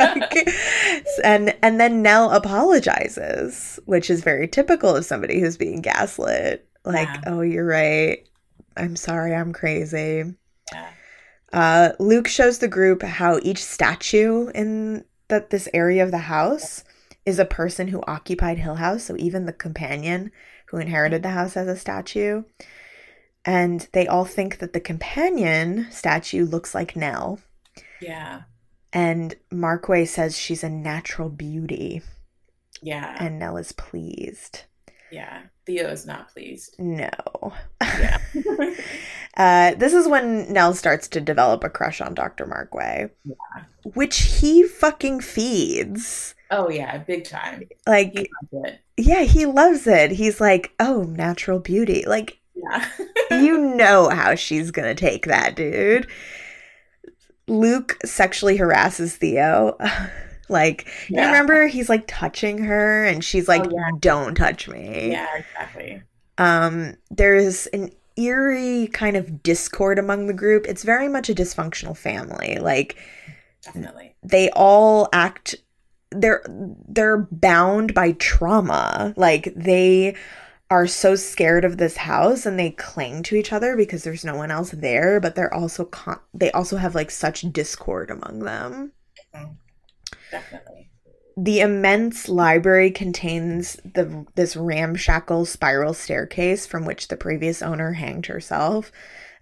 Okay. 0.00 0.44
and 1.24 1.54
and 1.62 1.80
then 1.80 2.02
Nell 2.02 2.30
apologizes, 2.30 3.80
which 3.86 4.10
is 4.10 4.22
very 4.22 4.46
typical 4.46 4.94
of 4.96 5.04
somebody 5.04 5.40
who's 5.40 5.56
being 5.56 5.80
gaslit. 5.80 6.66
Like, 6.84 7.08
Yeah. 7.08 7.20
oh, 7.26 7.40
you're 7.42 7.66
right. 7.66 8.26
I'm 8.76 8.94
sorry, 8.96 9.34
I'm 9.34 9.52
crazy. 9.52 10.22
Yeah. 10.72 10.88
Uh, 11.52 11.92
Luke 11.98 12.28
shows 12.28 12.58
the 12.58 12.68
group 12.68 13.02
how 13.02 13.38
each 13.42 13.62
statue 13.62 14.48
in 14.48 15.04
that 15.28 15.50
this 15.50 15.68
area 15.72 16.04
of 16.04 16.10
the 16.10 16.18
house 16.18 16.84
is 17.26 17.38
a 17.38 17.44
person 17.44 17.88
who 17.88 18.02
occupied 18.06 18.58
Hill 18.58 18.76
House, 18.76 19.04
so 19.04 19.16
even 19.18 19.46
the 19.46 19.52
companion 19.52 20.30
who 20.66 20.78
inherited 20.78 21.22
the 21.22 21.30
house 21.30 21.56
as 21.56 21.66
a 21.66 21.76
statue. 21.76 22.44
And 23.44 23.88
they 23.92 24.06
all 24.06 24.24
think 24.24 24.58
that 24.58 24.72
the 24.72 24.80
companion 24.80 25.88
statue 25.90 26.44
looks 26.44 26.74
like 26.74 26.96
Nell. 26.96 27.40
Yeah. 28.00 28.42
And 28.92 29.34
Markway 29.52 30.06
says 30.06 30.36
she's 30.36 30.64
a 30.64 30.68
natural 30.68 31.28
beauty. 31.28 32.02
Yeah. 32.82 33.16
And 33.18 33.38
Nell 33.38 33.56
is 33.56 33.72
pleased. 33.72 34.64
Yeah. 35.10 35.42
Theo 35.66 35.88
is 35.88 36.06
not 36.06 36.32
pleased. 36.32 36.76
No. 36.78 37.10
Yeah. 37.82 38.18
uh, 39.36 39.74
this 39.74 39.92
is 39.92 40.08
when 40.08 40.52
Nell 40.52 40.74
starts 40.74 41.08
to 41.08 41.20
develop 41.20 41.64
a 41.64 41.70
crush 41.70 42.00
on 42.00 42.14
Dr. 42.14 42.46
Markway, 42.46 43.10
yeah. 43.24 43.64
which 43.94 44.18
he 44.40 44.62
fucking 44.64 45.20
feeds. 45.20 46.34
Oh 46.50 46.68
yeah, 46.68 46.98
big 46.98 47.24
time. 47.24 47.68
Like, 47.86 48.12
he 48.12 48.28
yeah, 48.96 49.22
he 49.22 49.46
loves 49.46 49.86
it. 49.86 50.10
He's 50.10 50.40
like, 50.40 50.72
oh, 50.80 51.02
natural 51.02 51.58
beauty. 51.58 52.04
Like, 52.06 52.38
yeah. 52.54 52.88
you 53.30 53.58
know 53.58 54.08
how 54.08 54.34
she's 54.34 54.70
gonna 54.70 54.94
take 54.94 55.26
that, 55.26 55.54
dude. 55.56 56.06
Luke 57.46 57.98
sexually 58.04 58.56
harasses 58.56 59.16
Theo. 59.16 59.76
like, 60.50 60.86
yeah. 61.08 61.22
you 61.22 61.26
remember 61.26 61.66
he's 61.66 61.88
like 61.88 62.04
touching 62.06 62.58
her 62.64 63.04
and 63.04 63.24
she's 63.24 63.48
like, 63.48 63.66
oh, 63.66 63.70
yeah. 63.72 63.90
don't 63.98 64.34
touch 64.34 64.68
me. 64.68 65.10
Yeah, 65.12 65.28
exactly. 65.36 66.02
Um, 66.38 66.96
there's 67.10 67.66
an 67.68 67.90
eerie 68.16 68.88
kind 68.88 69.16
of 69.16 69.42
discord 69.42 69.98
among 69.98 70.26
the 70.26 70.34
group. 70.34 70.66
It's 70.66 70.82
very 70.82 71.08
much 71.08 71.28
a 71.28 71.34
dysfunctional 71.34 71.96
family. 71.96 72.58
Like, 72.60 72.96
definitely. 73.62 74.14
They 74.22 74.50
all 74.50 75.08
act 75.12 75.56
they're 76.12 76.42
they're 76.88 77.28
bound 77.30 77.94
by 77.94 78.12
trauma. 78.12 79.14
Like 79.16 79.52
they 79.54 80.16
are 80.70 80.86
so 80.86 81.16
scared 81.16 81.64
of 81.64 81.76
this 81.76 81.96
house 81.96 82.46
and 82.46 82.58
they 82.58 82.70
cling 82.70 83.22
to 83.24 83.34
each 83.34 83.52
other 83.52 83.76
because 83.76 84.04
there's 84.04 84.24
no 84.24 84.36
one 84.36 84.50
else 84.50 84.70
there 84.70 85.20
but 85.20 85.34
they're 85.34 85.52
also 85.52 85.84
con- 85.84 86.20
they 86.32 86.50
also 86.52 86.76
have 86.76 86.94
like 86.94 87.10
such 87.10 87.42
discord 87.52 88.08
among 88.10 88.38
them 88.40 88.92
mm-hmm. 89.34 89.52
Definitely 90.30 90.90
the 91.36 91.60
immense 91.60 92.28
library 92.28 92.90
contains 92.90 93.76
the 93.84 94.26
this 94.34 94.56
ramshackle 94.56 95.46
spiral 95.46 95.94
staircase 95.94 96.66
from 96.66 96.84
which 96.84 97.08
the 97.08 97.16
previous 97.16 97.62
owner 97.62 97.92
hanged 97.92 98.26
herself 98.26 98.92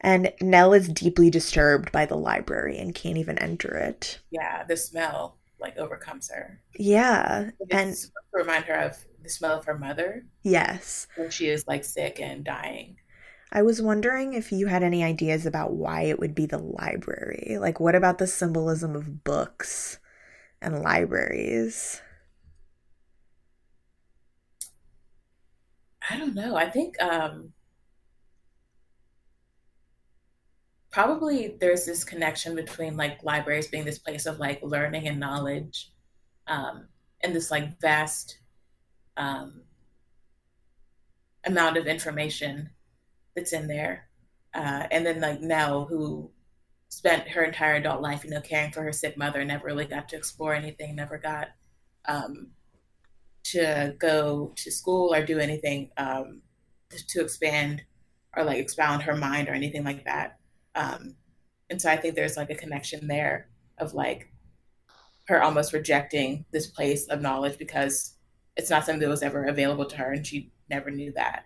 and 0.01 0.33
Nell 0.41 0.73
is 0.73 0.89
deeply 0.89 1.31
disturbed 1.31 1.91
by 1.93 2.07
the 2.07 2.17
library 2.17 2.79
and 2.79 2.95
can't 2.95 3.19
even 3.19 3.39
enter 3.39 3.75
it. 3.75 4.21
Yeah, 4.31 4.65
the 4.65 4.77
smell 4.77 5.39
like 5.61 5.77
overcomes 5.77 6.31
her. 6.31 6.61
Yeah, 6.79 7.51
it's 7.59 7.75
and 7.75 7.95
to 7.95 8.09
remind 8.33 8.65
her 8.67 8.75
of 8.75 8.97
the 9.23 9.29
smell 9.29 9.59
of 9.59 9.65
her 9.65 9.77
mother. 9.77 10.25
Yes, 10.43 11.09
when 11.17 11.31
she 11.31 11.49
is 11.49 11.67
like 11.67 11.85
sick 11.85 12.21
and 12.21 12.45
dying. 12.45 12.97
I 13.51 13.63
was 13.63 13.81
wondering 13.81 14.35
if 14.35 14.53
you 14.53 14.67
had 14.67 14.83
any 14.83 15.03
ideas 15.03 15.47
about 15.47 15.73
why 15.73 16.03
it 16.03 16.21
would 16.21 16.35
be 16.35 16.45
the 16.45 16.59
library. 16.59 17.57
Like, 17.59 17.81
what 17.81 17.95
about 17.95 18.19
the 18.19 18.27
symbolism 18.27 18.95
of 18.95 19.25
books 19.25 19.99
and 20.61 20.83
libraries? 20.83 22.01
I 26.11 26.17
don't 26.17 26.35
know. 26.35 26.57
I 26.57 26.71
think 26.71 27.01
um, 27.03 27.53
probably 30.91 31.57
there's 31.61 31.85
this 31.85 32.05
connection 32.05 32.55
between 32.55 32.97
like 32.97 33.23
libraries 33.23 33.69
being 33.69 33.85
this 33.85 33.99
place 33.99 34.27
of 34.27 34.39
like 34.39 34.63
learning 34.63 35.07
and 35.07 35.21
knowledge 35.21 35.93
um, 36.47 36.89
and 37.23 37.35
this 37.35 37.51
like 37.51 37.81
vast 37.81 38.39
um, 39.17 39.63
amount 41.45 41.77
of 41.77 41.87
information 41.87 42.71
that's 43.37 43.53
in 43.53 43.69
there 43.69 44.09
uh, 44.55 44.87
and 44.91 45.05
then 45.05 45.21
like 45.21 45.41
now 45.41 45.85
who 45.85 46.31
spent 46.89 47.29
her 47.29 47.45
entire 47.45 47.75
adult 47.75 48.01
life 48.01 48.25
you 48.25 48.31
know 48.31 48.41
caring 48.41 48.73
for 48.73 48.83
her 48.83 48.93
sick 48.93 49.17
mother 49.17 49.45
never 49.45 49.67
really 49.67 49.85
got 49.85 50.09
to 50.09 50.17
explore 50.17 50.55
anything 50.55 50.97
never 50.97 51.19
got 51.19 51.49
um, 52.07 52.49
to 53.45 53.95
go 53.99 54.53
to 54.57 54.71
school 54.71 55.15
or 55.15 55.25
do 55.25 55.39
anything 55.39 55.91
um, 55.97 56.41
to 56.91 57.21
expand 57.21 57.83
or 58.37 58.45
like 58.45 58.59
expound 58.59 59.03
her 59.03 59.17
mind 59.17 59.49
or 59.49 59.53
anything 59.53 59.85
like 59.85 60.05
that 60.05 60.39
um, 60.75 61.15
and 61.71 61.81
so 61.81 61.91
I 61.91 61.97
think 61.97 62.15
there's 62.15 62.37
like 62.37 62.51
a 62.51 62.55
connection 62.55 63.07
there 63.07 63.49
of 63.79 63.95
like 63.95 64.33
her 65.27 65.43
almost 65.43 65.73
rejecting 65.73 66.45
this 66.53 66.67
place 66.67 67.07
of 67.09 67.21
knowledge 67.21 67.59
because 67.59 68.15
it's 68.57 68.71
not 68.71 68.85
something 68.85 69.01
that 69.01 69.09
was 69.09 69.23
ever 69.23 69.45
available 69.45 69.85
to 69.87 69.97
her 69.97 70.13
and 70.13 70.27
she 70.27 70.51
never 70.71 70.91
knew 70.91 71.13
that. 71.13 71.45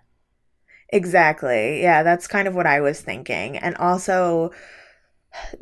Exactly. 0.90 1.82
Yeah, 1.82 2.02
that's 2.02 2.28
kind 2.28 2.46
of 2.46 2.54
what 2.54 2.66
I 2.66 2.80
was 2.80 3.00
thinking. 3.00 3.56
And 3.56 3.76
also 3.76 4.52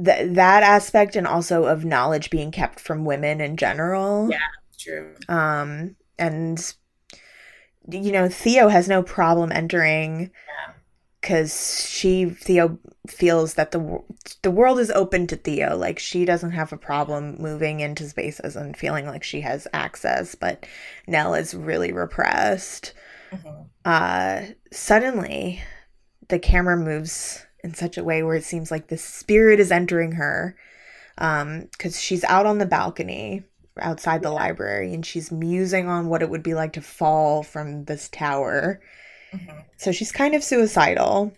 th- 0.02 0.34
that 0.34 0.62
aspect 0.62 1.16
and 1.16 1.26
also 1.26 1.64
of 1.64 1.84
knowledge 1.84 2.30
being 2.30 2.50
kept 2.50 2.80
from 2.80 3.04
women 3.04 3.40
in 3.40 3.56
general. 3.56 4.28
Yeah, 4.30 4.38
true. 4.78 5.14
Um 5.28 5.96
and 6.18 6.74
you 7.88 8.12
know, 8.12 8.28
Theo 8.28 8.68
has 8.68 8.88
no 8.88 9.02
problem 9.02 9.50
entering 9.52 10.30
because 11.20 11.88
she 11.88 12.30
Theo 12.30 12.78
feels 13.06 13.54
that 13.54 13.72
the 13.72 14.02
the 14.42 14.50
world 14.50 14.78
is 14.78 14.90
open 14.90 15.26
to 15.28 15.36
Theo. 15.36 15.76
Like 15.76 15.98
she 15.98 16.24
doesn't 16.24 16.52
have 16.52 16.72
a 16.72 16.78
problem 16.78 17.36
moving 17.38 17.80
into 17.80 18.08
spaces 18.08 18.56
and 18.56 18.76
feeling 18.76 19.06
like 19.06 19.22
she 19.22 19.40
has 19.42 19.66
access, 19.72 20.34
but 20.34 20.66
Nell 21.06 21.34
is 21.34 21.54
really 21.54 21.92
repressed. 21.92 22.94
Mm-hmm. 23.32 23.62
Uh, 23.84 24.42
suddenly, 24.72 25.62
the 26.28 26.38
camera 26.38 26.76
moves 26.76 27.46
in 27.62 27.74
such 27.74 27.98
a 27.98 28.04
way 28.04 28.22
where 28.22 28.36
it 28.36 28.44
seems 28.44 28.70
like 28.70 28.88
the 28.88 28.96
spirit 28.96 29.61
is 29.61 29.70
entering 29.70 30.12
her, 30.12 30.56
um, 31.18 31.68
because 31.72 32.00
she's 32.00 32.24
out 32.24 32.46
on 32.46 32.58
the 32.58 32.66
balcony 32.66 33.44
outside 33.78 34.22
the 34.22 34.30
library 34.30 34.92
and 34.92 35.06
she's 35.06 35.30
musing 35.30 35.88
on 35.88 36.08
what 36.08 36.22
it 36.22 36.28
would 36.28 36.42
be 36.42 36.54
like 36.54 36.72
to 36.72 36.82
fall 36.82 37.42
from 37.42 37.84
this 37.84 38.08
tower 38.11 38.80
Mm-hmm. 39.32 39.58
So 39.76 39.92
she's 39.92 40.12
kind 40.12 40.34
of 40.34 40.44
suicidal. 40.44 41.32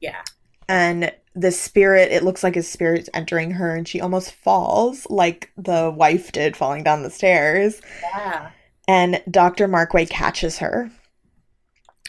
Yeah. 0.00 0.22
And 0.68 1.12
the 1.34 1.52
spirit, 1.52 2.12
it 2.12 2.24
looks 2.24 2.42
like 2.42 2.54
his 2.54 2.68
spirit's 2.68 3.08
entering 3.14 3.52
her, 3.52 3.74
and 3.74 3.86
she 3.86 4.00
almost 4.00 4.32
falls 4.32 5.06
like 5.08 5.50
the 5.56 5.90
wife 5.90 6.32
did 6.32 6.56
falling 6.56 6.82
down 6.82 7.02
the 7.02 7.10
stairs. 7.10 7.80
Yeah. 8.02 8.50
And 8.86 9.22
Dr. 9.30 9.68
Markway 9.68 10.08
catches 10.08 10.58
her. 10.58 10.90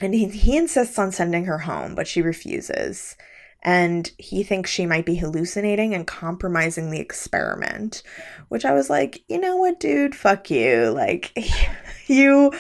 And 0.02 0.14
he, 0.14 0.28
he 0.30 0.58
insists 0.58 0.98
on 0.98 1.12
sending 1.12 1.46
her 1.46 1.60
home, 1.60 1.94
but 1.94 2.08
she 2.08 2.22
refuses. 2.22 3.18
And 3.62 4.10
he 4.18 4.44
thinks 4.44 4.72
she 4.72 4.86
might 4.86 5.06
be 5.06 5.16
hallucinating 5.16 5.94
and 5.94 6.08
compromising 6.08 6.92
the 6.92 7.00
experiment. 7.00 8.04
Which 8.48 8.66
I 8.66 8.74
was 8.74 8.90
like, 8.90 9.24
you 9.28 9.40
know 9.40 9.58
what, 9.58 9.80
dude? 9.80 10.16
Fuck 10.16 10.50
you. 10.50 10.92
Like, 10.92 11.38
you. 12.08 12.52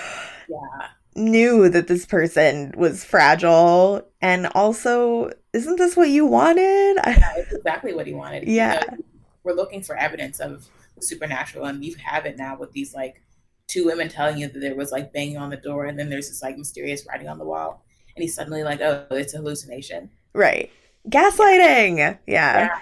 Yeah 0.49 0.87
knew 1.15 1.69
that 1.69 1.87
this 1.87 2.05
person 2.05 2.73
was 2.77 3.03
fragile 3.03 4.01
and 4.21 4.47
also 4.55 5.29
isn't 5.53 5.77
this 5.77 5.97
what 5.97 6.09
you 6.09 6.25
wanted 6.25 6.95
yeah 7.05 7.33
it's 7.35 7.53
exactly 7.53 7.93
what 7.93 8.07
he 8.07 8.13
wanted 8.13 8.47
yeah 8.47 8.81
you 8.91 8.91
know, 8.91 9.03
we're 9.43 9.53
looking 9.53 9.81
for 9.81 9.95
evidence 9.97 10.39
of 10.39 10.67
the 10.95 11.01
supernatural 11.01 11.65
and 11.65 11.83
you 11.83 11.95
have 12.03 12.25
it 12.25 12.37
now 12.37 12.57
with 12.57 12.71
these 12.71 12.93
like 12.93 13.21
two 13.67 13.85
women 13.85 14.07
telling 14.07 14.37
you 14.37 14.47
that 14.47 14.59
there 14.59 14.75
was 14.75 14.91
like 14.91 15.11
banging 15.11 15.37
on 15.37 15.49
the 15.49 15.57
door 15.57 15.85
and 15.85 15.99
then 15.99 16.09
there's 16.09 16.29
this 16.29 16.41
like 16.41 16.57
mysterious 16.57 17.05
writing 17.07 17.27
on 17.27 17.37
the 17.37 17.45
wall 17.45 17.83
and 18.15 18.23
he's 18.23 18.33
suddenly 18.33 18.63
like 18.63 18.79
oh 18.81 19.05
it's 19.11 19.33
a 19.33 19.37
hallucination 19.37 20.09
right 20.33 20.71
gaslighting 21.07 21.97
yeah, 21.97 22.17
yeah. 22.27 22.79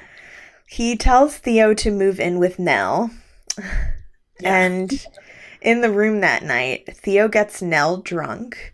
he 0.66 0.96
tells 0.96 1.38
theo 1.38 1.74
to 1.74 1.92
move 1.92 2.20
in 2.20 2.40
with 2.40 2.58
nell 2.58 3.12
and 4.44 5.06
in 5.62 5.82
the 5.82 5.92
room 5.92 6.22
that 6.22 6.44
night, 6.44 6.96
Theo 6.96 7.28
gets 7.28 7.62
Nell 7.62 7.98
drunk 7.98 8.74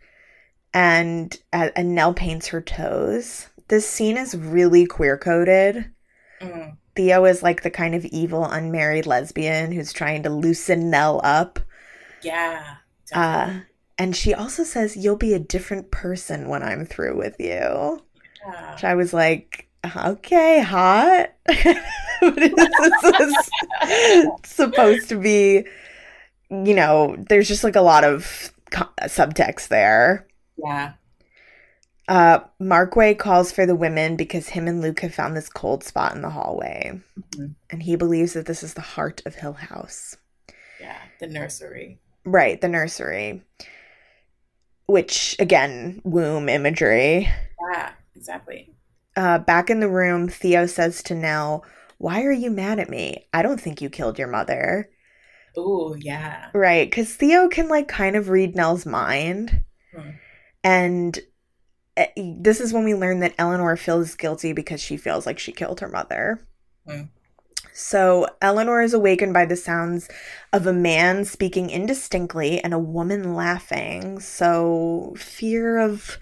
and, 0.73 1.35
uh, 1.51 1.69
and 1.75 1.95
Nell 1.95 2.13
paints 2.13 2.47
her 2.47 2.61
toes. 2.61 3.47
This 3.67 3.87
scene 3.87 4.17
is 4.17 4.35
really 4.35 4.85
queer 4.85 5.17
coded. 5.17 5.89
Mm. 6.41 6.77
Theo 6.95 7.25
is 7.25 7.41
like 7.41 7.63
the 7.63 7.71
kind 7.71 7.95
of 7.95 8.05
evil 8.05 8.45
unmarried 8.45 9.05
lesbian 9.05 9.71
who's 9.71 9.93
trying 9.93 10.23
to 10.23 10.29
loosen 10.29 10.89
Nell 10.89 11.21
up. 11.23 11.59
Yeah. 12.21 12.75
Uh, 13.11 13.61
and 13.97 14.15
she 14.15 14.33
also 14.33 14.63
says, 14.63 14.95
You'll 14.95 15.15
be 15.15 15.33
a 15.33 15.39
different 15.39 15.91
person 15.91 16.47
when 16.47 16.63
I'm 16.63 16.85
through 16.85 17.17
with 17.17 17.35
you. 17.39 18.03
Yeah. 18.45 18.73
Which 18.73 18.83
I 18.83 18.95
was 18.95 19.13
like, 19.13 19.67
okay, 19.95 20.61
hot. 20.61 21.29
What 22.19 22.41
is 22.41 22.53
this 22.55 23.49
is 23.89 24.29
supposed 24.45 25.09
to 25.09 25.19
be 25.19 25.65
you 26.49 26.75
know, 26.75 27.15
there's 27.29 27.47
just 27.47 27.63
like 27.63 27.75
a 27.75 27.81
lot 27.81 28.03
of 28.03 28.53
co- 28.71 28.89
subtext 29.03 29.69
there. 29.69 30.27
Yeah. 30.57 30.93
Uh, 32.07 32.41
Markway 32.61 33.17
calls 33.17 33.51
for 33.51 33.65
the 33.65 33.75
women 33.75 34.15
because 34.15 34.49
him 34.49 34.67
and 34.67 34.81
Luke 34.81 34.99
have 34.99 35.15
found 35.15 35.35
this 35.35 35.49
cold 35.49 35.83
spot 35.83 36.13
in 36.15 36.21
the 36.21 36.29
hallway. 36.29 36.99
Mm-hmm. 37.17 37.53
And 37.69 37.83
he 37.83 37.95
believes 37.95 38.33
that 38.33 38.45
this 38.45 38.61
is 38.61 38.73
the 38.73 38.81
heart 38.81 39.21
of 39.25 39.35
Hill 39.35 39.53
House. 39.53 40.17
Yeah, 40.79 40.97
the 41.19 41.27
nursery. 41.27 41.99
Right, 42.25 42.59
the 42.59 42.67
nursery. 42.67 43.41
Which 44.85 45.37
again, 45.39 46.01
womb 46.03 46.49
imagery. 46.49 47.29
Yeah, 47.71 47.93
exactly. 48.15 48.73
Uh, 49.15 49.39
back 49.39 49.69
in 49.69 49.79
the 49.79 49.89
room, 49.89 50.27
Theo 50.27 50.65
says 50.65 51.03
to 51.03 51.15
Nell, 51.15 51.63
Why 51.97 52.23
are 52.23 52.31
you 52.31 52.49
mad 52.49 52.79
at 52.79 52.89
me? 52.89 53.27
I 53.33 53.41
don't 53.41 53.61
think 53.61 53.81
you 53.81 53.89
killed 53.89 54.17
your 54.17 54.27
mother. 54.27 54.89
Oh, 55.55 55.95
yeah. 55.95 56.49
Right, 56.53 56.89
because 56.89 57.13
Theo 57.13 57.47
can 57.47 57.67
like 57.67 57.87
kind 57.87 58.15
of 58.15 58.29
read 58.29 58.55
Nell's 58.55 58.85
mind. 58.85 59.63
Hmm. 59.95 60.09
And 60.63 61.19
eh, 61.95 62.07
this 62.17 62.59
is 62.59 62.73
when 62.73 62.85
we 62.85 62.95
learn 62.95 63.19
that 63.19 63.35
Eleanor 63.37 63.77
feels 63.77 64.15
guilty 64.15 64.53
because 64.53 64.81
she 64.81 64.97
feels 64.97 65.25
like 65.25 65.37
she 65.37 65.51
killed 65.51 65.79
her 65.81 65.89
mother. 65.89 66.47
Hmm. 66.87 67.03
So 67.73 68.27
Eleanor 68.41 68.81
is 68.81 68.93
awakened 68.93 69.33
by 69.33 69.45
the 69.45 69.55
sounds 69.55 70.07
of 70.51 70.67
a 70.67 70.73
man 70.73 71.25
speaking 71.25 71.69
indistinctly 71.69 72.59
and 72.63 72.73
a 72.73 72.79
woman 72.79 73.33
laughing. 73.33 74.19
So 74.19 75.13
fear 75.17 75.79
of 75.79 76.17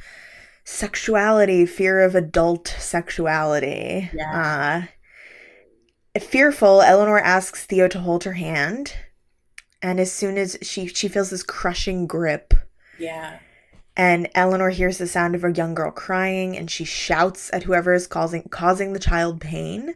sexuality, 0.64 1.66
fear 1.66 2.02
of 2.02 2.16
adult 2.16 2.68
sexuality. 2.80 4.10
Yeah. 4.14 4.88
Uh, 6.16 6.20
fearful, 6.20 6.82
Eleanor 6.82 7.20
asks 7.20 7.66
Theo 7.66 7.88
to 7.90 8.00
hold 8.00 8.24
her 8.24 8.34
hand. 8.34 8.94
And 9.82 10.00
as 10.00 10.12
soon 10.12 10.38
as 10.38 10.58
she 10.62 10.88
she 10.88 11.08
feels 11.08 11.32
this 11.32 11.42
crushing 11.44 12.06
grip, 12.06 12.54
Yeah. 13.00 13.40
and 13.98 14.30
Eleanor 14.36 14.70
hears 14.70 15.00
the 15.00 15.08
sound 15.08 15.34
of 15.34 15.44
a 15.44 15.52
young 15.52 15.74
girl 15.74 15.90
crying 15.92 16.56
and 16.56 16.70
she 16.70 16.84
shouts 16.86 17.50
at 17.52 17.64
whoever 17.64 17.94
is 17.94 18.06
causing 18.06 18.44
causing 18.44 18.94
the 18.94 19.00
child 19.00 19.42
pain. 19.42 19.96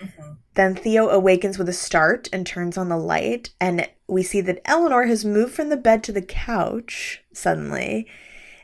hmm 0.00 0.32
Then 0.54 0.74
Theo 0.74 1.10
awakens 1.10 1.58
with 1.58 1.68
a 1.68 1.74
start 1.74 2.30
and 2.32 2.46
turns 2.46 2.78
on 2.78 2.88
the 2.88 2.96
light, 2.96 3.50
and 3.60 3.86
we 4.08 4.22
see 4.22 4.40
that 4.40 4.62
Eleanor 4.64 5.04
has 5.04 5.22
moved 5.22 5.52
from 5.54 5.68
the 5.68 5.76
bed 5.76 6.02
to 6.04 6.12
the 6.12 6.22
couch 6.22 7.22
suddenly, 7.34 8.06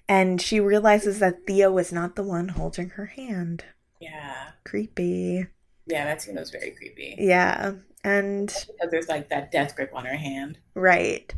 and 0.08 0.40
she 0.40 0.60
realizes 0.60 1.18
that 1.20 1.46
Theo 1.46 1.70
was 1.72 1.92
not 1.92 2.16
the 2.16 2.22
one 2.22 2.48
holding 2.48 2.90
her 2.90 3.06
hand. 3.06 3.64
Yeah. 4.00 4.48
Creepy. 4.64 5.46
Yeah, 5.86 6.04
that 6.04 6.22
scene 6.22 6.36
was 6.36 6.50
very 6.50 6.70
creepy. 6.72 7.16
Yeah. 7.18 7.72
And 8.04 8.46
Because 8.48 8.90
there's 8.90 9.08
like 9.08 9.28
that 9.28 9.50
death 9.52 9.76
grip 9.76 9.90
on 9.94 10.04
her 10.06 10.16
hand. 10.16 10.58
right. 10.74 11.32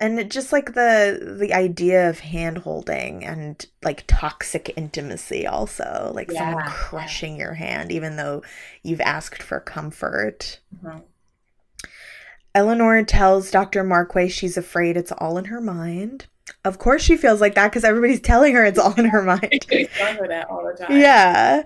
And 0.00 0.20
it 0.20 0.30
just 0.30 0.52
like 0.52 0.74
the 0.74 1.36
the 1.40 1.52
idea 1.52 2.08
of 2.08 2.20
hand 2.20 2.58
holding 2.58 3.24
and 3.24 3.66
like 3.82 4.04
toxic 4.06 4.72
intimacy 4.76 5.44
also, 5.44 6.12
like 6.14 6.30
someone 6.30 6.62
crushing 6.68 7.36
your 7.36 7.54
hand 7.54 7.90
even 7.90 8.14
though 8.14 8.42
you've 8.84 9.00
asked 9.00 9.42
for 9.42 9.58
comfort. 9.58 10.60
Mhm. 10.84 11.02
Eleanor 12.54 13.02
tells 13.02 13.50
Dr. 13.50 13.82
Markway 13.84 14.30
she's 14.30 14.56
afraid 14.56 14.96
it's 14.96 15.12
all 15.12 15.36
in 15.36 15.46
her 15.46 15.60
mind. 15.60 16.26
Of 16.68 16.78
course, 16.78 17.02
she 17.02 17.16
feels 17.16 17.40
like 17.40 17.54
that 17.56 17.68
because 17.68 17.82
everybody's 17.84 18.20
telling 18.20 18.54
her 18.54 18.64
it's 18.64 18.78
all 18.78 18.94
in 18.94 19.06
her 19.06 19.22
mind. 19.24 19.66
Her 19.70 20.28
that 20.28 20.46
all 20.48 20.64
the 20.64 20.74
time. 20.78 20.96
yeah. 20.96 21.62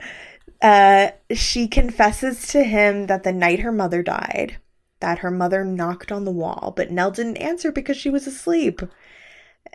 Uh, 0.63 1.11
she 1.35 1.67
confesses 1.69 2.47
to 2.49 2.63
him 2.63 3.09
that 3.09 3.25
the 3.25 3.33
night 3.33 3.61
her 3.61 3.73
mother 3.73 4.03
died, 4.03 4.59
that 5.01 5.19
her 5.19 5.31
mother 5.31 5.65
knocked 5.65 6.13
on 6.13 6.25
the 6.25 6.31
wall, 6.31 6.73
but 6.77 6.91
Nell 6.91 7.11
didn't 7.11 7.39
answer 7.39 7.73
because 7.73 7.97
she 7.97 8.09
was 8.11 8.27
asleep 8.29 8.81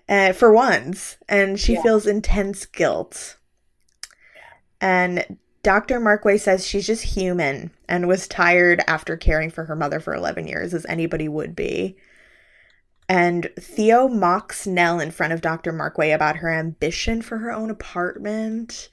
uh, 0.08 0.32
for 0.32 0.54
once, 0.54 1.18
and 1.28 1.60
she 1.60 1.74
Yeah. 1.74 1.82
feels 1.84 2.08
intense 2.08 2.66
guilt. 2.66 3.36
And 4.80 5.38
Dr. 5.64 6.00
Markway 6.00 6.40
says 6.40 6.66
she's 6.66 6.88
just 6.88 7.04
human 7.04 7.72
and 7.90 8.08
was 8.08 8.28
tired 8.28 8.82
after 8.88 9.18
caring 9.18 9.50
for 9.50 9.66
her 9.66 9.76
mother 9.76 10.00
for 10.00 10.14
11 10.14 10.48
years, 10.48 10.74
as 10.74 10.86
anybody 10.86 11.28
would 11.28 11.56
be. 11.56 11.98
And 13.10 13.50
Theo 13.58 14.08
mocks 14.10 14.68
Nell 14.68 15.00
in 15.00 15.12
front 15.12 15.32
of 15.34 15.42
Dr. 15.42 15.72
Markway 15.72 16.14
about 16.14 16.38
her 16.38 16.50
ambition 16.54 17.22
for 17.22 17.38
her 17.38 17.52
own 17.52 17.70
apartment. 17.70 18.90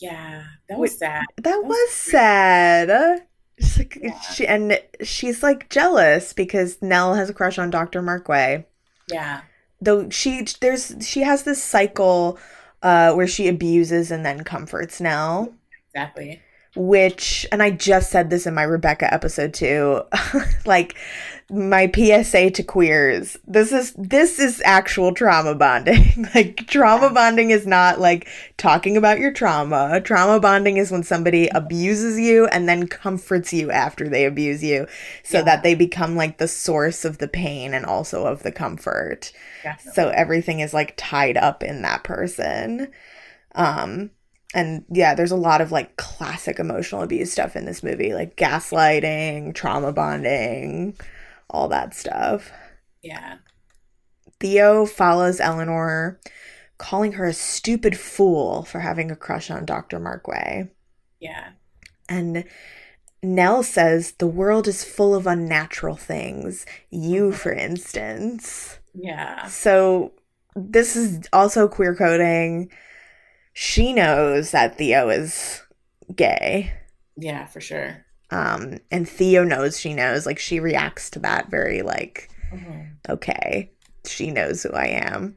Yeah. 0.00 0.44
That 0.68 0.78
was 0.78 0.98
sad. 0.98 1.26
That 1.42 1.62
was 1.64 1.90
sad. 1.90 3.22
It's 3.58 3.76
like, 3.76 3.98
she, 4.32 4.46
and 4.46 4.80
she's 5.02 5.42
like 5.42 5.68
jealous 5.68 6.32
because 6.32 6.80
Nell 6.80 7.14
has 7.14 7.28
a 7.28 7.34
crush 7.34 7.58
on 7.58 7.70
Dr. 7.70 8.02
Markway. 8.02 8.64
Yeah. 9.10 9.42
Though 9.80 10.08
she 10.10 10.46
there's 10.60 10.94
she 11.00 11.20
has 11.22 11.42
this 11.44 11.62
cycle 11.62 12.38
uh 12.82 13.12
where 13.14 13.26
she 13.28 13.48
abuses 13.48 14.10
and 14.10 14.24
then 14.24 14.42
comforts 14.44 15.00
Nell, 15.00 15.54
Exactly. 15.92 16.40
which 16.76 17.46
and 17.52 17.62
I 17.62 17.70
just 17.70 18.10
said 18.10 18.30
this 18.30 18.46
in 18.46 18.54
my 18.54 18.62
Rebecca 18.62 19.12
episode 19.12 19.54
too. 19.54 20.02
like 20.66 20.96
my 21.50 21.90
PSA 21.94 22.50
to 22.50 22.62
queers. 22.62 23.38
This 23.46 23.72
is 23.72 23.94
this 23.94 24.38
is 24.38 24.60
actual 24.66 25.14
trauma 25.14 25.54
bonding. 25.54 26.26
like 26.34 26.66
trauma 26.66 27.10
bonding 27.10 27.50
is 27.50 27.66
not 27.66 27.98
like 28.00 28.28
talking 28.58 28.96
about 28.98 29.18
your 29.18 29.32
trauma. 29.32 30.00
Trauma 30.02 30.40
bonding 30.40 30.76
is 30.76 30.90
when 30.90 31.02
somebody 31.02 31.48
abuses 31.48 32.18
you 32.18 32.46
and 32.48 32.68
then 32.68 32.86
comforts 32.86 33.52
you 33.52 33.70
after 33.70 34.08
they 34.08 34.26
abuse 34.26 34.62
you 34.62 34.86
so 35.24 35.38
Yeah. 35.38 35.44
that 35.44 35.62
they 35.62 35.74
become 35.74 36.16
like 36.16 36.36
the 36.38 36.48
source 36.48 37.04
of 37.06 37.16
the 37.18 37.28
pain 37.28 37.72
and 37.72 37.86
also 37.86 38.26
of 38.26 38.42
the 38.42 38.52
comfort. 38.52 39.32
Definitely. 39.62 39.92
So 39.94 40.08
everything 40.10 40.60
is 40.60 40.74
like 40.74 40.94
tied 40.98 41.38
up 41.38 41.62
in 41.62 41.80
that 41.82 42.04
person. 42.04 42.88
Um 43.54 44.10
and 44.54 44.84
yeah, 44.90 45.14
there's 45.14 45.30
a 45.30 45.36
lot 45.36 45.60
of 45.60 45.72
like 45.72 45.96
classic 45.96 46.58
emotional 46.58 47.02
abuse 47.02 47.32
stuff 47.32 47.56
in 47.56 47.64
this 47.66 47.82
movie, 47.82 48.12
like 48.14 48.36
gaslighting, 48.36 49.54
trauma 49.54 49.92
bonding, 49.92 50.96
all 51.50 51.68
that 51.68 51.94
stuff. 51.94 52.50
yeah. 53.02 53.38
Theo 54.40 54.86
follows 54.86 55.40
Eleanor, 55.40 56.20
calling 56.78 57.12
her 57.12 57.24
a 57.24 57.32
stupid 57.32 57.98
fool 57.98 58.62
for 58.62 58.78
having 58.78 59.10
a 59.10 59.16
crush 59.16 59.50
on 59.50 59.64
Dr. 59.64 59.98
Markway. 59.98 60.70
Yeah. 61.18 61.48
And 62.08 62.44
Nell 63.20 63.64
says 63.64 64.12
the 64.12 64.28
world 64.28 64.68
is 64.68 64.84
full 64.84 65.12
of 65.14 65.26
unnatural 65.26 65.96
things. 65.96 66.66
You, 66.90 67.32
for 67.32 67.52
instance. 67.52 68.78
Yeah. 68.94 69.48
So 69.48 70.12
this 70.54 70.94
is 70.94 71.26
also 71.32 71.66
queer 71.66 71.96
coding. 71.96 72.70
She 73.54 73.92
knows 73.92 74.52
that 74.52 74.78
Theo 74.78 75.08
is 75.08 75.62
gay. 76.14 76.72
Yeah, 77.16 77.46
for 77.46 77.60
sure. 77.60 78.04
Um, 78.30 78.78
and 78.90 79.08
Theo 79.08 79.44
knows 79.44 79.78
she 79.80 79.94
knows. 79.94 80.26
Like 80.26 80.38
she 80.38 80.60
reacts 80.60 81.10
to 81.10 81.18
that 81.20 81.50
very 81.50 81.82
like, 81.82 82.30
Mhm. 82.52 82.96
okay, 83.08 83.70
she 84.06 84.30
knows 84.30 84.62
who 84.62 84.70
I 84.72 84.86
am. 84.86 85.36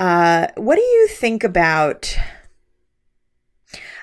Uh, 0.00 0.46
what 0.56 0.76
do 0.76 0.82
you 0.82 1.08
think 1.08 1.42
about? 1.44 2.16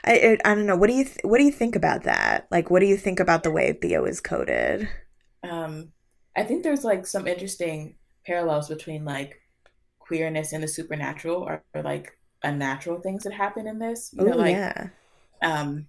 I, 0.06 0.38
I 0.46 0.52
I 0.52 0.56
don't 0.56 0.66
know. 0.66 0.76
What 0.76 0.88
do 0.88 0.94
you 0.96 1.04
th- 1.06 1.20
what 1.24 1.38
do 1.38 1.44
you 1.44 1.52
think 1.52 1.76
about 1.76 2.04
that? 2.04 2.48
Like, 2.52 2.70
what 2.70 2.80
do 2.80 2.86
you 2.86 2.98
think 2.98 3.20
about 3.20 3.44
the 3.44 3.52
way 3.52 3.74
Theo 3.74 4.06
is 4.06 4.22
coded? 4.22 4.88
Um, 5.44 5.92
I 6.36 6.44
think 6.44 6.64
there's 6.64 6.84
like 6.84 7.06
some 7.06 7.28
interesting 7.28 7.96
parallels 8.26 8.68
between 8.70 9.06
like 9.06 9.40
queerness 10.00 10.54
and 10.54 10.64
the 10.64 10.68
supernatural 10.68 11.44
or, 11.44 11.64
or 11.74 11.84
like 11.84 12.18
unnatural 12.44 13.02
things 13.02 13.24
that 13.24 13.34
happen 13.34 13.68
in 13.68 13.80
this. 13.80 14.12
You 14.14 14.26
know, 14.26 14.34
Oh 14.34 14.38
like 14.38 14.56
yeah, 14.56 14.90
um, 15.42 15.88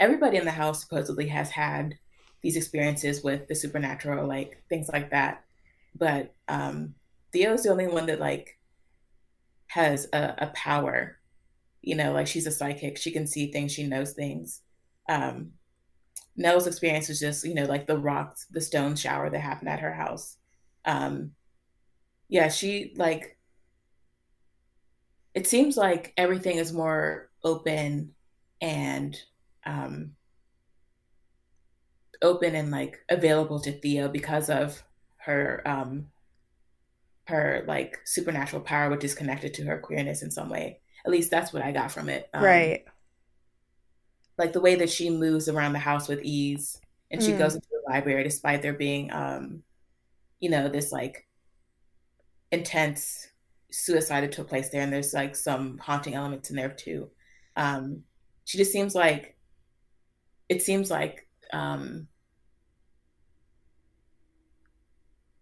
everybody 0.00 0.38
in 0.38 0.46
the 0.46 0.50
house 0.50 0.80
supposedly 0.80 1.28
has 1.28 1.50
had 1.50 1.96
these 2.42 2.56
experiences 2.56 3.22
with 3.22 3.46
the 3.46 3.54
supernatural, 3.54 4.26
like 4.26 4.62
things 4.68 4.88
like 4.92 5.10
that. 5.10 5.44
But 5.94 6.34
um, 6.48 6.94
Theo's 7.32 7.62
the 7.62 7.70
only 7.70 7.86
one 7.86 8.06
that 8.06 8.18
like 8.18 8.58
has 9.68 10.08
a, 10.12 10.34
a 10.38 10.46
power. 10.48 11.18
You 11.82 11.94
know, 11.94 12.12
like 12.12 12.26
she's 12.26 12.46
a 12.46 12.50
psychic. 12.50 12.98
She 12.98 13.10
can 13.10 13.26
see 13.26 13.52
things. 13.52 13.72
She 13.72 13.86
knows 13.86 14.12
things. 14.12 14.62
Um, 15.08 15.52
Nell's 16.36 16.66
experience 16.66 17.08
was 17.08 17.20
just, 17.20 17.44
you 17.44 17.54
know, 17.54 17.64
like 17.64 17.86
the 17.86 17.98
rocks, 17.98 18.46
the 18.50 18.60
stone 18.60 18.96
shower 18.96 19.28
that 19.28 19.40
happened 19.40 19.68
at 19.68 19.80
her 19.80 19.92
house. 19.92 20.36
Um, 20.84 21.32
yeah, 22.28 22.48
she 22.48 22.94
like. 22.96 23.36
It 25.34 25.46
seems 25.46 25.76
like 25.76 26.12
everything 26.16 26.56
is 26.56 26.72
more 26.72 27.30
open 27.44 28.14
and 28.60 29.16
um, 29.66 30.12
open 32.22 32.54
and 32.54 32.70
like 32.70 32.98
available 33.08 33.60
to 33.60 33.72
Theo 33.72 34.08
because 34.08 34.50
of 34.50 34.82
her 35.18 35.62
um, 35.66 36.06
her 37.26 37.64
like 37.66 37.98
supernatural 38.04 38.62
power, 38.62 38.90
which 38.90 39.04
is 39.04 39.14
connected 39.14 39.54
to 39.54 39.64
her 39.64 39.78
queerness 39.78 40.22
in 40.22 40.30
some 40.30 40.48
way. 40.50 40.80
At 41.04 41.12
least 41.12 41.30
that's 41.30 41.52
what 41.52 41.62
I 41.62 41.72
got 41.72 41.92
from 41.92 42.08
it. 42.08 42.28
Um, 42.34 42.44
right. 42.44 42.84
Like 44.36 44.52
the 44.52 44.60
way 44.60 44.74
that 44.76 44.90
she 44.90 45.10
moves 45.10 45.48
around 45.48 45.72
the 45.72 45.78
house 45.78 46.08
with 46.08 46.22
ease, 46.22 46.80
and 47.10 47.22
she 47.22 47.32
Mm. 47.32 47.38
goes 47.38 47.54
into 47.54 47.68
the 47.70 47.92
library 47.92 48.22
despite 48.24 48.62
there 48.62 48.72
being, 48.72 49.12
um, 49.12 49.62
you 50.40 50.48
know, 50.50 50.68
this 50.68 50.92
like 50.92 51.26
intense 52.50 53.28
suicide 53.70 54.22
that 54.22 54.32
took 54.32 54.48
place 54.48 54.70
there, 54.70 54.82
and 54.82 54.92
there's 54.92 55.14
like 55.14 55.36
some 55.36 55.78
haunting 55.78 56.14
elements 56.14 56.50
in 56.50 56.56
there 56.56 56.70
too. 56.70 57.10
Um, 57.56 58.04
she 58.44 58.58
just 58.58 58.72
seems 58.72 58.94
like 58.94 59.36
it 60.50 60.62
seems 60.62 60.90
like 60.90 61.26
um, 61.52 62.08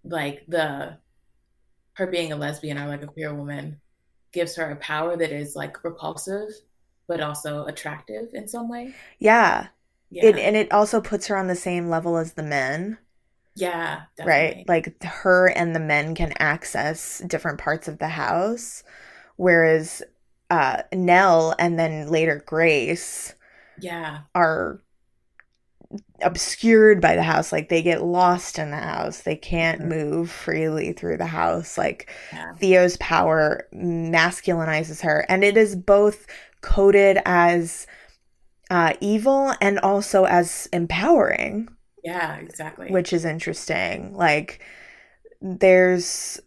like 0.04 0.44
the 0.46 0.98
her 1.94 2.06
being 2.06 2.30
a 2.30 2.36
lesbian 2.36 2.78
or 2.78 2.86
like 2.86 3.02
a 3.02 3.06
queer 3.06 3.34
woman 3.34 3.80
gives 4.32 4.54
her 4.54 4.70
a 4.70 4.76
power 4.76 5.16
that 5.16 5.32
is 5.32 5.56
like 5.56 5.82
repulsive 5.82 6.50
but 7.08 7.20
also 7.20 7.64
attractive 7.64 8.28
in 8.34 8.46
some 8.46 8.68
way. 8.68 8.94
Yeah. 9.18 9.68
yeah. 10.10 10.26
It, 10.26 10.36
and 10.36 10.54
it 10.54 10.70
also 10.70 11.00
puts 11.00 11.26
her 11.28 11.36
on 11.38 11.46
the 11.46 11.56
same 11.56 11.88
level 11.88 12.18
as 12.18 12.34
the 12.34 12.42
men. 12.42 12.98
Yeah. 13.56 14.02
Definitely. 14.18 14.56
Right? 14.58 14.68
Like 14.68 15.02
her 15.02 15.48
and 15.48 15.74
the 15.74 15.80
men 15.80 16.14
can 16.14 16.34
access 16.38 17.20
different 17.20 17.58
parts 17.58 17.88
of 17.88 17.98
the 17.98 18.08
house 18.08 18.84
whereas 19.36 20.02
uh 20.50 20.82
Nell 20.92 21.54
and 21.58 21.78
then 21.78 22.08
later 22.08 22.42
Grace 22.46 23.34
yeah 23.80 24.20
are 24.34 24.80
obscured 26.22 27.00
by 27.00 27.16
the 27.16 27.22
house 27.22 27.52
like 27.52 27.68
they 27.68 27.82
get 27.82 28.02
lost 28.02 28.58
in 28.58 28.70
the 28.70 28.76
house. 28.76 29.22
They 29.22 29.36
can't 29.36 29.80
mm-hmm. 29.80 29.88
move 29.88 30.30
freely 30.30 30.92
through 30.92 31.16
the 31.16 31.26
house. 31.26 31.78
Like 31.78 32.10
yeah. 32.32 32.52
theo's 32.54 32.96
power 32.98 33.66
masculinizes 33.74 35.02
her 35.02 35.24
and 35.28 35.44
it 35.44 35.56
is 35.56 35.76
both 35.76 36.26
coded 36.60 37.18
as 37.24 37.86
uh, 38.70 38.94
evil 39.00 39.54
and 39.60 39.78
also 39.78 40.24
as 40.24 40.68
empowering. 40.72 41.68
Yeah 42.04 42.36
exactly. 42.36 42.90
Which 42.90 43.12
is 43.12 43.24
interesting. 43.24 44.14
Like 44.14 44.60
there's 45.40 46.40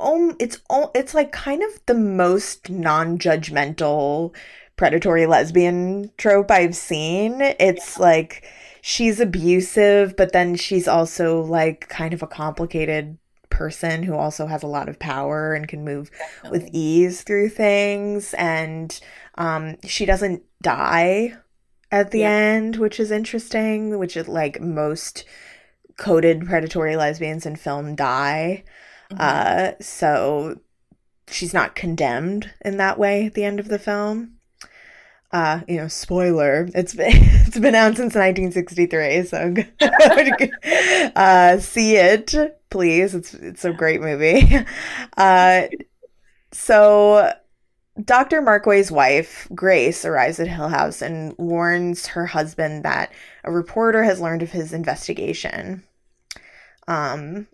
um 0.00 0.34
it's 0.40 0.58
all 0.68 0.90
it's 0.94 1.14
like 1.14 1.30
kind 1.30 1.62
of 1.62 1.80
the 1.86 1.94
most 1.94 2.70
non-judgmental 2.70 4.34
predatory 4.76 5.26
lesbian 5.26 6.10
trope 6.16 6.50
I've 6.50 6.76
seen. 6.76 7.40
It's 7.40 7.96
yeah. 7.96 8.02
like 8.02 8.44
she's 8.80 9.20
abusive, 9.20 10.16
but 10.16 10.32
then 10.32 10.56
she's 10.56 10.88
also 10.88 11.40
like 11.42 11.88
kind 11.88 12.12
of 12.12 12.22
a 12.22 12.26
complicated 12.26 13.18
person 13.48 14.02
who 14.02 14.14
also 14.14 14.46
has 14.46 14.62
a 14.62 14.66
lot 14.66 14.88
of 14.88 14.98
power 14.98 15.54
and 15.54 15.68
can 15.68 15.84
move 15.84 16.10
Definitely. 16.10 16.58
with 16.58 16.70
ease 16.72 17.22
through 17.22 17.50
things 17.50 18.34
and 18.34 18.98
um 19.36 19.76
she 19.86 20.06
doesn't 20.06 20.42
die 20.62 21.36
at 21.90 22.10
the 22.10 22.20
yeah. 22.20 22.30
end, 22.30 22.76
which 22.76 22.98
is 22.98 23.10
interesting, 23.10 23.98
which 23.98 24.16
is 24.16 24.26
like 24.26 24.62
most 24.62 25.26
coded 25.98 26.46
predatory 26.46 26.96
lesbians 26.96 27.44
in 27.44 27.54
film 27.56 27.94
die. 27.94 28.64
Mm-hmm. 29.10 29.20
Uh 29.20 29.72
so 29.80 30.58
she's 31.28 31.52
not 31.52 31.74
condemned 31.74 32.50
in 32.64 32.78
that 32.78 32.98
way 32.98 33.26
at 33.26 33.34
the 33.34 33.44
end 33.44 33.60
of 33.60 33.68
the 33.68 33.78
film 33.78 34.38
uh, 35.32 35.60
you 35.66 35.76
know, 35.76 35.88
spoiler, 35.88 36.68
it's 36.74 36.94
been 36.94 37.10
it's 37.12 37.58
been 37.58 37.74
out 37.74 37.96
since 37.96 38.14
1963, 38.14 39.24
so 39.24 39.54
uh, 41.16 41.58
see 41.58 41.96
it, 41.96 42.34
please. 42.70 43.14
It's 43.14 43.34
it's 43.34 43.64
a 43.64 43.72
great 43.72 44.00
movie. 44.00 44.58
Uh, 45.16 45.66
so 46.52 47.32
Dr. 48.02 48.40
Markway's 48.42 48.90
wife, 48.90 49.46
Grace, 49.54 50.04
arrives 50.04 50.40
at 50.40 50.48
Hill 50.48 50.68
House 50.68 51.02
and 51.02 51.34
warns 51.38 52.06
her 52.08 52.26
husband 52.26 52.84
that 52.84 53.12
a 53.44 53.52
reporter 53.52 54.04
has 54.04 54.20
learned 54.20 54.42
of 54.42 54.52
his 54.52 54.72
investigation. 54.72 55.82
Um, 56.88 57.46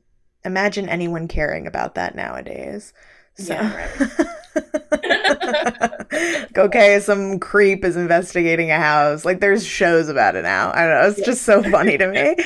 imagine 0.45 0.89
anyone 0.89 1.29
caring 1.29 1.66
about 1.66 1.97
that 1.97 2.14
nowadays. 2.14 2.93
So. 3.35 3.55
Yeah, 3.55 3.74
right. 3.99 4.29
okay, 6.57 7.01
some 7.01 7.39
creep 7.39 7.85
is 7.85 7.97
investigating 7.97 8.71
a 8.71 8.79
house. 8.79 9.25
Like 9.25 9.41
there's 9.41 9.67
shows 9.67 10.09
about 10.09 10.37
it 10.37 10.43
now. 10.43 10.71
I 10.73 10.87
don't 10.87 10.91
know. 10.91 11.09
It's 11.09 11.27
just 11.27 11.43
so 11.43 11.63
funny 11.63 11.99
to 11.99 12.09
me. 12.09 12.37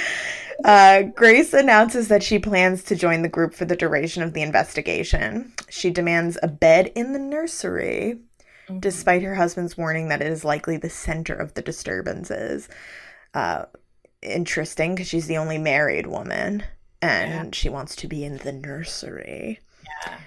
Uh, 0.65 1.03
Grace 1.03 1.53
announces 1.53 2.09
that 2.09 2.23
she 2.23 2.39
plans 2.39 2.85
to 2.85 2.95
join 2.95 3.23
the 3.23 3.29
group 3.29 3.55
for 3.55 3.65
the 3.65 3.77
duration 3.77 4.23
of 4.23 4.33
the 4.33 4.43
investigation. 4.43 5.53
She 5.69 5.91
demands 5.91 6.39
a 6.43 6.49
bed 6.49 6.93
in 6.95 7.13
the 7.13 7.19
nursery, 7.19 8.21
mm-hmm. 8.69 8.79
despite 8.79 9.23
her 9.23 9.35
husband's 9.35 9.77
warning 9.77 10.09
that 10.09 10.23
it 10.23 10.29
is 10.29 10.45
likely 10.45 10.77
the 10.77 10.91
center 10.91 11.35
of 11.35 11.55
the 11.55 11.63
disturbances. 11.63 12.69
Uh, 13.35 13.65
interesting 14.23 14.95
because 14.95 15.09
she's 15.09 15.27
the 15.27 15.39
only 15.39 15.59
married 15.59 16.07
woman 16.07 16.63
and 17.03 17.47
yeah. 17.47 17.51
she 17.53 17.69
wants 17.69 17.97
to 17.97 18.07
be 18.07 18.25
in 18.25 18.39
the 18.39 18.53
nursery. 18.53 19.59
Yeah. 19.85 20.19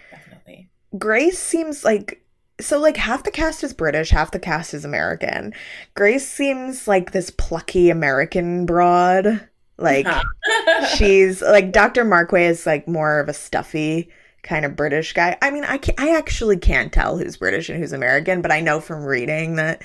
Grace 0.97 1.39
seems 1.39 1.83
like 1.83 2.21
so 2.59 2.79
like 2.79 2.97
half 2.97 3.23
the 3.23 3.31
cast 3.31 3.63
is 3.63 3.73
British, 3.73 4.09
half 4.09 4.31
the 4.31 4.39
cast 4.39 4.73
is 4.73 4.85
American. 4.85 5.53
Grace 5.93 6.27
seems 6.27 6.87
like 6.87 7.11
this 7.11 7.29
plucky 7.29 7.89
American 7.89 8.65
broad. 8.65 9.47
Like 9.77 10.07
she's 10.95 11.41
like 11.41 11.71
Dr. 11.71 12.05
Markway 12.05 12.49
is 12.49 12.65
like 12.65 12.87
more 12.87 13.19
of 13.19 13.27
a 13.27 13.33
stuffy 13.33 14.09
kind 14.43 14.63
of 14.63 14.75
British 14.75 15.11
guy. 15.13 15.37
I 15.41 15.51
mean, 15.51 15.65
I 15.65 15.77
can 15.77 15.95
I 15.97 16.15
actually 16.15 16.57
can't 16.57 16.93
tell 16.93 17.17
who's 17.17 17.37
British 17.37 17.69
and 17.69 17.79
who's 17.79 17.91
American, 17.91 18.41
but 18.41 18.51
I 18.51 18.61
know 18.61 18.79
from 18.79 19.03
reading 19.03 19.55
that 19.55 19.81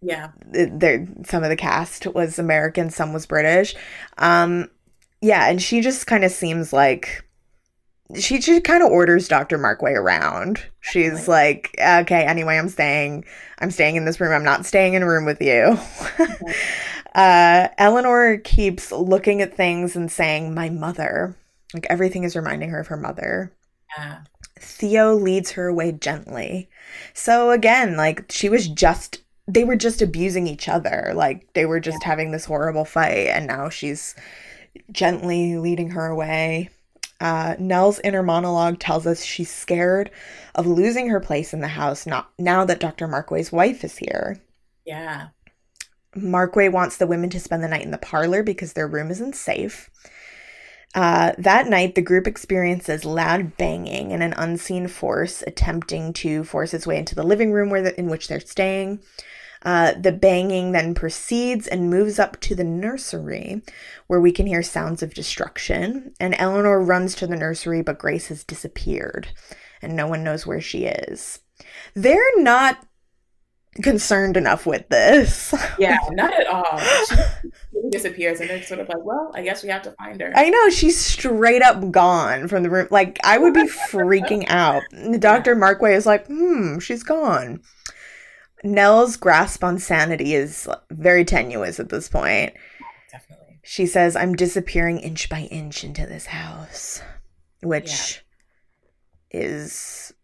yeah, 0.00 0.30
there 0.46 1.06
some 1.24 1.42
of 1.42 1.50
the 1.50 1.56
cast 1.56 2.06
was 2.06 2.38
American, 2.38 2.88
some 2.90 3.12
was 3.12 3.26
British. 3.26 3.74
Um 4.16 4.70
yeah, 5.20 5.48
and 5.48 5.60
she 5.60 5.80
just 5.80 6.06
kind 6.06 6.24
of 6.24 6.30
seems 6.30 6.72
like 6.72 7.25
she 8.14 8.38
just 8.38 8.64
kind 8.64 8.82
of 8.82 8.90
orders 8.90 9.28
Dr. 9.28 9.58
Markway 9.58 9.94
around. 9.96 10.62
She's 10.80 11.26
like, 11.26 11.74
okay, 11.78 12.24
anyway, 12.24 12.56
I'm 12.56 12.68
staying. 12.68 13.24
I'm 13.58 13.70
staying 13.70 13.96
in 13.96 14.04
this 14.04 14.20
room. 14.20 14.32
I'm 14.32 14.44
not 14.44 14.66
staying 14.66 14.94
in 14.94 15.02
a 15.02 15.08
room 15.08 15.24
with 15.24 15.40
you. 15.40 15.78
uh, 17.14 17.68
Eleanor 17.78 18.38
keeps 18.38 18.92
looking 18.92 19.42
at 19.42 19.56
things 19.56 19.96
and 19.96 20.10
saying, 20.10 20.54
my 20.54 20.68
mother. 20.68 21.34
Like 21.74 21.86
everything 21.90 22.24
is 22.24 22.36
reminding 22.36 22.70
her 22.70 22.80
of 22.80 22.86
her 22.86 22.96
mother. 22.96 23.52
Yeah. 23.98 24.18
Theo 24.58 25.14
leads 25.14 25.50
her 25.52 25.66
away 25.66 25.92
gently. 25.92 26.70
So 27.12 27.50
again, 27.50 27.96
like 27.96 28.30
she 28.30 28.48
was 28.48 28.68
just 28.68 29.22
they 29.48 29.64
were 29.64 29.76
just 29.76 30.02
abusing 30.02 30.46
each 30.46 30.68
other. 30.68 31.12
Like 31.14 31.52
they 31.54 31.66
were 31.66 31.80
just 31.80 31.98
yeah. 32.02 32.08
having 32.08 32.30
this 32.30 32.44
horrible 32.44 32.84
fight 32.84 33.28
and 33.28 33.46
now 33.46 33.68
she's 33.68 34.14
gently 34.92 35.56
leading 35.56 35.90
her 35.90 36.06
away. 36.06 36.70
Uh, 37.20 37.56
Nell's 37.58 38.00
inner 38.00 38.22
monologue 38.22 38.78
tells 38.78 39.06
us 39.06 39.24
she's 39.24 39.50
scared 39.50 40.10
of 40.54 40.66
losing 40.66 41.08
her 41.08 41.20
place 41.20 41.54
in 41.54 41.60
the 41.60 41.68
house 41.68 42.06
not, 42.06 42.30
now 42.38 42.64
that 42.64 42.80
Dr. 42.80 43.08
Markway's 43.08 43.50
wife 43.50 43.84
is 43.84 43.98
here. 43.98 44.40
Yeah. 44.84 45.28
Markway 46.14 46.70
wants 46.70 46.96
the 46.96 47.06
women 47.06 47.30
to 47.30 47.40
spend 47.40 47.62
the 47.62 47.68
night 47.68 47.84
in 47.84 47.90
the 47.90 47.98
parlor 47.98 48.42
because 48.42 48.72
their 48.72 48.88
room 48.88 49.10
isn't 49.10 49.34
safe. 49.34 49.90
Uh, 50.94 51.32
that 51.36 51.66
night, 51.66 51.94
the 51.94 52.00
group 52.00 52.26
experiences 52.26 53.04
loud 53.04 53.56
banging 53.58 54.12
and 54.12 54.22
an 54.22 54.32
unseen 54.34 54.88
force 54.88 55.42
attempting 55.46 56.12
to 56.14 56.42
force 56.42 56.72
its 56.72 56.86
way 56.86 56.96
into 56.96 57.14
the 57.14 57.22
living 57.22 57.52
room 57.52 57.68
where 57.68 57.82
the, 57.82 57.98
in 57.98 58.08
which 58.08 58.28
they're 58.28 58.40
staying. 58.40 58.98
Uh, 59.62 59.92
the 59.92 60.12
banging 60.12 60.72
then 60.72 60.94
proceeds 60.94 61.66
and 61.66 61.90
moves 61.90 62.18
up 62.18 62.40
to 62.40 62.54
the 62.54 62.64
nursery, 62.64 63.62
where 64.06 64.20
we 64.20 64.32
can 64.32 64.46
hear 64.46 64.62
sounds 64.62 65.02
of 65.02 65.14
destruction. 65.14 66.12
And 66.20 66.34
Eleanor 66.38 66.80
runs 66.80 67.14
to 67.16 67.26
the 67.26 67.36
nursery, 67.36 67.82
but 67.82 67.98
Grace 67.98 68.28
has 68.28 68.44
disappeared, 68.44 69.28
and 69.82 69.96
no 69.96 70.06
one 70.06 70.22
knows 70.22 70.46
where 70.46 70.60
she 70.60 70.84
is. 70.84 71.40
They're 71.94 72.38
not 72.38 72.78
concerned 73.82 74.36
enough 74.36 74.66
with 74.66 74.88
this. 74.88 75.54
Yeah, 75.78 75.98
not 76.12 76.32
at 76.32 76.46
all. 76.46 76.78
She 76.78 77.90
disappears, 77.90 78.40
and 78.40 78.48
they're 78.48 78.62
sort 78.62 78.80
of 78.80 78.88
like, 78.88 79.04
"Well, 79.04 79.30
I 79.34 79.42
guess 79.42 79.62
we 79.62 79.68
have 79.68 79.82
to 79.82 79.90
find 79.92 80.18
her." 80.22 80.32
I 80.34 80.48
know 80.48 80.70
she's 80.70 80.98
straight 80.98 81.60
up 81.60 81.90
gone 81.90 82.48
from 82.48 82.62
the 82.62 82.70
room. 82.70 82.88
Like 82.90 83.18
I 83.24 83.36
would 83.36 83.52
be 83.52 83.68
freaking 83.90 84.46
out. 84.48 84.82
Doctor 85.18 85.54
Markway 85.54 85.94
is 85.94 86.06
like, 86.06 86.26
"Hmm, 86.28 86.78
she's 86.78 87.02
gone." 87.02 87.60
Nell's 88.66 89.16
grasp 89.16 89.64
on 89.64 89.78
sanity 89.78 90.34
is 90.34 90.68
very 90.90 91.24
tenuous 91.24 91.80
at 91.80 91.88
this 91.88 92.08
point. 92.08 92.52
Definitely. 93.10 93.60
She 93.62 93.86
says, 93.86 94.16
I'm 94.16 94.34
disappearing 94.34 94.98
inch 94.98 95.28
by 95.28 95.42
inch 95.42 95.84
into 95.84 96.06
this 96.06 96.26
house, 96.26 97.02
which 97.62 98.22
yeah. 99.32 99.40
is, 99.40 100.14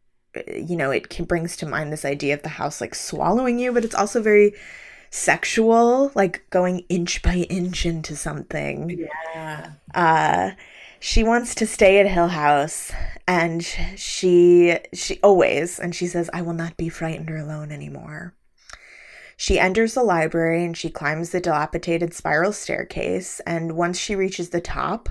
you 0.47 0.77
know, 0.77 0.91
it 0.91 1.09
can, 1.09 1.25
brings 1.25 1.57
to 1.59 1.67
mind 1.67 1.93
this 1.93 2.05
idea 2.05 2.35
of 2.35 2.43
the 2.43 2.49
house 2.51 2.81
like 2.81 2.95
swallowing 2.95 3.59
you, 3.59 3.73
but 3.73 3.85
it's 3.85 3.95
also 3.95 4.23
very 4.23 4.55
sexual, 5.11 6.11
like 6.15 6.45
going 6.51 6.81
inch 6.89 7.23
by 7.23 7.47
inch 7.51 7.85
into 7.85 8.17
something. 8.17 9.07
Yeah. 9.35 9.73
Uh, 9.95 10.51
she 11.01 11.23
wants 11.25 11.55
to 11.57 11.67
stay 11.67 11.99
at 11.99 12.07
Hill 12.07 12.29
House 12.29 12.93
and 13.27 13.65
she 13.97 14.77
she 14.93 15.21
always 15.23 15.79
and 15.79 15.95
she 15.95 16.07
says 16.07 16.31
I 16.33 16.43
will 16.43 16.53
not 16.53 16.77
be 16.77 16.89
frightened 16.89 17.31
or 17.31 17.37
alone 17.37 17.71
anymore. 17.71 18.35
She 19.37 19.59
enters 19.59 19.95
the 19.95 20.03
library 20.03 20.65
and 20.65 20.77
she 20.77 20.91
climbs 20.91 21.31
the 21.31 21.41
dilapidated 21.41 22.15
spiral 22.15 22.53
staircase 22.53 23.41
and 23.47 23.77
once 23.77 23.99
she 23.99 24.15
reaches 24.15 24.51
the 24.51 24.61
top, 24.61 25.09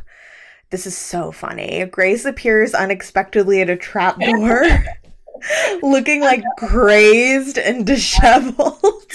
this 0.70 0.86
is 0.86 0.98
so 0.98 1.32
funny. 1.32 1.86
Grace 1.86 2.26
appears 2.26 2.74
unexpectedly 2.74 3.62
at 3.62 3.70
a 3.70 3.76
trap 3.76 4.20
door. 4.20 4.64
looking 5.82 6.22
like 6.22 6.44
crazed 6.58 7.58
and 7.58 7.86
disheveled. 7.86 9.12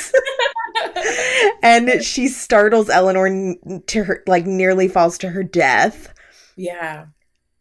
and 1.63 2.03
she 2.03 2.29
startles 2.29 2.91
Eleanor 2.91 3.55
to 3.87 4.05
her 4.05 4.23
like 4.27 4.47
nearly 4.47 4.89
falls 4.89 5.19
to 5.19 5.29
her 5.31 5.43
death. 5.43 6.13
Yeah. 6.57 7.07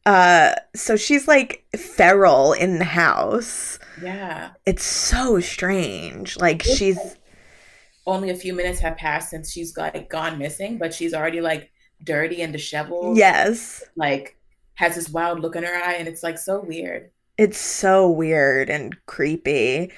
Uh, 0.05 0.53
so 0.75 0.95
she's 0.95 1.27
like 1.27 1.65
feral 1.75 2.53
in 2.53 2.77
the 2.77 2.85
house. 2.85 3.79
Yeah. 4.01 4.51
It's 4.65 4.83
so 4.83 5.39
strange. 5.39 6.37
Like 6.37 6.61
she's 6.63 6.99
only 8.05 8.29
a 8.29 8.35
few 8.35 8.53
minutes 8.53 8.79
have 8.79 8.97
passed 8.97 9.29
since 9.31 9.51
she's 9.51 9.75
like 9.77 10.09
gone 10.09 10.37
missing, 10.37 10.77
but 10.77 10.93
she's 10.93 11.13
already 11.13 11.41
like 11.41 11.71
dirty 12.03 12.41
and 12.41 12.53
disheveled. 12.53 13.17
yes. 13.17 13.83
Like 13.95 14.37
has 14.75 14.95
this 14.95 15.09
wild 15.09 15.39
look 15.39 15.55
in 15.55 15.63
her 15.63 15.73
eye, 15.73 15.93
and 15.93 16.07
it's 16.07 16.21
like 16.21 16.37
so 16.37 16.59
weird. 16.61 17.09
It's 17.37 17.57
so 17.57 18.09
weird 18.09 18.69
and 18.69 18.95
creepy. 19.07 19.91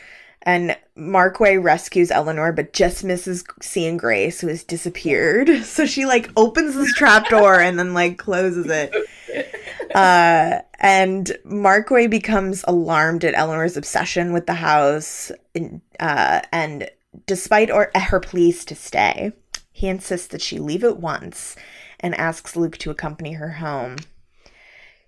And 0.43 0.77
Markway 0.97 1.61
rescues 1.61 2.09
Eleanor, 2.11 2.53
but 2.53 2.71
just 2.71 3.03
misses 3.03 3.43
seeing 3.61 3.97
Grace, 3.97 4.39
who 4.39 4.47
has 4.47 4.63
disappeared. 4.63 5.49
So 5.65 5.85
she 5.85 6.05
like 6.05 6.29
opens 6.37 6.75
this 6.75 6.93
trap 6.93 7.27
door 7.27 7.59
and 7.59 7.77
then 7.77 7.93
like 7.93 8.17
closes 8.17 8.67
it. 8.67 8.93
Uh, 9.93 10.61
and 10.79 11.37
Markway 11.45 12.09
becomes 12.09 12.63
alarmed 12.67 13.23
at 13.23 13.33
Eleanor's 13.33 13.77
obsession 13.77 14.33
with 14.33 14.45
the 14.45 14.53
house, 14.53 15.31
and, 15.55 15.81
uh, 15.99 16.41
and 16.51 16.89
despite 17.25 17.71
or- 17.71 17.91
her 17.95 18.19
pleas 18.19 18.65
to 18.65 18.75
stay, 18.75 19.31
he 19.71 19.87
insists 19.87 20.27
that 20.27 20.41
she 20.41 20.59
leave 20.59 20.83
at 20.83 20.99
once 20.99 21.55
and 21.99 22.15
asks 22.15 22.55
Luke 22.55 22.77
to 22.79 22.91
accompany 22.91 23.33
her 23.33 23.53
home. 23.53 23.97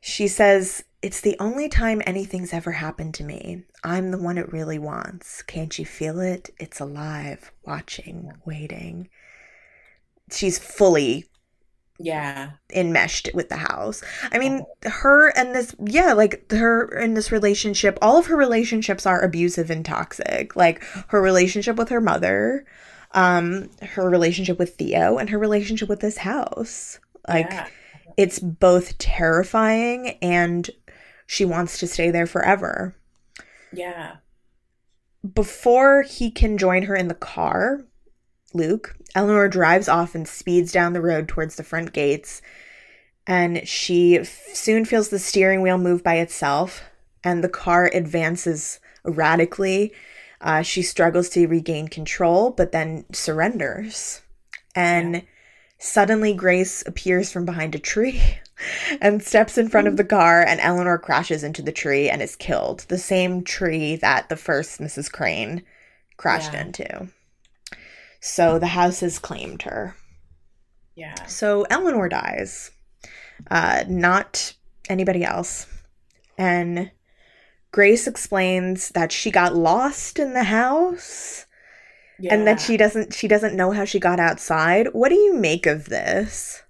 She 0.02 0.28
says, 0.28 0.84
It's 1.02 1.22
the 1.22 1.36
only 1.40 1.70
time 1.70 2.02
anything's 2.06 2.54
ever 2.54 2.72
happened 2.74 3.14
to 3.16 3.24
me. 3.24 3.64
I'm 3.84 4.12
the 4.12 4.18
one 4.18 4.38
it 4.38 4.52
really 4.52 4.80
wants. 4.80 5.42
Can't 5.42 5.78
you 5.78 5.86
feel 5.86 6.20
it? 6.20 6.50
It's 6.60 6.80
alive, 6.80 7.52
watching, 7.66 8.32
waiting. 8.46 9.10
She's 10.32 10.60
fully 10.60 11.26
Yeah. 12.00 12.52
enmeshed 12.74 13.30
with 13.34 13.50
the 13.50 13.58
house. 13.58 14.02
I 14.32 14.39
mean, 14.39 14.66
her 14.84 15.30
and 15.38 15.54
this, 15.54 15.76
yeah, 15.86 16.14
like 16.14 16.50
her 16.52 16.88
in 16.97 17.14
this 17.14 17.32
relationship, 17.32 18.00
all 18.02 18.18
of 18.18 18.28
her 18.28 18.38
relationships 18.38 19.06
are 19.06 19.22
abusive 19.22 19.70
and 19.70 19.84
toxic. 19.84 20.56
Like 20.56 20.82
her 21.10 21.22
relationship 21.22 21.76
with 21.76 21.89
her 21.89 22.00
mother, 22.00 22.66
um, 23.12 23.70
her 23.82 24.10
relationship 24.10 24.58
with 24.58 24.76
Theo, 24.76 25.18
and 25.18 25.30
her 25.30 25.38
relationship 25.38 25.89
with 25.89 26.00
this 26.00 26.18
house. 26.18 27.00
Like, 27.28 27.52
yeah. 27.52 27.68
it's 28.16 28.39
both 28.39 28.97
terrifying 28.97 30.18
and 30.22 30.70
she 31.28 31.43
wants 31.45 31.80
to 31.80 31.88
stay 31.88 32.12
there 32.12 32.28
forever. 32.28 32.95
Yeah. 33.74 34.16
Before 35.34 36.04
he 36.04 36.32
can 36.32 36.58
join 36.58 36.84
her 36.84 36.95
in 36.95 37.10
the 37.10 37.14
car, 37.14 37.86
Luke, 38.54 38.95
Eleanor 39.16 39.47
drives 39.47 39.88
off 39.88 40.16
and 40.16 40.28
speeds 40.28 40.72
down 40.72 40.93
the 40.93 41.01
road 41.01 41.28
towards 41.28 41.55
the 41.55 41.64
front 41.64 41.93
gates. 41.93 42.41
And 43.28 43.68
she 43.68 44.18
f- 44.18 44.28
soon 44.53 44.86
feels 44.86 45.10
the 45.10 45.20
steering 45.20 45.62
wheel 45.62 45.78
move 45.78 46.03
by 46.03 46.16
itself, 46.16 46.82
and 47.24 47.43
the 47.43 47.49
car 47.49 47.89
advances 47.93 48.80
erratically. 49.05 49.93
Uh, 50.41 50.62
she 50.62 50.82
struggles 50.82 51.30
to 51.30 51.47
regain 51.47 51.88
control, 51.89 52.49
but 52.51 52.72
then 52.72 53.05
surrenders. 53.12 54.22
And 54.76 55.24
suddenly, 55.78 56.34
Grace 56.34 56.82
appears 56.88 57.32
from 57.32 57.45
behind 57.45 57.76
a 57.76 57.80
tree 57.80 58.22
and 59.01 59.22
steps 59.22 59.57
in 59.57 59.70
front 59.70 59.88
of 59.88 59.97
the 59.97 60.05
car, 60.05 60.41
and 60.41 60.60
Eleanor 60.62 60.97
crashes 60.97 61.43
into 61.43 61.62
the 61.62 61.72
tree 61.72 62.10
and 62.10 62.22
is 62.22 62.36
killed. 62.36 62.86
The 62.88 62.97
same 62.97 63.43
tree 63.43 63.95
that 63.97 64.30
the 64.30 64.38
first 64.38 64.80
Mrs. 64.80 65.12
Crain 65.12 65.64
crashed 66.18 66.53
Yeah. 66.53 66.62
into. 66.62 67.07
So 68.20 68.60
the 68.60 68.68
house 68.68 69.00
has 69.00 69.18
claimed 69.20 69.62
her. 69.64 69.96
Yeah. 70.96 71.16
So 71.26 71.64
Eleanor 71.70 72.10
dies, 72.10 72.72
uh, 73.50 73.86
not 73.88 74.54
anybody 74.90 75.24
else. 75.24 75.66
And 76.38 76.92
Grace 77.72 78.08
explains 78.08 78.90
that 78.90 79.12
she 79.12 79.32
got 79.32 79.56
lost 79.56 80.20
in 80.20 80.34
the 80.34 80.44
house 80.44 81.46
Yeah. 82.20 82.34
and 82.34 82.48
that 82.48 82.60
she 82.60 82.76
doesn't 82.78 83.14
she 83.14 83.28
doesn't 83.28 83.56
know 83.56 83.72
how 83.72 83.86
she 83.86 84.00
got 84.00 84.20
outside. 84.20 84.88
What 84.94 85.10
do 85.10 85.16
you 85.16 85.36
make 85.36 85.66
of 85.66 85.86
this? 85.86 86.64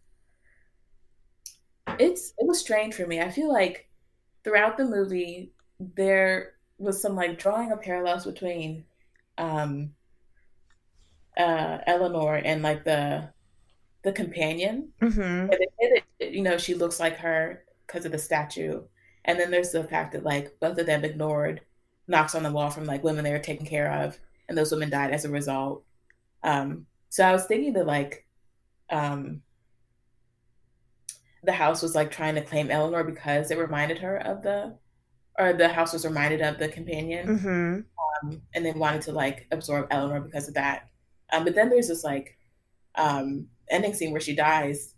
it's 1.97 2.33
it 2.37 2.47
was 2.47 2.59
strange 2.59 2.93
for 2.93 3.07
me. 3.07 3.19
I 3.19 3.31
feel 3.31 3.51
like 3.51 3.89
throughout 4.43 4.77
the 4.77 4.85
movie 4.85 5.51
there 5.79 6.53
was 6.77 7.01
some 7.01 7.15
like 7.15 7.39
drawing 7.39 7.71
of 7.71 7.81
parallels 7.81 8.25
between 8.25 8.85
um 9.37 9.93
uh 11.39 11.79
Eleanor 11.87 12.35
and 12.35 12.61
like 12.61 12.83
the 12.83 13.29
the 14.03 14.11
companion. 14.11 14.89
Mm-hmm. 15.01 15.21
And 15.21 15.49
they 15.51 15.67
say 15.79 16.03
that 16.19 16.33
you 16.33 16.41
know 16.41 16.57
she 16.57 16.75
looks 16.75 16.99
like 16.99 17.17
her 17.17 17.63
because 17.87 18.05
of 18.05 18.11
the 18.11 18.19
statue. 18.19 18.81
And 19.25 19.39
then 19.39 19.51
there's 19.51 19.71
the 19.71 19.83
fact 19.83 20.13
that 20.13 20.23
like 20.23 20.59
both 20.59 20.77
of 20.77 20.85
them 20.85 21.03
ignored 21.03 21.61
knocks 22.07 22.35
on 22.35 22.43
the 22.43 22.51
wall 22.51 22.69
from 22.69 22.85
like 22.85 23.03
women 23.03 23.23
they 23.23 23.31
were 23.31 23.39
taking 23.39 23.65
care 23.65 23.91
of, 23.91 24.17
and 24.47 24.57
those 24.57 24.71
women 24.71 24.89
died 24.89 25.11
as 25.11 25.25
a 25.25 25.29
result. 25.29 25.83
Um, 26.43 26.85
so 27.09 27.23
I 27.23 27.31
was 27.31 27.45
thinking 27.45 27.73
that 27.73 27.85
like 27.85 28.25
um, 28.89 29.41
the 31.43 31.51
house 31.51 31.81
was 31.81 31.95
like 31.95 32.11
trying 32.11 32.35
to 32.35 32.41
claim 32.41 32.71
Eleanor 32.71 33.03
because 33.03 33.51
it 33.51 33.57
reminded 33.57 33.99
her 33.99 34.17
of 34.17 34.41
the, 34.41 34.75
or 35.37 35.53
the 35.53 35.69
house 35.69 35.93
was 35.93 36.05
reminded 36.05 36.41
of 36.41 36.57
the 36.57 36.67
companion, 36.67 37.27
Mm-hmm. 37.27 38.27
um, 38.29 38.41
and 38.55 38.65
they 38.65 38.71
wanted 38.71 39.01
to 39.03 39.11
like 39.11 39.47
absorb 39.51 39.87
Eleanor 39.91 40.21
because 40.21 40.47
of 40.47 40.55
that. 40.55 40.88
Um, 41.31 41.43
but 41.43 41.55
then 41.55 41.69
there's 41.69 41.87
this 41.87 42.03
like 42.03 42.37
um, 42.95 43.47
ending 43.69 43.93
scene 43.93 44.11
where 44.11 44.21
she 44.21 44.35
dies, 44.35 44.95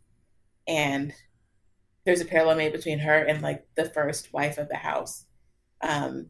and 0.68 1.14
there's 2.06 2.22
a 2.22 2.26
parallel 2.26 2.58
made 2.58 2.72
between 2.72 3.00
her 3.00 3.18
and 3.18 3.42
like 3.42 3.66
the 3.76 3.86
first 3.86 4.34
wife 4.34 4.58
of 4.58 4.70
the 4.70 4.78
house. 4.78 5.26
Um, 5.82 6.30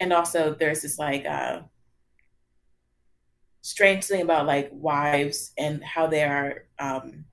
and 0.00 0.12
also 0.12 0.54
there's 0.54 0.82
this 0.82 0.98
like 0.98 1.24
uh, 1.24 1.60
strange 3.62 4.04
thing 4.04 4.22
about 4.22 4.46
like 4.46 4.70
wives 4.72 5.52
and 5.58 5.82
how 5.82 6.06
they 6.06 6.22
are 6.22 6.66
um, 6.78 7.24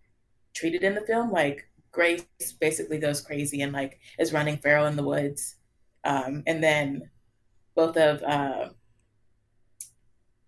treated 0.53 0.84
in 0.84 0.95
the 0.95 1.01
film. 1.01 1.32
Like 1.32 1.68
Grace 1.91 2.26
basically 2.59 2.97
goes 2.97 3.22
crazy 3.22 3.61
and 3.61 3.72
like 3.72 3.99
is 4.20 4.34
running 4.34 4.57
feral 4.57 4.88
in 4.88 4.95
the 4.95 5.03
woods, 5.03 5.55
um, 6.03 6.43
and 6.47 6.64
then 6.64 7.09
both 7.76 7.97
of 7.97 8.22
uh, 8.24 8.70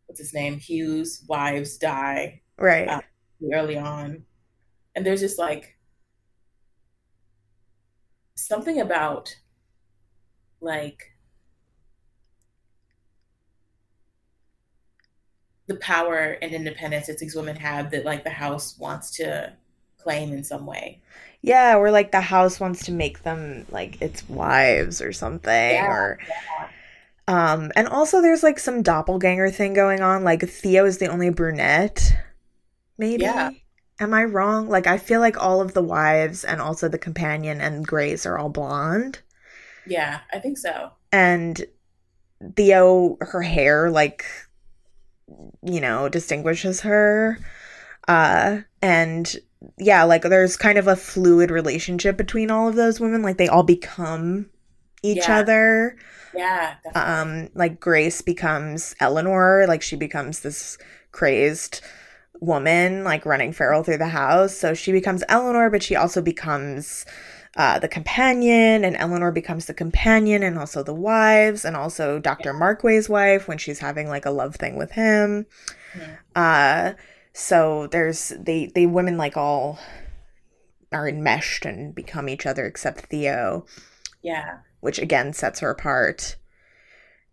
what's 0.05 0.19
his 0.19 0.33
name 0.33 0.59
Hugh's 0.59 1.23
wives 1.27 1.77
die 1.77 2.41
Right. 2.57 2.87
Uh, 2.87 3.01
early 3.53 3.77
on, 3.77 4.23
and 4.95 5.05
there's 5.05 5.19
just 5.19 5.37
like 5.37 5.75
something 8.35 8.79
about 8.79 9.35
like 10.61 11.11
the 15.67 15.75
power 15.75 16.37
and 16.41 16.53
independence 16.53 17.07
that 17.07 17.17
these 17.17 17.35
women 17.35 17.55
have 17.55 17.91
that 17.91 18.05
like 18.05 18.23
the 18.23 18.29
house 18.29 18.77
wants 18.77 19.11
to 19.17 19.51
claim 19.97 20.31
in 20.31 20.43
some 20.43 20.65
way. 20.65 21.01
yeah, 21.41 21.75
or 21.75 21.91
like 21.91 22.11
the 22.11 22.21
house 22.21 22.59
wants 22.59 22.85
to 22.85 22.91
make 22.91 23.23
them 23.23 23.65
like 23.69 24.01
its 24.01 24.27
wives 24.29 25.01
or 25.01 25.11
something. 25.11 25.51
Yeah, 25.51 25.87
or 25.87 26.19
um 27.27 27.71
and 27.75 27.87
also 27.87 28.21
there's 28.21 28.43
like 28.43 28.59
some 28.59 28.83
doppelganger 28.83 29.49
thing 29.49 29.73
going 29.73 30.01
on. 30.01 30.23
Like 30.23 30.41
Theo 30.47 30.85
is 30.85 30.97
the 30.99 31.07
only 31.07 31.29
brunette. 31.29 32.15
Maybe. 32.97 33.23
Yeah. 33.23 33.51
Am 33.99 34.13
I 34.13 34.23
wrong? 34.25 34.67
Like 34.69 34.87
I 34.87 34.97
feel 34.97 35.19
like 35.21 35.41
all 35.41 35.61
of 35.61 35.73
the 35.73 35.83
wives 35.83 36.43
and 36.43 36.61
also 36.61 36.87
the 36.89 36.97
companion 36.97 37.61
and 37.61 37.85
Grace 37.87 38.25
are 38.25 38.37
all 38.37 38.49
blonde. 38.49 39.21
Yeah, 39.87 40.21
I 40.33 40.39
think 40.39 40.57
so. 40.57 40.91
and 41.11 41.63
Theo, 42.55 43.17
her 43.21 43.41
hair, 43.41 43.89
like, 43.89 44.25
you 45.63 45.79
know, 45.81 46.09
distinguishes 46.09 46.81
her. 46.81 47.39
Uh, 48.07 48.59
and 48.81 49.35
yeah, 49.77 50.03
like, 50.03 50.23
there's 50.23 50.57
kind 50.57 50.77
of 50.77 50.87
a 50.87 50.95
fluid 50.95 51.49
relationship 51.49 52.17
between 52.17 52.51
all 52.51 52.67
of 52.67 52.75
those 52.75 52.99
women. 52.99 53.21
Like, 53.21 53.37
they 53.37 53.47
all 53.47 53.63
become 53.63 54.49
each 55.03 55.27
Yeah. 55.27 55.37
other. 55.39 55.97
Yeah, 56.33 56.75
definitely. 56.83 57.01
Um, 57.45 57.49
like, 57.55 57.79
Grace 57.79 58.21
becomes 58.21 58.95
Eleanor, 58.99 59.65
like, 59.67 59.81
she 59.81 59.95
becomes 59.95 60.41
this 60.41 60.77
crazed 61.11 61.81
woman, 62.41 63.03
like, 63.03 63.25
running 63.25 63.53
feral 63.53 63.83
through 63.83 63.97
the 63.99 64.09
house. 64.09 64.55
So 64.55 64.73
she 64.73 64.91
becomes 64.91 65.23
Eleanor, 65.29 65.69
but 65.69 65.83
she 65.83 65.95
also 65.95 66.21
becomes 66.21 67.05
uh, 67.57 67.79
the 67.79 67.87
companion, 67.87 68.83
and 68.83 68.97
Eleanor 68.97 69.31
becomes 69.31 69.65
the 69.65 69.73
companion, 69.73 70.43
and 70.43 70.57
also 70.59 70.83
the 70.83 70.93
wives, 70.93 71.63
and 71.63 71.77
also 71.77 72.19
Dr. 72.19 72.53
Markway's 72.53 73.07
wife 73.07 73.47
when 73.47 73.57
she's 73.57 73.79
having 73.79 74.09
like 74.09 74.25
a 74.25 74.29
love 74.31 74.55
thing 74.55 74.75
with 74.75 74.91
him. 74.91 75.45
Uh, 76.35 76.93
so 77.33 77.87
there's 77.87 78.33
they 78.37 78.71
they 78.75 78.85
women 78.85 79.17
like 79.17 79.37
all 79.37 79.79
are 80.91 81.07
enmeshed 81.07 81.65
and 81.65 81.95
become 81.95 82.29
each 82.29 82.45
other 82.45 82.65
except 82.65 83.05
Theo, 83.07 83.65
yeah, 84.21 84.57
which 84.85 84.99
again 84.99 85.33
sets 85.33 85.61
her 85.61 85.71
apart. 85.71 86.35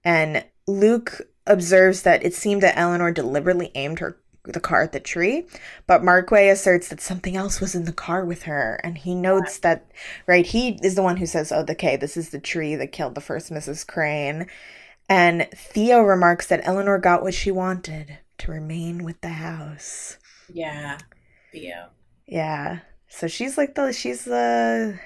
And 0.02 0.44
Luke 0.66 1.20
observes 1.46 2.02
that 2.02 2.24
it 2.24 2.34
seemed 2.34 2.62
that 2.62 2.78
Eleanor 2.78 3.12
deliberately 3.12 3.70
aimed 3.74 3.98
her 3.98 4.18
the 4.44 4.58
car 4.58 4.82
at 4.82 4.92
the 4.92 5.00
tree. 5.00 5.46
But 5.86 6.02
Markway 6.02 6.50
asserts 6.50 6.88
that 6.88 7.02
something 7.02 7.36
else 7.36 7.60
was 7.60 7.74
in 7.74 7.84
the 7.84 7.92
car 7.92 8.24
with 8.24 8.44
her. 8.44 8.80
And 8.82 8.96
he 8.96 9.14
notes 9.14 9.58
that, 9.58 9.86
right, 10.26 10.46
he 10.46 10.78
is 10.82 10.94
the 10.94 11.02
one 11.02 11.18
who 11.18 11.26
says, 11.26 11.52
oh, 11.52 11.66
okay, 11.68 11.96
this 11.96 12.16
is 12.16 12.30
the 12.30 12.40
tree 12.40 12.74
that 12.76 12.90
killed 12.90 13.14
the 13.14 13.20
first 13.20 13.52
Mrs. 13.52 13.86
Crain. 13.86 14.46
And 15.06 15.46
Theo 15.54 16.00
remarks 16.00 16.46
that 16.46 16.62
Eleanor 16.64 16.98
got 16.98 17.22
what 17.22 17.34
she 17.34 17.50
wanted 17.50 18.18
to 18.38 18.50
remain 18.50 19.04
with 19.04 19.20
the 19.20 19.28
house. 19.28 20.16
Yeah, 20.50 20.96
Theo. 21.52 21.90
Yeah. 22.26 22.80
So 23.08 23.28
she's 23.28 23.58
like 23.58 23.74
the, 23.74 23.92
she's 23.92 24.24
the, 24.24 24.98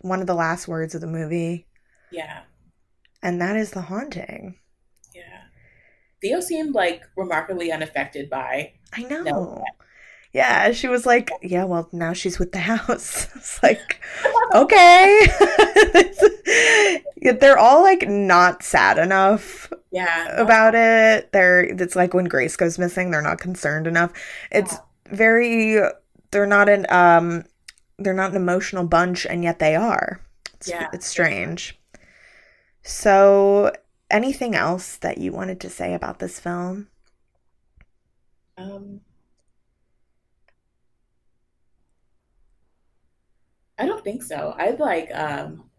one 0.00 0.20
of 0.20 0.26
the 0.26 0.34
last 0.34 0.68
words 0.68 0.94
of 0.94 1.00
the 1.00 1.06
movie. 1.06 1.66
Yeah. 2.12 2.40
And 3.22 3.40
that 3.40 3.56
is 3.56 3.70
the 3.72 3.82
haunting. 3.82 4.56
Yeah. 5.14 5.42
Theo 6.22 6.40
seemed 6.40 6.74
like 6.74 7.02
remarkably 7.16 7.70
unaffected 7.72 8.30
by. 8.30 8.72
I 8.92 9.02
know. 9.02 9.64
Yeah, 10.32 10.72
she 10.72 10.88
was 10.88 11.06
like, 11.06 11.30
yeah, 11.42 11.64
well, 11.64 11.88
now 11.92 12.12
she's 12.12 12.38
with 12.38 12.52
the 12.52 12.58
house. 12.58 13.28
it's 13.34 13.62
like, 13.62 14.00
okay. 14.54 15.26
They're 17.40 17.58
all 17.58 17.82
like 17.82 18.06
not 18.08 18.62
sad 18.62 18.98
enough 18.98 19.72
Yeah. 19.90 20.28
about 20.40 20.74
it. 20.74 21.32
They're 21.32 21.60
it's 21.60 21.96
like 21.96 22.14
when 22.14 22.26
Grace 22.26 22.56
goes 22.56 22.78
missing, 22.78 23.10
they're 23.10 23.22
not 23.22 23.40
concerned 23.40 23.86
enough. 23.86 24.12
It's 24.50 24.76
very 25.10 25.80
they're 26.30 26.46
not 26.46 26.68
an 26.68 26.86
um 26.90 27.44
they're 27.98 28.14
not 28.14 28.30
an 28.30 28.36
emotional 28.36 28.84
bunch 28.84 29.26
and 29.26 29.42
yet 29.42 29.58
they 29.58 29.74
are. 29.76 30.20
It's, 30.54 30.68
Yeah. 30.68 30.88
it's 30.92 31.06
strange. 31.06 31.77
So, 32.88 33.70
anything 34.10 34.56
else 34.56 34.96
that 34.96 35.18
you 35.18 35.30
wanted 35.30 35.60
to 35.60 35.70
say 35.70 35.94
about 35.94 36.18
this 36.18 36.40
film? 36.40 36.88
Um, 38.58 39.00
I 43.78 43.86
don't 43.86 44.02
think 44.04 44.22
so. 44.22 44.54
I 44.58 44.70
like 44.70 45.10
um 45.14 45.70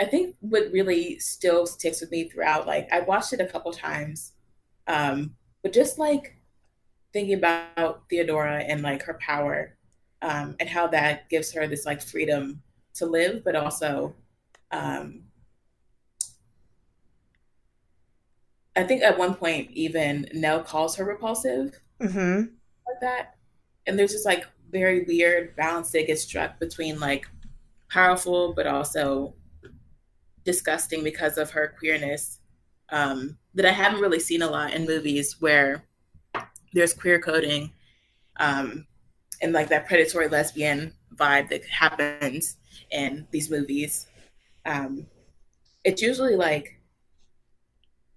I 0.00 0.04
think 0.06 0.36
what 0.40 0.72
really 0.72 1.18
still 1.20 1.66
sticks 1.66 2.00
with 2.00 2.10
me 2.10 2.28
throughout, 2.28 2.66
like 2.66 2.88
I 2.92 3.00
watched 3.00 3.32
it 3.32 3.40
a 3.40 3.46
couple 3.46 3.72
times, 3.72 4.32
um, 4.88 5.36
but 5.62 5.72
just 5.72 5.98
like 5.98 6.36
thinking 7.12 7.34
about 7.36 8.08
Theodora 8.10 8.60
and 8.64 8.82
like 8.82 9.04
her 9.04 9.14
power, 9.20 9.76
um, 10.22 10.56
and 10.60 10.68
how 10.70 10.88
that 10.88 11.30
gives 11.30 11.52
her 11.54 11.68
this 11.68 11.86
like 11.86 12.02
freedom 12.02 12.62
to 12.94 13.06
live, 13.06 13.44
but 13.44 13.56
also 13.56 14.14
um 14.70 15.24
I 18.76 18.82
think 18.82 19.02
at 19.02 19.18
one 19.18 19.34
point 19.34 19.70
even 19.70 20.28
Nell 20.34 20.62
calls 20.62 20.96
her 20.96 21.04
repulsive 21.04 21.80
Mhm. 22.00 22.52
like 22.86 23.00
that. 23.00 23.36
And 23.86 23.98
there's 23.98 24.12
this 24.12 24.24
like 24.24 24.46
very 24.70 25.04
weird 25.04 25.54
balance 25.54 25.90
that 25.92 26.06
gets 26.08 26.22
struck 26.22 26.58
between 26.58 26.98
like 26.98 27.26
powerful 27.88 28.52
but 28.52 28.66
also 28.66 29.34
disgusting 30.44 31.04
because 31.04 31.38
of 31.38 31.50
her 31.50 31.74
queerness 31.78 32.40
um, 32.90 33.38
that 33.54 33.64
I 33.64 33.70
haven't 33.70 34.00
really 34.00 34.20
seen 34.20 34.42
a 34.42 34.50
lot 34.50 34.74
in 34.74 34.86
movies 34.86 35.40
where 35.40 35.84
there's 36.72 36.92
queer 36.92 37.18
coding 37.20 37.72
um, 38.36 38.86
and 39.40 39.52
like 39.52 39.68
that 39.68 39.86
predatory 39.86 40.28
lesbian 40.28 40.92
vibe 41.14 41.48
that 41.50 41.64
happens 41.66 42.56
in 42.90 43.26
these 43.30 43.50
movies. 43.50 44.06
Um, 44.66 45.06
it's 45.84 46.00
usually 46.02 46.36
like 46.36 46.80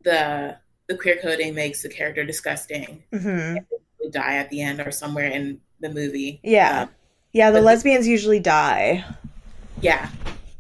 the 0.03 0.57
the 0.87 0.95
queer 0.97 1.17
coding 1.21 1.53
makes 1.53 1.81
the 1.83 1.89
character 1.89 2.23
disgusting 2.23 3.03
Mhm. 3.11 3.65
they 4.01 4.09
die 4.09 4.35
at 4.35 4.49
the 4.49 4.61
end 4.61 4.79
or 4.79 4.89
somewhere 4.91 5.27
in 5.27 5.59
the 5.81 5.89
movie. 5.89 6.39
Yeah. 6.43 6.83
Um, 6.83 6.89
Yeah, 7.33 7.51
the 7.51 7.61
lesbians 7.61 8.07
usually 8.07 8.39
die. 8.39 9.03
yeah. 9.81 10.09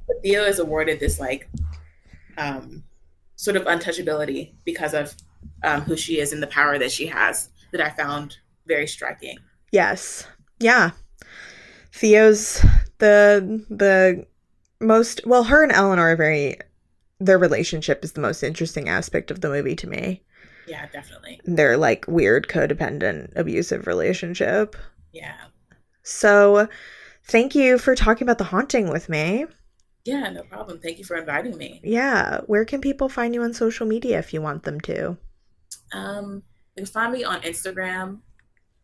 But 0.05 0.21
Theo 0.21 0.43
is 0.43 0.59
awarded 0.59 0.99
this 0.99 1.19
like 1.19 1.49
um, 2.37 2.83
sort 3.35 3.55
of 3.57 3.63
untouchability 3.63 4.53
because 4.65 4.93
of 4.93 5.15
um, 5.63 5.81
who 5.81 5.95
she 5.97 6.19
is 6.19 6.33
and 6.33 6.43
the 6.43 6.47
power 6.47 6.77
that 6.77 6.91
she 6.91 7.07
has 7.07 7.49
that 7.71 7.81
I 7.81 7.89
found 7.89 8.37
very 8.67 8.85
striking. 8.85 9.39
Yes. 9.71 10.27
Yeah. 10.59 10.91
Theo's 11.93 12.63
the 12.99 13.65
the 13.69 14.25
most 14.79 15.21
well 15.25 15.43
her 15.45 15.63
and 15.63 15.71
Eleanor 15.71 16.11
are 16.11 16.15
very 16.15 16.57
their 17.19 17.37
relationship 17.37 18.03
is 18.03 18.13
the 18.13 18.21
most 18.21 18.43
interesting 18.43 18.89
aspect 18.89 19.31
of 19.31 19.41
the 19.41 19.49
movie 19.49 19.75
to 19.75 19.87
me. 19.87 20.23
Yeah, 20.67 20.85
definitely. 20.87 21.39
Their 21.45 21.77
like 21.77 22.05
weird 22.07 22.47
codependent 22.47 23.35
abusive 23.35 23.87
relationship. 23.87 24.75
Yeah. 25.13 25.37
So 26.03 26.67
thank 27.25 27.55
you 27.55 27.77
for 27.77 27.95
talking 27.95 28.25
about 28.25 28.37
the 28.37 28.43
haunting 28.45 28.89
with 28.89 29.09
me. 29.09 29.45
Yeah, 30.05 30.29
no 30.29 30.43
problem. 30.43 30.79
Thank 30.79 30.99
you 30.99 31.03
for 31.03 31.17
inviting 31.17 31.57
me. 31.57 31.81
Yeah, 31.83 32.41
where 32.45 32.63
can 32.63 32.79
people 32.79 33.09
find 33.09 33.33
you 33.33 33.43
on 33.43 33.53
social 33.53 33.85
media 33.85 34.19
if 34.19 34.33
you 34.33 34.41
want 34.41 34.63
them 34.63 34.79
to? 34.81 35.17
Um, 35.91 36.43
you 36.75 36.83
can 36.83 36.85
find 36.85 37.11
me 37.11 37.23
on 37.25 37.41
Instagram 37.41 38.19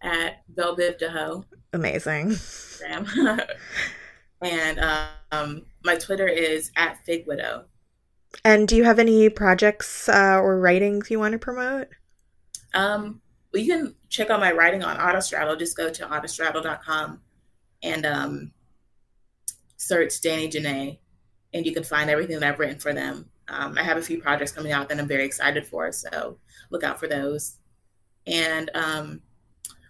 at 0.02 0.42
Belbiv 0.54 1.00
Deho. 1.00 1.46
Amazing. 1.72 2.32
Instagram. 2.32 3.40
and 4.44 4.80
um, 5.32 5.66
my 5.84 5.96
Twitter 5.96 6.28
is 6.28 6.72
at 6.76 7.04
Fig 7.06 7.26
Widow. 7.28 7.66
And 8.44 8.68
do 8.68 8.76
you 8.76 8.84
have 8.84 9.00
any 9.00 9.30
projects 9.30 10.10
uh, 10.10 10.40
or 10.42 10.60
writings 10.60 11.10
you 11.12 11.20
want 11.20 11.34
to 11.34 11.40
promote? 11.40 11.88
Um, 12.74 13.22
well, 13.54 13.62
you 13.62 13.72
can 13.72 13.96
check 14.10 14.30
out 14.30 14.40
my 14.40 14.52
writing 14.52 14.84
on 14.84 14.98
Autostraddle. 14.98 15.60
Just 15.60 15.78
go 15.78 15.90
to 15.90 16.06
autostraddle.com 16.06 17.22
and 17.84 18.06
um, 18.06 18.52
search 19.78 20.22
Dani 20.22 20.52
Janae, 20.52 20.98
and 21.54 21.66
you 21.66 21.74
can 21.74 21.84
find 21.84 22.10
everything 22.10 22.40
that 22.40 22.52
I've 22.52 22.60
written 22.60 22.80
for 22.80 22.94
them. 22.94 23.30
Um, 23.48 23.78
I 23.78 23.84
have 23.84 23.98
a 23.98 24.02
few 24.02 24.22
projects 24.22 24.54
coming 24.54 24.72
out 24.72 24.90
that 24.90 25.00
I'm 25.00 25.08
very 25.08 25.26
excited 25.26 25.68
for, 25.68 25.92
so 25.92 26.38
look 26.72 26.84
out 26.84 27.00
for 27.00 27.08
those. 27.08 27.58
And 28.26 28.72
um, 28.74 29.22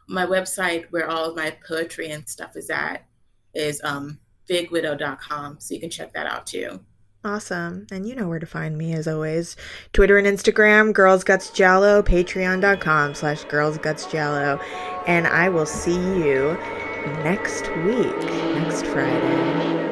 my 0.07 0.25
website, 0.25 0.85
where 0.89 1.07
all 1.09 1.29
of 1.29 1.35
my 1.35 1.55
poetry 1.65 2.09
and 2.09 2.27
stuff 2.27 2.57
is 2.57 2.69
at, 2.69 3.05
is 3.53 3.79
um, 3.83 4.19
figwidow.com, 4.49 5.59
so 5.59 5.73
you 5.73 5.79
can 5.79 5.89
check 5.89 6.13
that 6.13 6.25
out 6.27 6.45
too. 6.47 6.79
Awesome. 7.25 7.87
And 7.89 8.05
you 8.07 8.15
know 8.15 8.27
where 8.27 8.39
to 8.39 8.45
find 8.45 8.77
me 8.77 8.93
as 8.93 9.07
always. 9.07 9.55
Twitter 9.93 10.17
and 10.17 10.27
Instagram, 10.27 10.91
Girls 10.91 11.23
Guts 11.23 11.51
Giallo, 11.51 12.01
patreon.com 12.01 13.15
slash 13.15 13.45
Girls 13.45 13.77
Guts 13.77 14.05
Giallo. 14.05 14.59
And 15.07 15.25
I 15.27 15.47
will 15.47 15.65
see 15.65 15.95
you 15.95 16.57
next 17.23 17.69
week, 17.77 18.17
next 18.55 18.85
Friday. 18.87 19.83